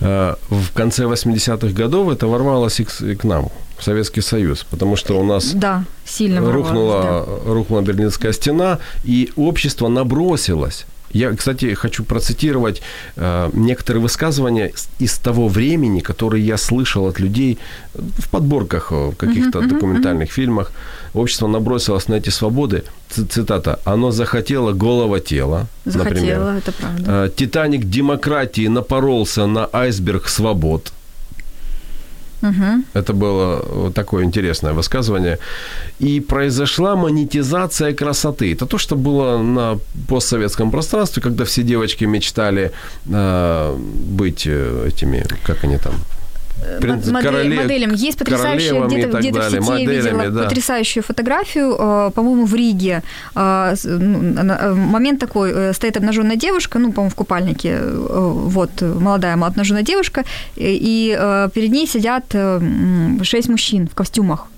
Э, 0.00 0.34
в 0.48 0.72
конце 0.72 1.04
80-х 1.04 1.68
годов 1.68 2.10
это 2.10 2.26
ворвалось 2.26 2.80
и 2.80 2.84
к 3.14 3.24
нам, 3.24 3.48
в 3.78 3.84
Советский 3.84 4.22
Союз, 4.22 4.64
потому 4.70 4.96
что 4.96 5.20
у 5.20 5.24
нас 5.24 5.52
да, 5.52 5.84
сильно 6.04 6.40
рухнула, 6.40 7.24
да. 7.26 7.52
рухнула 7.52 7.80
Берлинская 7.82 8.32
стена, 8.32 8.78
и 9.04 9.30
общество 9.36 9.88
набросилось 9.88 10.86
я, 11.10 11.32
кстати, 11.32 11.74
хочу 11.74 12.04
процитировать 12.04 12.82
э, 13.16 13.50
некоторые 13.54 14.02
высказывания 14.02 14.72
из 14.98 15.18
того 15.18 15.48
времени, 15.48 16.00
которые 16.00 16.46
я 16.46 16.56
слышал 16.56 17.06
от 17.06 17.20
людей 17.20 17.58
в 17.94 18.28
подборках 18.30 18.90
в 18.90 19.14
каких-то 19.14 19.60
uh-huh, 19.60 19.68
документальных 19.68 20.28
uh-huh. 20.28 20.34
фильмах. 20.34 20.72
Общество 21.14 21.48
набросилось 21.48 22.08
на 22.08 22.16
эти 22.16 22.30
свободы. 22.30 22.84
Цитата. 23.08 23.80
Оно 23.84 24.10
захотело 24.10 24.72
голого 24.72 25.20
тела. 25.20 25.66
Захотело, 25.84 26.14
например. 26.14 26.40
это 26.58 26.72
правда. 26.72 27.24
Э, 27.26 27.30
Титаник 27.34 27.84
демократии 27.84 28.68
напоролся 28.68 29.46
на 29.46 29.68
айсберг 29.72 30.28
свобод. 30.28 30.92
Угу. 32.42 32.84
Это 32.94 33.12
было 33.12 33.90
такое 33.92 34.24
интересное 34.24 34.72
высказывание. 34.72 35.38
И 35.98 36.20
произошла 36.20 36.96
монетизация 36.96 37.92
красоты. 37.92 38.52
Это 38.52 38.66
то, 38.66 38.78
что 38.78 38.96
было 38.96 39.38
на 39.38 39.78
постсоветском 40.08 40.70
пространстве, 40.70 41.22
когда 41.22 41.44
все 41.44 41.62
девочки 41.62 42.04
мечтали 42.04 42.72
э, 43.06 43.76
быть 43.76 44.46
э, 44.46 44.88
этими, 44.88 45.24
как 45.44 45.64
они 45.64 45.78
там, 45.78 45.94
Принц, 46.80 47.06
модель, 47.06 47.30
королев, 47.30 47.62
моделям. 47.62 47.94
Есть 47.94 48.18
потрясающая, 48.18 48.86
где-то, 48.86 49.18
где-то 49.18 49.40
в 49.40 49.50
сети 49.50 49.60
моделями, 49.60 49.92
я 49.92 50.00
видела 50.00 50.30
да. 50.30 50.42
потрясающую 50.44 51.02
фотографию, 51.02 51.76
э, 51.78 52.10
по-моему, 52.14 52.46
в 52.46 52.54
Риге. 52.54 53.02
Э, 53.34 53.74
ну, 53.84 54.22
э, 54.34 54.74
момент 54.74 55.20
такой, 55.20 55.74
стоит 55.74 55.96
обнаженная 55.96 56.36
девушка, 56.36 56.78
ну, 56.78 56.92
по-моему, 56.92 57.10
в 57.10 57.14
купальнике, 57.14 57.78
вот, 57.82 58.70
молодая 58.80 59.34
обнаженная 59.34 59.82
девушка, 59.82 60.24
и 60.56 61.16
перед 61.54 61.70
ней 61.70 61.86
сидят 61.86 62.34
шесть 63.22 63.48
мужчин 63.48 63.88
в 63.88 63.94
костюмах. 63.94 64.48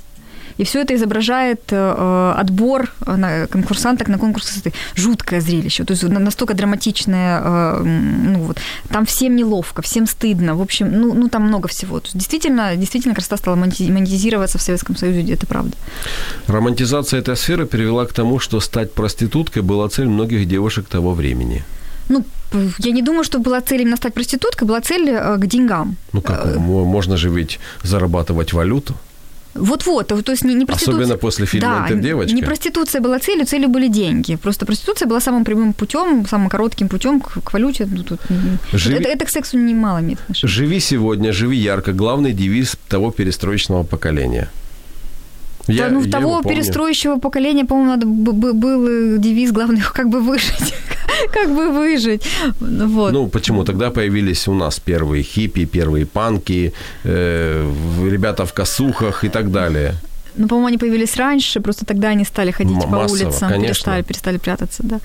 И 0.60 0.64
все 0.64 0.82
это 0.82 0.94
изображает 0.94 1.60
э, 1.70 2.34
отбор 2.36 2.92
на 3.06 3.46
конкурсанток 3.46 4.08
на 4.08 4.18
конкурс 4.18 4.46
красоты. 4.46 4.72
Жуткое 4.94 5.40
зрелище. 5.40 5.84
То 5.84 5.94
есть 5.94 6.02
настолько 6.02 6.52
драматичное. 6.54 7.40
Э, 7.42 7.82
ну, 7.82 8.38
вот, 8.40 8.58
там 8.88 9.06
всем 9.06 9.36
неловко, 9.36 9.80
всем 9.80 10.06
стыдно. 10.06 10.54
В 10.54 10.60
общем, 10.60 10.92
ну, 10.92 11.14
ну 11.14 11.28
там 11.28 11.44
много 11.44 11.66
всего. 11.68 12.00
То 12.00 12.06
есть, 12.06 12.18
действительно, 12.18 12.76
действительно 12.76 13.14
красота 13.14 13.38
стала 13.38 13.56
монетизироваться 13.56 14.58
в 14.58 14.62
Советском 14.62 14.96
Союзе, 14.96 15.32
это 15.32 15.46
правда. 15.46 15.76
Романтизация 16.46 17.20
этой 17.20 17.36
сферы 17.36 17.64
привела 17.64 18.04
к 18.04 18.12
тому, 18.12 18.38
что 18.38 18.60
стать 18.60 18.92
проституткой 18.92 19.62
была 19.62 19.88
цель 19.88 20.08
многих 20.08 20.46
девушек 20.46 20.86
того 20.88 21.14
времени. 21.14 21.64
Ну, 22.10 22.24
я 22.80 22.92
не 22.92 23.02
думаю, 23.02 23.24
что 23.24 23.38
была 23.38 23.60
цель 23.62 23.80
именно 23.80 23.96
стать 23.96 24.12
проституткой, 24.12 24.68
была 24.68 24.80
цель 24.80 25.08
э, 25.08 25.38
к 25.38 25.46
деньгам. 25.46 25.96
Ну 26.12 26.20
как, 26.20 26.46
э, 26.46 26.58
можно 26.58 27.16
же 27.16 27.30
ведь 27.30 27.60
зарабатывать 27.82 28.52
валюту. 28.52 28.94
Вот-вот, 29.54 30.06
то 30.06 30.32
есть 30.32 30.44
не, 30.44 30.54
не 30.54 30.64
проституция... 30.64 30.94
Особенно 30.94 31.18
после 31.18 31.46
фильма 31.46 31.68
да, 31.68 31.84
«Интердевочка». 31.84 32.36
не 32.36 32.42
проституция 32.42 33.00
была 33.00 33.18
целью, 33.18 33.46
целью 33.46 33.68
были 33.68 33.88
деньги. 33.88 34.36
Просто 34.36 34.64
проституция 34.64 35.08
была 35.08 35.20
самым 35.20 35.44
прямым 35.44 35.72
путем, 35.72 36.26
самым 36.28 36.48
коротким 36.48 36.88
путем 36.88 37.20
к, 37.20 37.42
к 37.42 37.52
валюте. 37.52 37.86
Ну, 37.86 38.04
тут... 38.04 38.20
Живи... 38.72 38.96
это, 38.96 39.08
это 39.08 39.24
к 39.24 39.30
сексу 39.30 39.58
немало 39.58 39.98
имеет 39.98 40.20
отношение. 40.20 40.48
«Живи 40.54 40.80
сегодня, 40.80 41.32
живи 41.32 41.56
ярко»– 41.58 41.92
главный 41.94 42.32
девиз 42.32 42.76
того 42.88 43.10
перестроечного 43.10 43.82
поколения. 43.82 44.48
Я, 45.66 45.88
да, 45.88 45.94
ну, 45.94 46.02
я 46.02 46.10
того 46.10 46.42
перестроящего 46.42 47.18
поколения, 47.18 47.64
по-моему, 47.64 47.90
надо 47.90 48.06
был 48.06 49.18
девиз 49.18 49.52
главный, 49.52 49.80
как 49.94 50.08
бы 50.08 50.20
выжить. 50.20 50.74
как 51.32 51.48
бы 51.48 51.70
выжить. 51.70 52.22
Вот. 52.60 53.12
Ну, 53.12 53.28
почему? 53.28 53.64
Тогда 53.64 53.90
появились 53.90 54.48
у 54.48 54.54
нас 54.54 54.80
первые 54.80 55.22
хиппи, 55.22 55.64
первые 55.66 56.04
панки, 56.06 56.72
э, 57.04 57.72
ребята 58.10 58.44
в 58.44 58.52
косухах 58.52 59.24
и 59.24 59.28
так 59.28 59.50
далее. 59.50 59.94
Ну, 60.36 60.46
по-моему, 60.48 60.68
они 60.68 60.78
появились 60.78 61.16
раньше, 61.16 61.60
просто 61.60 61.84
тогда 61.84 62.08
они 62.08 62.24
стали 62.24 62.50
ходить 62.52 62.76
М- 62.76 62.82
по 62.82 62.88
массово, 62.88 63.12
улицам, 63.28 63.48
конечно. 63.48 63.66
перестали, 63.74 64.02
перестали 64.02 64.38
прятаться, 64.38 64.82
да. 64.82 65.00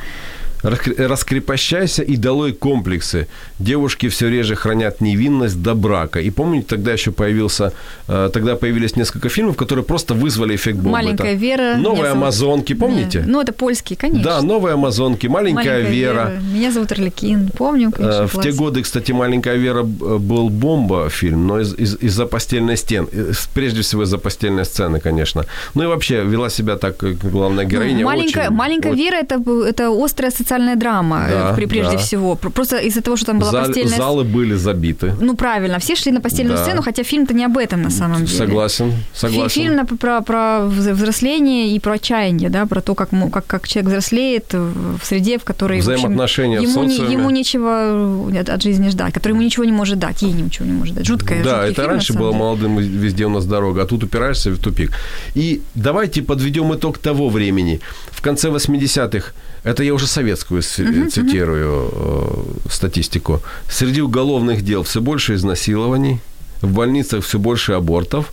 Раскрепощайся 0.65 2.03
и 2.03 2.15
долой 2.17 2.53
комплексы. 2.53 3.27
Девушки 3.59 4.07
все 4.09 4.29
реже 4.29 4.55
хранят 4.55 5.01
невинность 5.01 5.61
до 5.61 5.75
брака. 5.75 6.19
И 6.19 6.29
помните, 6.29 6.65
тогда 6.69 6.93
еще 6.93 7.11
появился, 7.11 7.71
э, 8.07 8.29
тогда 8.33 8.55
появились 8.55 8.95
несколько 8.95 9.29
фильмов, 9.29 9.55
которые 9.55 9.83
просто 9.85 10.13
вызвали 10.13 10.55
эффект 10.55 10.77
бомбы. 10.77 10.91
Маленькая 10.91 11.33
это 11.33 11.37
Вера. 11.39 11.75
Новые 11.77 12.11
Амазонки, 12.11 12.73
помните? 12.73 13.23
Ну, 13.27 13.41
это 13.41 13.53
польские, 13.53 13.97
конечно. 13.97 14.23
Да, 14.23 14.41
Новые 14.41 14.73
Амазонки, 14.73 15.27
Маленькая, 15.27 15.63
Маленькая 15.65 15.91
Вера. 15.91 16.13
Вера. 16.29 16.41
Меня 16.53 16.71
зовут 16.71 16.91
Орликин, 16.91 17.49
помню, 17.57 17.91
конечно, 17.91 18.23
Э, 18.23 18.27
В 18.27 18.41
те 18.41 18.51
годы, 18.51 18.81
кстати, 18.81 19.11
«Маленькая 19.13 19.57
Вера» 19.57 19.83
был 19.83 20.49
бомба 20.49 21.09
фильм, 21.09 21.47
но 21.47 21.59
из- 21.61 21.73
из- 21.73 21.97
из-за 22.03 22.25
постельной 22.25 22.77
стен. 22.77 23.07
Э, 23.11 23.31
Прежде 23.53 23.81
всего 23.81 24.03
из-за 24.03 24.17
постельной 24.17 24.63
сцены, 24.65 24.99
конечно. 24.99 25.45
Ну 25.75 25.83
и 25.83 25.85
вообще 25.87 26.23
вела 26.23 26.49
себя 26.49 26.75
так, 26.77 26.97
как 26.97 27.17
главная 27.31 27.65
героиня. 27.65 27.99
Ну, 27.99 28.05
маленькая, 28.05 28.45
очень- 28.47 28.55
маленькая 28.55 28.91
очень- 28.93 29.03
Вера 29.03 29.15
это, 29.15 29.35
это 29.67 29.89
острая 30.05 30.31
социальная 30.31 30.54
драма, 30.75 31.25
Да, 31.29 31.51
э, 31.51 31.55
при- 31.55 31.65
прежде 31.65 31.93
да. 31.93 31.97
всего. 31.97 32.35
Про- 32.35 32.49
Просто 32.49 32.77
из-за 32.77 33.01
того, 33.01 33.17
что 33.17 33.25
там 33.27 33.39
была 33.39 33.51
Зал- 33.51 33.65
постельная 33.65 33.97
Залы 33.97 34.23
были 34.23 34.55
забиты. 34.55 35.13
Ну, 35.21 35.35
правильно, 35.35 35.79
все 35.79 35.95
шли 35.95 36.11
на 36.11 36.21
постельную 36.21 36.57
Да. 36.57 36.63
сцену, 36.63 36.81
хотя 36.81 37.03
фильм-то 37.03 37.33
не 37.33 37.45
об 37.45 37.57
этом 37.57 37.81
на 37.81 37.89
самом 37.89 38.25
деле. 38.25 38.37
Согласен, 38.37 38.93
согласен. 39.13 39.49
Фильм 39.49 39.85
про, 39.97 40.21
про 40.21 40.37
вз- 40.67 40.93
взросление 40.93 41.75
и 41.75 41.79
про 41.79 41.93
отчаяние, 41.93 42.49
да, 42.49 42.65
про 42.65 42.81
то, 42.81 42.95
как, 42.95 43.09
как, 43.31 43.45
как 43.47 43.67
человек 43.67 43.89
взрослеет 43.89 44.53
в 44.53 44.99
среде, 45.03 45.37
в 45.37 45.43
которой 45.43 45.81
в 45.81 45.87
общем, 45.87 45.93
Взаимоотношения 45.95 46.59
в 46.59 46.63
ему, 46.63 46.83
не- 46.83 46.89
социуме. 46.97 47.13
ему 47.13 47.29
нечего 47.29 48.39
от, 48.39 48.49
от 48.49 48.61
жизни 48.63 48.89
ждать, 48.89 49.13
который 49.13 49.33
ему 49.33 49.41
ничего 49.41 49.65
не 49.65 49.71
может 49.71 49.99
дать, 49.99 50.21
ей 50.21 50.31
ничего 50.33 50.65
не 50.65 50.73
может 50.73 50.95
дать. 50.95 51.05
Жуткая, 51.05 51.43
Да, 51.43 51.65
это 51.65 51.75
фильм, 51.81 51.87
раньше 51.87 52.13
было 52.13 52.31
деле. 52.31 52.43
молодым 52.43 52.77
везде 52.77 53.25
у 53.25 53.29
нас 53.29 53.45
дорога, 53.45 53.81
а 53.81 53.85
тут 53.85 54.03
упираешься 54.03 54.51
в 54.51 54.59
тупик. 54.59 54.91
И 55.35 55.61
давайте 55.75 56.21
подведем 56.21 56.73
итог 56.73 56.97
того 56.97 57.29
времени. 57.29 57.79
В 58.11 58.21
конце 58.21 58.49
80-х, 58.49 59.33
это 59.65 59.83
я 59.83 59.93
уже 59.93 60.07
советскую 60.07 60.61
с- 60.61 60.75
цитирую 61.11 61.89
э, 61.91 62.69
статистику, 62.71 63.41
среди 63.69 64.01
уголовных 64.01 64.61
дел 64.63 64.83
все 64.83 65.01
больше 65.01 65.33
изнасилований, 65.35 66.19
в 66.61 66.71
больницах 66.71 67.23
все 67.25 67.37
больше 67.37 67.73
абортов, 67.73 68.31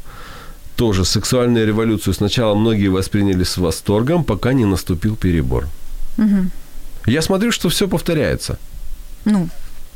тоже 0.76 1.04
сексуальную 1.04 1.66
революцию 1.66 2.14
сначала 2.14 2.54
многие 2.54 2.88
восприняли 2.88 3.42
с 3.44 3.56
восторгом, 3.58 4.24
пока 4.24 4.52
не 4.52 4.64
наступил 4.64 5.16
перебор. 5.16 5.66
Мгм. 6.16 6.50
Я 7.06 7.20
смотрю, 7.22 7.50
что 7.52 7.68
все 7.68 7.88
повторяется. 7.88 8.58
Ну, 9.24 9.48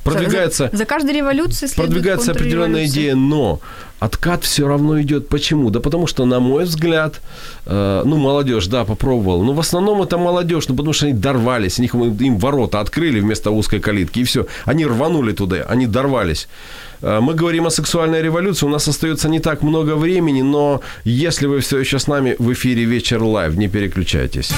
Продвигается 0.07 0.69
за, 0.73 0.79
за 0.79 0.85
каждой 0.85 1.15
революцией 1.15 1.75
продвигается 1.75 2.33
определенная 2.33 2.87
идея, 2.87 3.15
но 3.15 3.61
откат 3.99 4.45
все 4.45 4.67
равно 4.67 5.01
идет. 5.01 5.29
Почему? 5.29 5.71
Да 5.71 5.81
потому 5.81 6.07
что, 6.07 6.25
на 6.25 6.41
мой 6.41 6.65
взгляд, 6.65 7.21
э, 7.67 8.03
ну, 8.05 8.17
молодежь, 8.17 8.67
да, 8.67 8.85
попробовала. 8.85 9.43
Но 9.43 9.53
в 9.53 9.61
основном 9.61 10.03
это 10.03 10.19
молодежь, 10.19 10.69
ну, 10.69 10.77
потому 10.77 10.93
что 10.93 11.07
они 11.07 11.15
дорвались, 11.15 11.79
них, 11.79 11.95
им 11.95 12.39
ворота 12.39 12.81
открыли 12.81 13.21
вместо 13.21 13.51
узкой 13.51 13.81
калитки, 13.81 14.21
и 14.21 14.25
все. 14.25 14.47
Они 14.65 14.87
рванули 14.87 15.33
туда, 15.33 15.65
они 15.69 15.87
дорвались. 15.87 16.49
Э, 17.03 17.21
Мы 17.21 17.35
говорим 17.35 17.67
о 17.67 17.71
сексуальной 17.71 18.23
революции, 18.23 18.67
у 18.67 18.71
нас 18.71 18.89
остается 18.89 19.29
не 19.29 19.41
так 19.41 19.63
много 19.63 19.97
времени, 19.97 20.43
но 20.43 20.81
если 21.05 21.47
вы 21.47 21.61
все 21.61 21.79
еще 21.79 21.99
с 21.99 22.07
нами 22.07 22.37
в 22.39 22.53
эфире 22.53 22.85
«Вечер 22.85 23.23
live», 23.23 23.57
не 23.57 23.69
переключайтесь. 23.69 24.53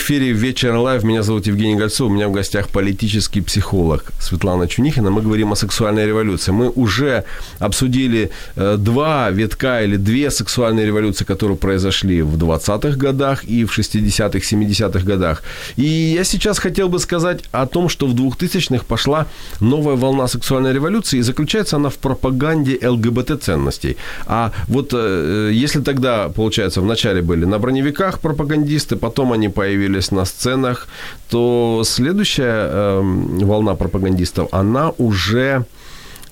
Эфире 0.00 0.32
«Вечер 0.32 0.74
Live». 0.76 1.04
Меня 1.04 1.22
зовут 1.22 1.46
Евгений 1.46 1.76
Гольцов. 1.76 2.10
У 2.10 2.14
меня 2.14 2.28
в 2.28 2.32
гостях 2.32 2.68
политический 2.68 3.42
психолог 3.42 4.04
Светлана 4.18 4.66
Чунихина. 4.66 5.10
Мы 5.10 5.20
говорим 5.20 5.52
о 5.52 5.56
сексуальной 5.56 6.06
революции. 6.06 6.52
Мы 6.52 6.70
уже 6.70 7.24
обсудили 7.58 8.30
э, 8.56 8.76
два 8.78 9.30
витка 9.30 9.82
или 9.82 9.96
две 9.96 10.30
сексуальные 10.30 10.86
революции, 10.86 11.26
которые 11.26 11.56
произошли 11.56 12.22
в 12.22 12.36
20-х 12.36 12.96
годах 12.96 13.44
и 13.44 13.64
в 13.64 13.78
60-х, 13.78 14.38
70-х 14.38 15.04
годах. 15.04 15.42
И 15.76 16.14
я 16.16 16.24
сейчас 16.24 16.58
хотел 16.58 16.88
бы 16.88 16.98
сказать 16.98 17.44
о 17.52 17.66
том, 17.66 17.88
что 17.88 18.06
в 18.06 18.14
2000-х 18.14 18.84
пошла 18.88 19.26
новая 19.60 19.96
волна 19.96 20.28
сексуальной 20.28 20.72
революции, 20.72 21.18
и 21.18 21.22
заключается 21.22 21.76
она 21.76 21.88
в 21.88 21.96
пропаганде 21.96 22.78
ЛГБТ-ценностей. 22.82 23.96
А 24.26 24.52
вот 24.68 24.94
э, 24.94 25.50
если 25.52 25.82
тогда, 25.82 26.28
получается, 26.28 26.80
вначале 26.80 27.20
были 27.20 27.44
на 27.44 27.58
броневиках 27.58 28.18
пропагандисты, 28.20 28.96
потом 28.96 29.32
они 29.32 29.48
появились 29.48 29.89
на 30.10 30.24
сценах, 30.24 30.88
то 31.28 31.82
следующая 31.84 32.68
э, 32.70 33.00
волна 33.44 33.74
пропагандистов, 33.74 34.48
она 34.52 34.90
уже 34.98 35.64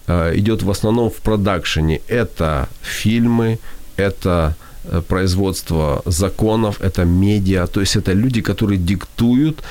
э, 0.07 0.37
идет 0.37 0.63
в 0.63 0.71
основном 0.71 1.11
в 1.11 1.17
продакшене. 1.17 2.01
Это 2.09 2.69
фильмы, 2.83 3.59
это 3.97 4.55
э, 4.85 5.03
производство 5.09 6.03
законов, 6.07 6.81
это 6.81 7.05
медиа, 7.05 7.67
то 7.67 7.81
есть 7.81 7.97
это 7.97 8.13
люди, 8.13 8.41
которые 8.41 8.79
диктуют 8.79 9.63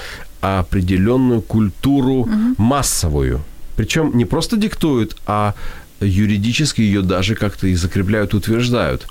определенную 0.42 1.42
культуру 1.42 2.28
массовую. 2.58 3.42
Причем 3.76 4.12
не 4.18 4.26
просто 4.26 4.58
диктуют, 4.58 5.16
а 5.26 5.54
юридически 6.00 6.82
ее 6.82 7.02
даже 7.02 7.36
как-то 7.36 7.68
и 7.68 7.76
закрепляют, 7.76 8.34
утверждают. 8.34 9.08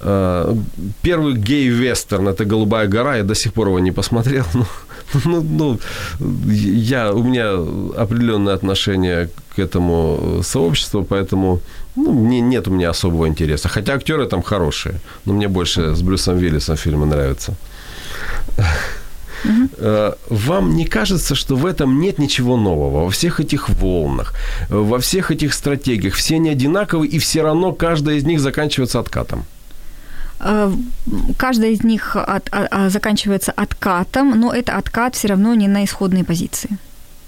Э, 0.00 0.54
Первый 1.02 1.34
гей-вестерн– 1.34 2.28
это 2.28 2.44
«Голубая 2.44 2.88
гора», 2.88 3.16
я 3.16 3.22
до 3.22 3.34
сих 3.34 3.52
пор 3.52 3.68
его 3.68 3.80
не 3.80 3.92
посмотрел, 3.92 4.44
но 4.54 4.66
ну, 5.24 5.42
ну, 5.42 5.80
я, 6.50 7.12
у 7.12 7.22
меня 7.22 7.52
определенное 8.02 8.54
отношение 8.54 9.28
к 9.54 9.58
этому 9.58 10.40
сообществу, 10.42 11.04
поэтому 11.04 11.60
ну, 11.96 12.12
мне, 12.12 12.40
нет 12.40 12.68
у 12.68 12.70
меня 12.70 12.90
особого 12.90 13.26
интереса. 13.26 13.68
Хотя 13.68 13.94
актеры 13.94 14.26
там 14.26 14.42
хорошие, 14.42 14.94
но 15.24 15.32
мне 15.32 15.48
больше 15.48 15.94
с 15.94 16.02
Брюсом 16.02 16.38
Виллисом 16.38 16.76
фильмы 16.76 17.06
нравятся. 17.06 17.54
Э, 19.78 20.12
Вам 20.28 20.76
не 20.76 20.84
кажется, 20.86 21.34
что 21.34 21.56
в 21.56 21.66
этом 21.66 22.00
нет 22.00 22.18
ничего 22.18 22.56
нового? 22.56 23.04
Во 23.04 23.10
всех 23.10 23.40
этих 23.40 23.68
волнах, 23.68 24.34
во 24.68 24.98
всех 24.98 25.30
этих 25.30 25.54
стратегиях, 25.54 26.14
все 26.14 26.36
они 26.36 26.50
одинаковые, 26.50 27.10
и 27.10 27.18
все 27.18 27.42
равно 27.42 27.72
каждая 27.72 28.16
из 28.16 28.24
них 28.24 28.40
заканчивается 28.40 28.98
откатом. 28.98 29.44
Каждая 31.36 31.70
из 31.70 31.82
них 31.84 32.16
от- 32.16 32.48
а- 32.52 32.68
а, 32.70 32.88
заканчивается 32.90 33.52
откатом, 33.52 34.38
но 34.40 34.52
это 34.52 34.76
откат 34.76 35.14
все 35.14 35.28
равно 35.28 35.54
не 35.54 35.68
на 35.68 35.84
исходные 35.84 36.24
позиции. 36.24 36.70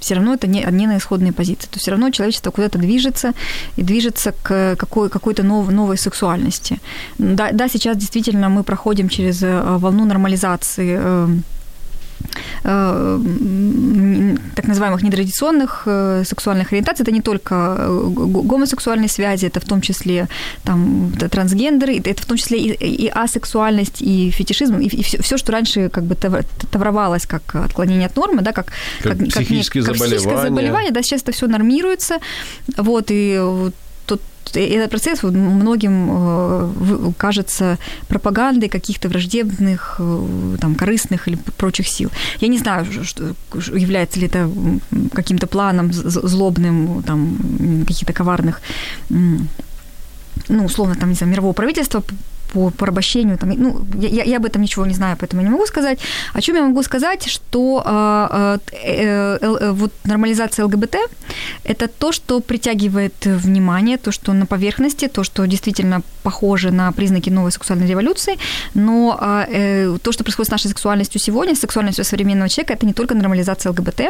Все 0.01 0.15
равно 0.15 0.35
это 0.35 0.49
не, 0.49 0.67
не 0.71 0.87
на 0.87 0.97
исходные 0.97 1.33
позиции. 1.33 1.67
То 1.69 1.75
есть 1.75 1.83
все 1.83 1.91
равно 1.93 2.11
человечество 2.11 2.51
куда-то 2.51 2.79
движется 2.79 3.33
и 3.77 3.83
движется 3.83 4.33
к 4.43 4.75
какой, 4.77 5.09
какой-то 5.09 5.43
нов, 5.45 5.71
новой 5.71 5.97
сексуальности. 5.97 6.81
Да, 7.19 7.51
да, 7.53 7.69
сейчас 7.69 7.97
действительно 7.97 8.49
мы 8.49 8.65
проходим 8.65 9.09
через 9.09 9.43
э, 9.43 9.63
волну 9.79 10.05
нормализации 10.05 10.97
э, 10.99 10.99
э, 11.01 11.25
м, 11.29 11.45
так 12.63 14.69
называемых 14.69 15.03
нетрадиционных 15.03 15.83
э, 15.87 16.23
сексуальных 16.25 16.73
ориентаций. 16.73 17.03
Это 17.03 17.13
не 17.13 17.21
только 17.21 17.77
э, 17.79 18.09
гомосексуальные 18.15 19.09
связи, 19.09 19.47
это 19.47 19.61
в 19.61 19.65
том 19.65 19.81
числе 19.81 20.29
там, 20.65 21.13
трансгендеры, 21.31 21.95
и 21.95 22.01
это 22.01 22.23
в 22.23 22.27
том 22.27 22.37
числе 22.37 22.59
и, 22.59 23.07
и 23.07 23.09
асексуальность, 23.09 24.01
и 24.01 24.31
фетишизм, 24.31 24.79
и, 24.79 25.03
все, 25.03 25.23
все, 25.23 25.37
что 25.37 25.53
раньше 25.53 25.89
как 25.89 26.05
бы 26.05 26.15
тав- 26.15 26.45
тавровалось 26.71 27.27
как 27.27 27.55
отклонение 27.55 28.07
от 28.07 28.17
нормы, 28.17 28.43
да, 28.43 28.53
как, 28.53 28.73
Как 29.03 29.19
психические 29.19 29.85
как 29.85 29.95
психическое 29.95 30.19
заболевания. 30.19 30.49
заболевание, 30.49 30.93
да, 30.93 31.03
сейчас 31.03 31.23
это 31.23 31.33
все 31.33 31.47
нормируется, 31.47 32.19
вот, 32.77 33.11
и 33.11 33.39
вот 33.41 33.73
и 33.73 33.92
этот 34.55 34.91
процесс 34.91 35.23
многим 35.23 36.09
э, 36.11 37.13
кажется 37.17 37.79
пропагандой 38.09 38.69
каких-то 38.69 39.09
враждебных, 39.09 39.97
э, 39.99 40.57
там, 40.61 40.75
корыстных 40.75 41.29
или 41.29 41.37
прочих 41.57 41.89
сил. 41.89 42.11
Я 42.41 42.49
не 42.49 42.59
знаю, 42.59 42.87
что, 43.05 43.35
является 43.75 44.21
ли 44.21 44.27
это 44.27 44.51
каким-то 45.13 45.47
планом 45.47 45.93
злобным, 45.93 47.03
там, 47.03 47.85
каких-то 47.87 48.13
коварных 48.13 48.61
ну, 50.49 50.65
условно, 50.65 50.95
там, 50.95 51.09
не 51.09 51.15
знаю, 51.15 51.33
мирового 51.33 51.53
правительства 51.53 52.03
по 52.53 52.71
порабощению. 52.71 53.39
Там, 53.39 53.51
ну, 53.51 53.85
я, 53.95 54.25
я 54.25 54.37
об 54.37 54.45
этом 54.45 54.63
ничего 54.63 54.87
не 54.87 54.95
знаю, 54.95 55.17
поэтому 55.19 55.43
не 55.43 55.51
могу 55.51 55.67
сказать. 55.67 55.99
О 56.35 56.41
чем 56.41 56.57
я 56.57 56.63
могу 56.63 56.83
сказать, 56.83 57.29
что 57.29 57.83
э, 57.85 58.59
э, 58.73 59.39
э, 59.41 59.71
вот 59.73 59.93
нормализация 60.05 60.65
ЛГБТ– 60.67 60.97
это 61.65 61.89
то, 61.89 62.13
что 62.13 62.41
притягивает 62.41 63.15
внимание, 63.25 63.97
то, 63.97 64.13
что 64.13 64.33
на 64.33 64.47
поверхности, 64.47 65.09
то, 65.09 65.25
что 65.25 65.47
действительно 65.47 66.03
похоже 66.23 66.71
на 66.71 66.93
признаки 66.93 67.31
новой 67.31 67.53
сексуальной 67.53 67.89
революции, 67.89 68.39
но 68.75 69.19
э, 69.49 69.97
то, 70.03 70.13
что 70.13 70.25
происходит 70.25 70.49
с 70.49 70.53
нашей 70.53 70.69
сексуальностью 70.69 71.21
сегодня, 71.21 71.55
с 71.55 71.61
сексуальностью 71.61 72.05
современного 72.05 72.49
человека, 72.49 72.75
это 72.75 72.87
не 72.87 72.93
только 72.93 73.15
нормализация 73.15 73.71
ЛГБТ, 73.71 74.01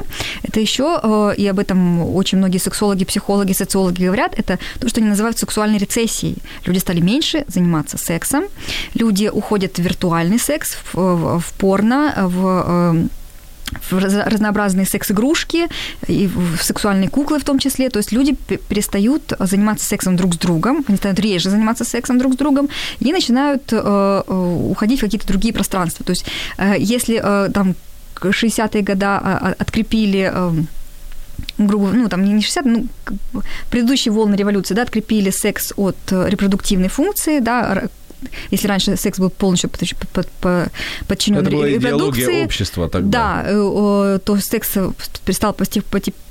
это 0.43 0.61
еще, 0.61 1.01
э, 1.03 1.35
и 1.37 1.47
об 1.47 1.59
этом 1.59 2.15
очень 2.17 2.39
многие 2.39 2.59
сексологи, 2.59 3.05
психологи, 3.05 3.53
социологи 3.53 4.05
говорят, 4.05 4.35
это 4.37 4.59
то, 4.81 4.89
что 4.89 5.01
они 5.01 5.09
называют 5.09 5.39
сексуальной 5.39 5.79
рецессией. 5.79 6.37
Люди 6.67 6.79
стали 6.79 7.01
меньше 7.01 7.45
заниматься 7.49 7.99
сексом, 7.99 8.32
люди 8.95 9.31
уходят 9.33 9.77
в 9.77 9.83
виртуальный 9.83 10.39
секс, 10.39 10.77
в, 10.93 11.41
в, 11.41 11.53
порно, 11.59 12.15
в 12.17 12.65
э, 12.67 13.07
в 13.91 13.99
разнообразные 13.99 14.87
секс-игрушки, 14.87 15.69
и 16.07 16.31
сексуальные 16.61 17.09
куклы 17.09 17.39
в 17.39 17.45
том 17.45 17.59
числе. 17.59 17.89
То 17.89 17.99
есть 17.99 18.13
люди 18.13 18.35
перестают 18.69 19.33
заниматься 19.39 19.87
сексом 19.87 20.17
друг 20.17 20.35
с 20.35 20.39
другом, 20.39 20.85
они 20.89 20.97
стают 20.97 21.19
реже 21.21 21.51
заниматься 21.51 21.85
сексом 21.85 22.19
друг 22.19 22.35
с 22.35 22.37
другом 22.37 22.69
и 23.01 23.13
начинают 23.13 23.73
э, 23.73 23.77
э 23.77 24.23
уходить 24.73 24.99
в 24.99 25.03
какие-то 25.03 25.27
другие 25.27 25.55
пространства. 25.55 26.05
То 26.05 26.11
есть 26.11 26.25
э, 26.59 26.75
если 26.79 27.19
там 27.53 27.75
60-е 28.21 28.83
годы 28.83 29.07
а, 29.07 29.55
открепили 29.59 30.31
э, 30.33 30.53
грубо, 31.59 31.89
ну, 31.89 32.09
там 32.09 32.25
не 32.25 32.43
60, 32.43 32.65
ну, 32.65 32.87
предыдущие 33.71 34.13
волны 34.13 34.37
революции, 34.37 34.75
да, 34.75 34.83
открепили 34.83 35.31
секс 35.31 35.73
от 35.77 35.97
репродуктивной 36.11 36.89
функции, 36.89 37.41
да, 37.41 37.89
если 38.51 38.69
раньше 38.69 38.97
секс 38.97 39.19
был 39.19 39.31
полностью 39.31 39.71
подчинен 39.71 41.39
Это 41.39 41.51
была 41.51 41.71
идеология 41.71 42.45
общества 42.45 42.89
тогда. 42.89 43.43
Да, 43.43 43.45
э, 43.47 44.19
то 44.25 44.37
секс 44.39 44.71
перестал 45.25 45.55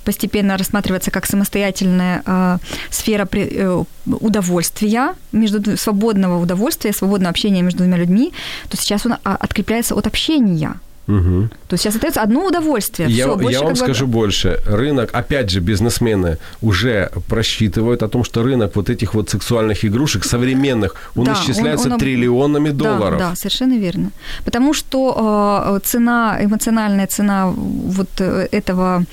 постепенно 0.04 0.58
рассматриваться 0.58 1.12
как 1.12 1.26
самостоятельная 1.26 2.24
э, 2.26 2.58
сфера 2.90 3.28
э, 3.32 3.84
удовольствия, 4.06 5.16
между, 5.32 5.78
свободного 5.78 6.42
удовольствия, 6.42 6.94
свободного 6.94 7.32
общения 7.32 7.62
между 7.62 7.80
двумя 7.80 7.98
людьми, 7.98 8.34
то 8.70 8.78
сейчас 8.78 9.06
он 9.06 9.14
а, 9.24 9.36
открепляется 9.36 9.96
от 9.96 10.08
общения. 10.08 10.80
Угу. 11.12 11.50
То 11.68 11.74
есть 11.74 11.84
сейчас 11.84 11.96
остается 11.96 12.22
одно 12.22 12.46
удовольствие. 12.46 13.10
Я, 13.10 13.28
Всё, 13.28 13.50
я 13.50 13.62
вам 13.62 13.74
бы... 13.74 13.76
скажу 13.76 14.08
больше. 14.08 14.60
Рынок, 14.66 15.10
опять 15.14 15.50
же, 15.50 15.60
бизнесмены 15.60 16.38
уже 16.62 17.10
просчитывают 17.28 18.04
о 18.04 18.08
том, 18.08 18.24
что 18.24 18.44
рынок 18.44 18.76
вот 18.76 18.90
этих 18.90 19.14
вот 19.14 19.30
сексуальных 19.30 19.86
игрушек 19.86 20.26
современных, 20.26 20.96
он 21.16 21.26
да, 21.26 21.34
исчисляется 21.34 21.88
он, 21.88 21.94
он... 21.94 22.00
триллионами 22.00 22.70
долларов. 22.72 23.20
Да, 23.20 23.30
да, 23.30 23.36
совершенно 23.36 23.78
верно. 23.78 24.12
Потому 24.46 24.74
что 24.74 25.78
э, 25.78 25.80
цена, 25.84 26.38
эмоциональная 26.42 27.08
цена 27.08 27.48
вот 27.48 28.10
э, 28.20 28.48
этого 28.52 29.04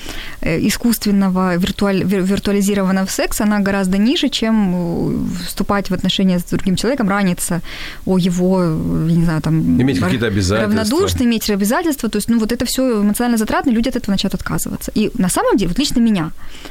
э, 0.41 0.67
искусственного 0.67 1.57
виртуаль, 1.57 2.03
виртуализированного 2.05 3.07
секса, 3.07 3.45
она 3.45 3.61
гораздо 3.61 3.99
ниже, 3.99 4.29
чем 4.29 4.75
э, 4.75 5.45
вступать 5.47 5.91
в 5.91 5.95
отношения 5.95 6.39
с 6.39 6.45
другим 6.45 6.77
человеком, 6.77 7.09
раниться 7.09 7.61
о 8.07 8.19
его, 8.19 8.65
не 8.65 9.25
знаю, 9.25 9.41
там... 9.43 9.81
Иметь 9.81 10.01
какие-то 10.01 10.27
обязательства. 10.27 10.83
Равнодушно, 10.83 11.25
иметь 11.25 11.51
обязательства. 11.51 11.88
То 11.97 12.17
есть, 12.17 12.29
ну, 12.29 12.39
вот 12.39 12.53
это 12.53 12.65
все 12.65 13.03
эмоционально 13.03 13.39
затратно, 13.39 13.71
люди 13.71 13.89
от 13.89 13.97
этого 13.97 14.11
начнут 14.11 14.35
отказываться. 14.35 14.93
И 14.95 15.11
на 15.15 15.29
самом 15.29 15.57
деле, 15.57 15.69
вот 15.69 15.79
лично 15.79 16.01
меня, 16.01 16.31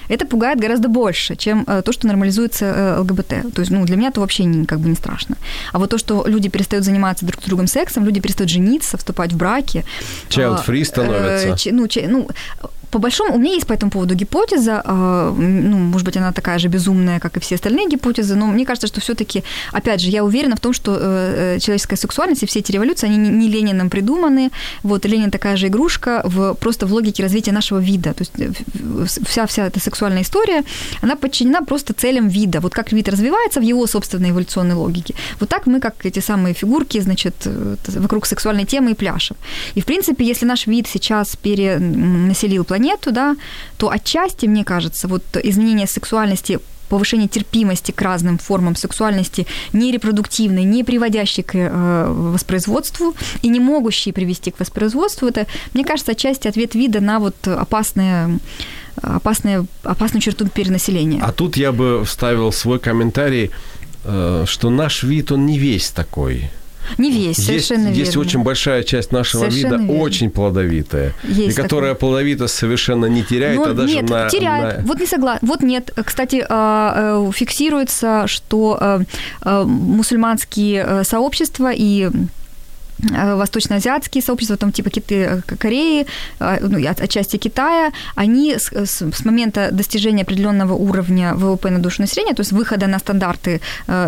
это 0.09 0.25
пугает 0.25 0.59
гораздо 0.59 0.87
больше, 0.87 1.35
чем 1.35 1.63
э, 1.67 1.81
то, 1.81 1.91
что 1.91 2.07
нормализуется 2.07 2.65
э, 2.65 2.99
ЛГБТ. 2.99 3.53
То 3.53 3.61
есть, 3.61 3.71
ну, 3.71 3.85
для 3.85 3.95
меня 3.95 4.09
это 4.09 4.19
вообще 4.19 4.45
не, 4.45 4.65
как 4.65 4.79
бы 4.79 4.89
не 4.89 4.95
страшно. 4.95 5.35
А 5.73 5.79
вот 5.79 5.89
то, 5.89 5.97
что 5.97 6.25
люди 6.27 6.49
перестают 6.49 6.85
заниматься 6.85 7.25
друг 7.25 7.41
с 7.41 7.45
другом 7.45 7.67
сексом, 7.67 8.05
люди 8.05 8.19
перестают 8.19 8.49
жениться, 8.49 8.97
вступать 8.97 9.33
в 9.33 9.37
браки. 9.37 9.83
Child-free 10.29 10.81
а, 10.81 10.85
становятся. 10.85 11.69
Э, 11.69 11.71
ну, 11.71 11.87
ну, 12.07 12.29
по 12.91 12.99
большому, 12.99 13.35
у 13.35 13.37
меня 13.37 13.53
есть 13.53 13.67
по 13.67 13.73
этому 13.73 13.91
поводу 13.91 14.15
гипотеза, 14.15 14.81
а, 14.83 15.33
ну, 15.33 15.77
может 15.77 16.05
быть, 16.05 16.17
она 16.17 16.31
такая 16.31 16.59
же 16.59 16.67
безумная, 16.67 17.19
как 17.19 17.37
и 17.37 17.39
все 17.39 17.55
остальные 17.55 17.89
гипотезы, 17.89 18.35
но 18.35 18.47
мне 18.47 18.65
кажется, 18.65 18.87
что 18.87 19.01
все 19.01 19.13
таки 19.13 19.43
опять 19.71 20.01
же, 20.01 20.09
я 20.09 20.23
уверена 20.23 20.55
в 20.55 20.59
том, 20.59 20.73
что 20.73 20.97
э, 20.99 21.55
э, 21.55 21.59
человеческая 21.59 21.97
сексуальность 21.97 22.43
и 22.43 22.45
все 22.45 22.59
эти 22.59 22.71
революции, 22.71 23.07
они 23.07 23.17
не 23.17 23.47
Лениным 23.49 23.89
придуманы, 23.89 24.51
вот, 24.83 25.05
Ленин 25.05 25.31
такая 25.31 25.57
же 25.57 25.67
игрушка 25.67 26.21
в, 26.23 26.53
просто 26.53 26.85
в 26.85 26.93
логике 26.93 27.23
развития 27.23 27.51
нашего 27.51 27.79
вида, 27.79 28.13
то 28.13 28.21
есть 28.21 28.33
э, 28.39 29.05
вся, 29.05 29.45
вся 29.45 29.67
эта 29.67 29.79
сексуальная 29.79 30.21
история, 30.21 30.63
она 31.01 31.15
подчинена 31.15 31.61
просто 31.61 31.93
целям 31.93 32.27
вида, 32.29 32.59
вот 32.59 32.73
как 32.73 32.91
вид 32.93 33.09
развивается 33.09 33.59
в 33.59 33.63
его 33.63 33.87
собственной 33.87 34.29
эволюционной 34.29 34.75
логике, 34.75 35.13
вот 35.39 35.49
так 35.49 35.67
мы, 35.67 35.79
как 35.79 36.05
эти 36.05 36.19
самые 36.19 36.53
фигурки, 36.53 36.99
значит, 37.01 37.35
вокруг 37.87 38.25
сексуальной 38.25 38.65
темы 38.65 38.91
и 38.91 38.93
пляшем. 38.93 39.37
И, 39.75 39.81
в 39.81 39.85
принципе, 39.85 40.25
если 40.25 40.45
наш 40.45 40.67
вид 40.67 40.87
сейчас 40.87 41.35
перенаселил 41.35 42.63
планету, 42.63 42.76
планету, 42.77 43.11
да, 43.11 43.35
то 43.77 43.89
отчасти, 43.89 44.45
мне 44.45 44.63
кажется, 44.63 45.07
вот 45.07 45.23
изменение 45.43 45.87
сексуальности 45.87 46.59
повышение 46.89 47.27
терпимости 47.27 47.91
к 47.91 48.01
разным 48.01 48.37
формам 48.37 48.75
сексуальности, 48.75 49.45
не 49.73 49.91
репродуктивной, 49.91 50.63
не 50.63 50.85
приводящей 50.85 51.43
к 51.43 51.53
э, 51.53 52.05
воспроизводству 52.07 53.13
и 53.41 53.49
не 53.49 53.59
могущей 53.59 54.13
привести 54.13 54.51
к 54.51 54.59
воспроизводству, 54.59 55.27
это, 55.27 55.47
мне 55.73 55.83
кажется, 55.83 56.13
отчасти 56.13 56.47
ответ 56.47 56.75
вида 56.75 57.01
на 57.01 57.19
вот 57.19 57.35
опасное 57.45 58.39
опасное, 59.01 59.65
опасную 59.83 60.21
черту 60.21 60.47
перенаселения. 60.47 61.21
А 61.21 61.31
тут 61.31 61.57
я 61.57 61.71
бы 61.71 62.03
вставил 62.05 62.53
свой 62.53 62.79
комментарий, 62.79 63.51
э, 64.05 64.45
что 64.47 64.69
наш 64.69 65.03
вид, 65.03 65.31
он 65.31 65.45
не 65.45 65.59
весь 65.59 65.91
такой. 65.91 66.49
Не 66.97 67.11
весь, 67.11 67.37
совершенно 67.37 67.87
есть, 67.87 67.97
верно. 67.97 67.99
Есть 67.99 68.17
очень 68.17 68.43
большая 68.43 68.83
часть 68.83 69.11
нашего 69.11 69.41
совершенно 69.41 69.73
вида, 69.73 69.83
верно. 69.83 70.01
очень 70.01 70.29
плодовитая. 70.29 71.13
Есть 71.23 71.57
и 71.57 71.61
которая 71.61 71.93
такое. 71.93 72.09
плодовитость 72.09 72.55
совершенно 72.55 73.05
не 73.05 73.23
теряет, 73.23 73.57
Но 73.57 73.63
а 73.65 73.73
даже 73.73 73.93
нет, 73.93 74.09
на... 74.09 74.29
теряет. 74.29 74.79
На... 74.79 74.85
Вот 74.85 74.99
не 74.99 75.05
согласна. 75.05 75.47
Вот 75.47 75.61
нет. 75.61 75.91
Кстати, 76.05 76.45
а, 76.47 77.27
э, 77.27 77.31
фиксируется, 77.33 78.25
что 78.27 78.77
э, 78.79 78.99
э, 79.43 79.63
мусульманские 79.63 81.03
сообщества 81.03 81.71
и 81.73 82.09
восточноазиатские 82.99 84.21
сообщества, 84.21 84.57
там 84.57 84.71
типа 84.71 84.89
Киты, 84.89 85.15
э, 85.15 85.41
Кореи, 85.57 86.05
э, 86.39 86.57
ну, 86.61 86.77
отчасти 86.89 87.37
Китая, 87.37 87.91
они 88.15 88.55
с, 88.57 88.71
с, 88.71 89.01
с 89.01 89.25
момента 89.25 89.69
достижения 89.71 90.23
определенного 90.23 90.73
уровня 90.73 91.33
ВВП 91.35 91.69
на 91.69 91.79
душу 91.79 92.01
населения, 92.01 92.33
то 92.33 92.41
есть 92.41 92.51
выхода 92.51 92.87
на 92.87 92.99
стандарты 92.99 93.61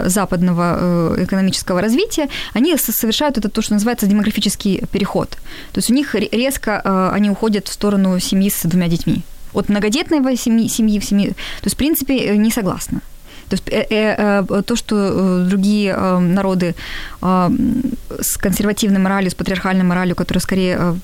западного 0.05 1.15
экономического 1.17 1.81
развития, 1.81 2.29
они 2.53 2.77
совершают 2.77 3.37
это 3.37 3.49
то, 3.49 3.61
что 3.61 3.73
называется 3.73 4.07
демографический 4.07 4.83
переход. 4.91 5.29
То 5.71 5.77
есть 5.77 5.89
у 5.89 5.93
них 5.93 6.15
резко 6.15 7.11
они 7.13 7.29
уходят 7.29 7.67
в 7.67 7.73
сторону 7.73 8.19
семьи 8.19 8.49
с 8.49 8.67
двумя 8.67 8.87
детьми. 8.87 9.23
От 9.53 9.69
многодетной 9.69 10.37
семьи, 10.37 10.67
семьи 10.67 10.99
в 10.99 11.05
семьи. 11.05 11.29
То 11.29 11.65
есть, 11.65 11.75
в 11.75 11.77
принципе, 11.77 12.37
не 12.37 12.51
согласна. 12.51 13.01
То 13.49 13.55
есть 13.55 13.63
э, 13.69 13.85
э, 13.89 14.45
э, 14.47 14.61
то, 14.61 14.75
что 14.75 15.45
другие 15.45 15.95
народы 15.95 16.75
с 17.21 18.37
консервативной 18.37 18.99
моралью, 18.99 19.31
с 19.31 19.35
патриархальной 19.35 19.83
моралью, 19.83 20.15
которые 20.15 20.41
скорее 20.41 20.95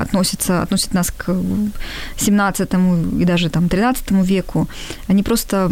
относятся, 0.00 0.62
относят 0.62 0.94
нас 0.94 1.10
к 1.10 1.34
17 2.16 2.70
и 3.20 3.24
даже 3.24 3.50
там 3.50 3.68
13 3.68 4.10
веку, 4.10 4.68
они 5.08 5.22
просто 5.22 5.70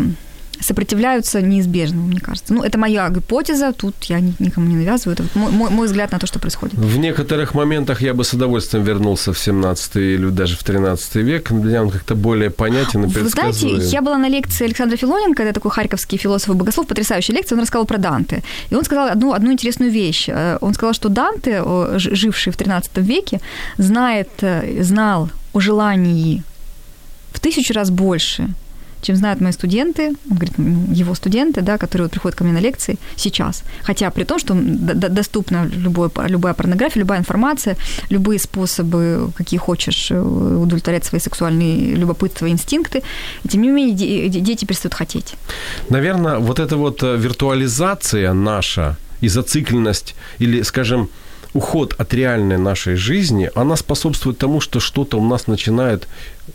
сопротивляются 0.61 1.41
неизбежному, 1.43 2.07
мне 2.07 2.21
кажется. 2.21 2.55
Ну, 2.55 2.63
это 2.63 2.79
моя 2.79 3.09
гипотеза, 3.09 3.73
тут 3.73 3.95
я 4.05 4.21
никому 4.21 4.67
не 4.67 4.77
навязываю. 4.77 5.15
Это 5.15 5.25
мой, 5.35 5.53
мой, 5.53 5.71
мой 5.71 5.87
взгляд 5.87 6.13
на 6.13 6.19
то, 6.19 6.27
что 6.27 6.39
происходит. 6.39 6.75
В 6.75 6.99
некоторых 6.99 7.55
моментах 7.55 8.03
я 8.03 8.15
бы 8.15 8.25
с 8.25 8.33
удовольствием 8.33 8.85
вернулся 8.85 9.33
в 9.33 9.39
17 9.39 9.97
или 9.97 10.31
даже 10.31 10.57
в 10.57 10.63
13 10.63 11.17
век. 11.17 11.49
Для 11.51 11.71
меня 11.71 11.83
он 11.83 11.91
как-то 11.91 12.15
более 12.15 12.51
понятен 12.51 13.05
и 13.05 13.07
Вы 13.07 13.29
знаете, 13.29 13.69
я 13.69 14.03
была 14.03 14.19
на 14.19 14.29
лекции 14.29 14.65
Александра 14.65 14.97
Филоненко, 14.97 15.43
это 15.43 15.53
такой 15.53 15.71
харьковский 15.71 16.19
философ 16.19 16.51
и 16.51 16.59
богослов, 16.59 16.87
потрясающая 16.87 17.37
лекция, 17.37 17.57
он 17.57 17.63
рассказал 17.63 17.87
про 17.87 17.99
Данте. 17.99 18.43
И 18.71 18.75
он 18.75 18.85
сказал 18.85 19.09
одну, 19.09 19.33
одну 19.33 19.53
интересную 19.53 19.91
вещь. 19.91 20.29
Э, 20.29 20.59
он 20.61 20.75
сказал, 20.75 20.95
что 20.95 21.09
Данте, 21.09 21.63
живший 21.97 22.53
в 22.53 22.57
13 22.57 22.99
веке, 22.99 23.41
знает, 23.79 24.29
э, 24.43 24.83
знал 24.83 25.31
о 25.53 25.61
желании 25.61 26.43
в 27.33 27.41
тысячу 27.41 27.75
раз 27.75 27.91
больше, 27.91 28.49
чем 29.03 29.17
знают 29.17 29.41
мои 29.41 29.53
студенты, 29.53 30.09
он 30.31 30.37
говорит, 30.37 30.55
его 30.99 31.15
студенты, 31.15 31.63
да, 31.63 31.79
которые 31.79 32.07
вот 32.07 32.13
приходят 32.13 32.39
ко 32.39 32.45
мне 32.45 32.53
на 32.53 32.61
лекции 32.61 32.99
сейчас. 33.17 33.63
Хотя 33.83 34.11
при 34.11 34.25
том, 34.25 34.39
что 34.39 34.55
доступна 34.55 35.67
любой, 35.67 36.11
любая 36.29 36.55
порнография, 36.55 37.01
любая 37.01 37.19
информация, 37.19 37.77
любые 38.11 38.39
способы, 38.39 39.31
какие 39.37 39.59
хочешь, 39.59 40.11
э, 40.11 40.21
удовлетворять 40.21 41.05
свои 41.05 41.21
сексуальные 41.21 41.95
любопытства 41.95 42.49
инстинкты, 42.49 43.03
тем 43.49 43.63
не 43.63 43.69
менее 43.69 44.29
дети 44.29 44.65
перестают 44.65 44.95
хотеть. 44.95 45.35
Наверное, 45.89 46.39
вот 46.39 46.59
эта 46.59 46.77
вот 46.77 47.03
э, 47.03 47.17
виртуализация 47.17 48.33
наша 48.33 48.97
и 49.21 49.29
зацикленность, 49.29 50.15
или, 50.39 50.63
скажем, 50.63 51.09
уход 51.55 51.95
от 51.99 52.15
реальной 52.15 52.59
нашей 52.59 52.95
жизни, 52.95 53.51
она 53.55 53.77
способствует 53.77 54.39
тому, 54.39 54.61
что 54.61 54.81
что-то 54.81 55.19
у 55.19 55.29
нас 55.29 55.47
начинает 55.47 56.09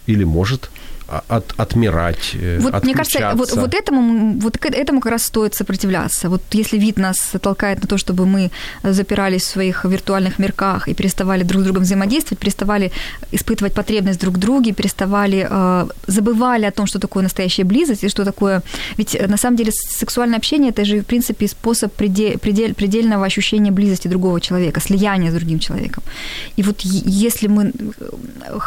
или 0.08 0.24
может 0.24 0.70
от, 1.08 1.54
отмирать, 1.58 2.32
э, 2.34 2.60
вот, 2.60 2.84
мне 2.84 2.94
кажется, 2.94 3.32
вот, 3.36 3.52
вот, 3.56 3.74
этому, 3.74 4.40
вот 4.40 4.58
к 4.58 4.66
этому 4.66 5.02
как 5.02 5.12
раз 5.12 5.24
стоит 5.24 5.54
сопротивляться. 5.54 6.30
Вот 6.30 6.42
если 6.52 6.80
вид 6.80 6.98
нас 6.98 7.32
толкает 7.42 7.82
на 7.82 7.88
то, 7.88 7.98
чтобы 7.98 8.26
мы 8.26 8.52
запирались 8.84 9.44
в 9.44 9.48
своих 9.48 9.86
виртуальных 9.86 10.40
мирках 10.40 10.88
и 10.88 10.94
переставали 10.94 11.44
друг 11.44 11.62
с 11.62 11.66
другом 11.66 11.84
взаимодействовать, 11.84 12.40
переставали 12.40 12.92
испытывать 13.32 13.74
потребность 13.74 14.20
друг 14.20 14.36
в 14.36 14.40
друге, 14.40 14.74
переставали, 14.74 15.48
э, 15.50 15.88
забывали 16.08 16.66
о 16.66 16.72
том, 16.72 16.88
что 16.88 17.00
такое 17.00 17.24
настоящая 17.24 17.66
близость 17.66 18.04
и 18.04 18.10
что 18.10 18.26
такое... 18.26 18.62
Ведь 18.98 19.16
э, 19.16 19.28
на 19.28 19.38
самом 19.38 19.58
деле 19.58 19.72
сексуальное 19.72 20.38
общение– 20.38 20.70
это 20.72 20.86
же, 20.86 21.00
в 21.00 21.06
принципе, 21.06 21.48
способ 21.48 21.94
предель, 21.94 22.38
предель, 22.38 22.74
предельного 22.74 23.26
ощущения 23.26 23.72
близости 23.72 24.08
другого 24.08 24.42
человека, 24.42 24.80
слияния 24.80 25.32
с 25.32 25.34
другим 25.34 25.60
человеком. 25.60 26.04
И 26.58 26.64
вот 26.64 26.82
если 26.82 27.48
мы 27.48 27.72
а 28.48 28.60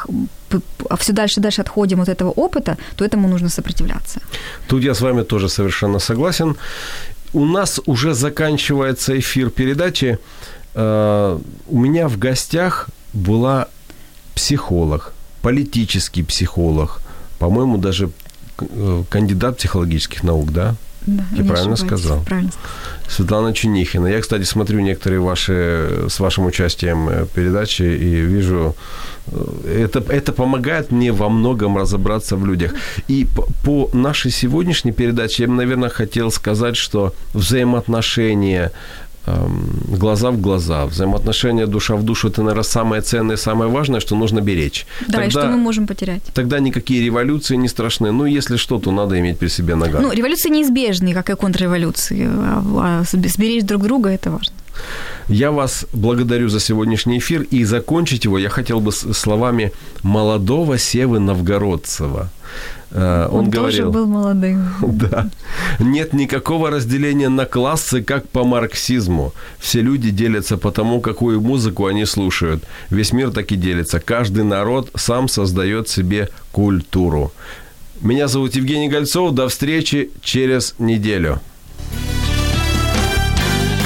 все 0.98 1.12
дальше 1.12 1.40
и 1.40 1.42
дальше 1.42 1.62
отходим 1.62 2.00
от 2.00 2.08
этого 2.08 2.30
опыта, 2.30 2.76
то 2.96 3.04
этому 3.04 3.28
нужно 3.28 3.48
сопротивляться. 3.48 4.20
Тут 4.68 4.84
я 4.84 4.94
с 4.94 5.00
вами 5.00 5.22
тоже 5.22 5.48
совершенно 5.48 5.98
согласен. 5.98 6.56
У 7.32 7.44
нас 7.44 7.80
уже 7.86 8.14
заканчивается 8.14 9.12
эфир 9.18 9.50
передачи. 9.50 10.18
Э, 10.74 11.38
у 11.68 11.78
меня 11.78 12.08
в 12.08 12.18
гостях 12.18 12.88
была 13.12 13.66
психолог, 14.34 15.12
политический 15.42 16.22
психолог, 16.22 17.00
по-моему, 17.38 17.78
даже 17.78 18.10
э, 18.60 19.04
кандидат 19.10 19.58
психологических 19.58 20.24
наук, 20.24 20.52
да? 20.52 20.74
Да, 21.06 21.24
я 21.32 21.44
правильно 21.44 21.76
сказал? 21.76 22.22
Правильно 22.24 22.52
Светлана 23.08 23.54
Чунихина. 23.54 24.06
Я, 24.06 24.20
кстати, 24.20 24.44
смотрю 24.44 24.80
некоторые 24.80 25.20
ваши 25.20 26.04
с 26.08 26.20
вашим 26.20 26.46
участием 26.46 27.08
э, 27.08 27.26
передачи 27.34 27.82
и 27.82 28.20
вижу, 28.20 28.76
э, 29.26 29.84
это, 29.84 30.04
это 30.12 30.32
помогает 30.32 30.92
мне 30.92 31.10
во 31.10 31.30
многом 31.30 31.78
разобраться 31.78 32.36
в 32.36 32.44
людях. 32.44 32.74
И 33.08 33.26
по, 33.34 33.48
по 33.64 33.96
нашей 33.96 34.30
сегодняшней 34.30 34.92
передаче 34.92 35.44
я 35.44 35.48
бы, 35.48 35.54
наверное, 35.54 35.88
хотел 35.88 36.30
сказать, 36.30 36.76
что 36.76 37.14
взаимоотношения 37.32 38.72
глаза 39.98 40.30
в 40.30 40.40
глаза, 40.40 40.86
взаимоотношения 40.86 41.66
душа 41.66 41.96
в 41.96 42.02
душу, 42.02 42.28
это, 42.28 42.42
наверное, 42.42 42.64
самое 42.64 43.02
ценное, 43.02 43.36
самое 43.36 43.70
важное, 43.70 44.00
что 44.00 44.16
нужно 44.16 44.40
беречь. 44.40 44.86
Да, 45.00 45.18
тогда, 45.18 45.26
и 45.26 45.30
что 45.30 45.46
мы 45.46 45.56
можем 45.56 45.86
потерять. 45.86 46.22
Тогда 46.34 46.60
никакие 46.60 47.04
революции 47.04 47.56
не 47.56 47.68
страшны. 47.68 48.12
Ну, 48.12 48.26
если 48.26 48.56
что, 48.56 48.78
то 48.78 48.92
надо 48.92 49.18
иметь 49.18 49.38
при 49.38 49.48
себе 49.48 49.74
нога. 49.74 50.00
Ну, 50.00 50.12
революции 50.12 50.50
неизбежны, 50.50 51.14
как 51.14 51.30
и 51.30 51.34
контрреволюции. 51.34 52.28
А, 52.28 52.62
а 52.76 53.04
сберечь 53.04 53.64
друг 53.64 53.82
друга– 53.82 54.10
это 54.10 54.30
важно. 54.30 54.54
Я 55.28 55.50
вас 55.50 55.86
благодарю 55.92 56.48
за 56.48 56.60
сегодняшний 56.60 57.18
эфир, 57.18 57.42
и 57.42 57.64
закончить 57.64 58.24
его 58.24 58.38
я 58.38 58.48
хотел 58.48 58.80
бы 58.80 58.92
словами 58.92 59.72
молодого 60.02 60.78
Севы 60.78 61.18
Новгородцева. 61.18 62.30
Э, 62.90 63.28
он, 63.30 63.44
Он 63.44 63.50
говорил, 63.50 63.86
тоже 63.86 63.90
был 63.90 64.06
молодым. 64.06 64.68
Да. 64.82 65.28
Нет 65.78 66.12
никакого 66.12 66.70
разделения 66.70 67.28
на 67.28 67.44
классы, 67.44 68.02
как 68.02 68.28
по 68.28 68.44
марксизму. 68.44 69.32
Все 69.58 69.82
люди 69.82 70.10
делятся 70.10 70.56
по 70.56 70.70
тому, 70.70 71.00
какую 71.00 71.40
музыку 71.40 71.86
они 71.86 72.06
слушают. 72.06 72.64
Весь 72.90 73.12
мир 73.12 73.30
так 73.30 73.52
и 73.52 73.56
делится. 73.56 74.00
Каждый 74.00 74.44
народ 74.44 74.90
сам 74.96 75.28
создает 75.28 75.88
себе 75.88 76.28
культуру. 76.52 77.32
Меня 78.00 78.28
зовут 78.28 78.56
Евгений 78.56 78.88
Гольцов. 78.88 79.34
До 79.34 79.48
встречи 79.48 80.10
через 80.22 80.74
неделю. 80.78 81.40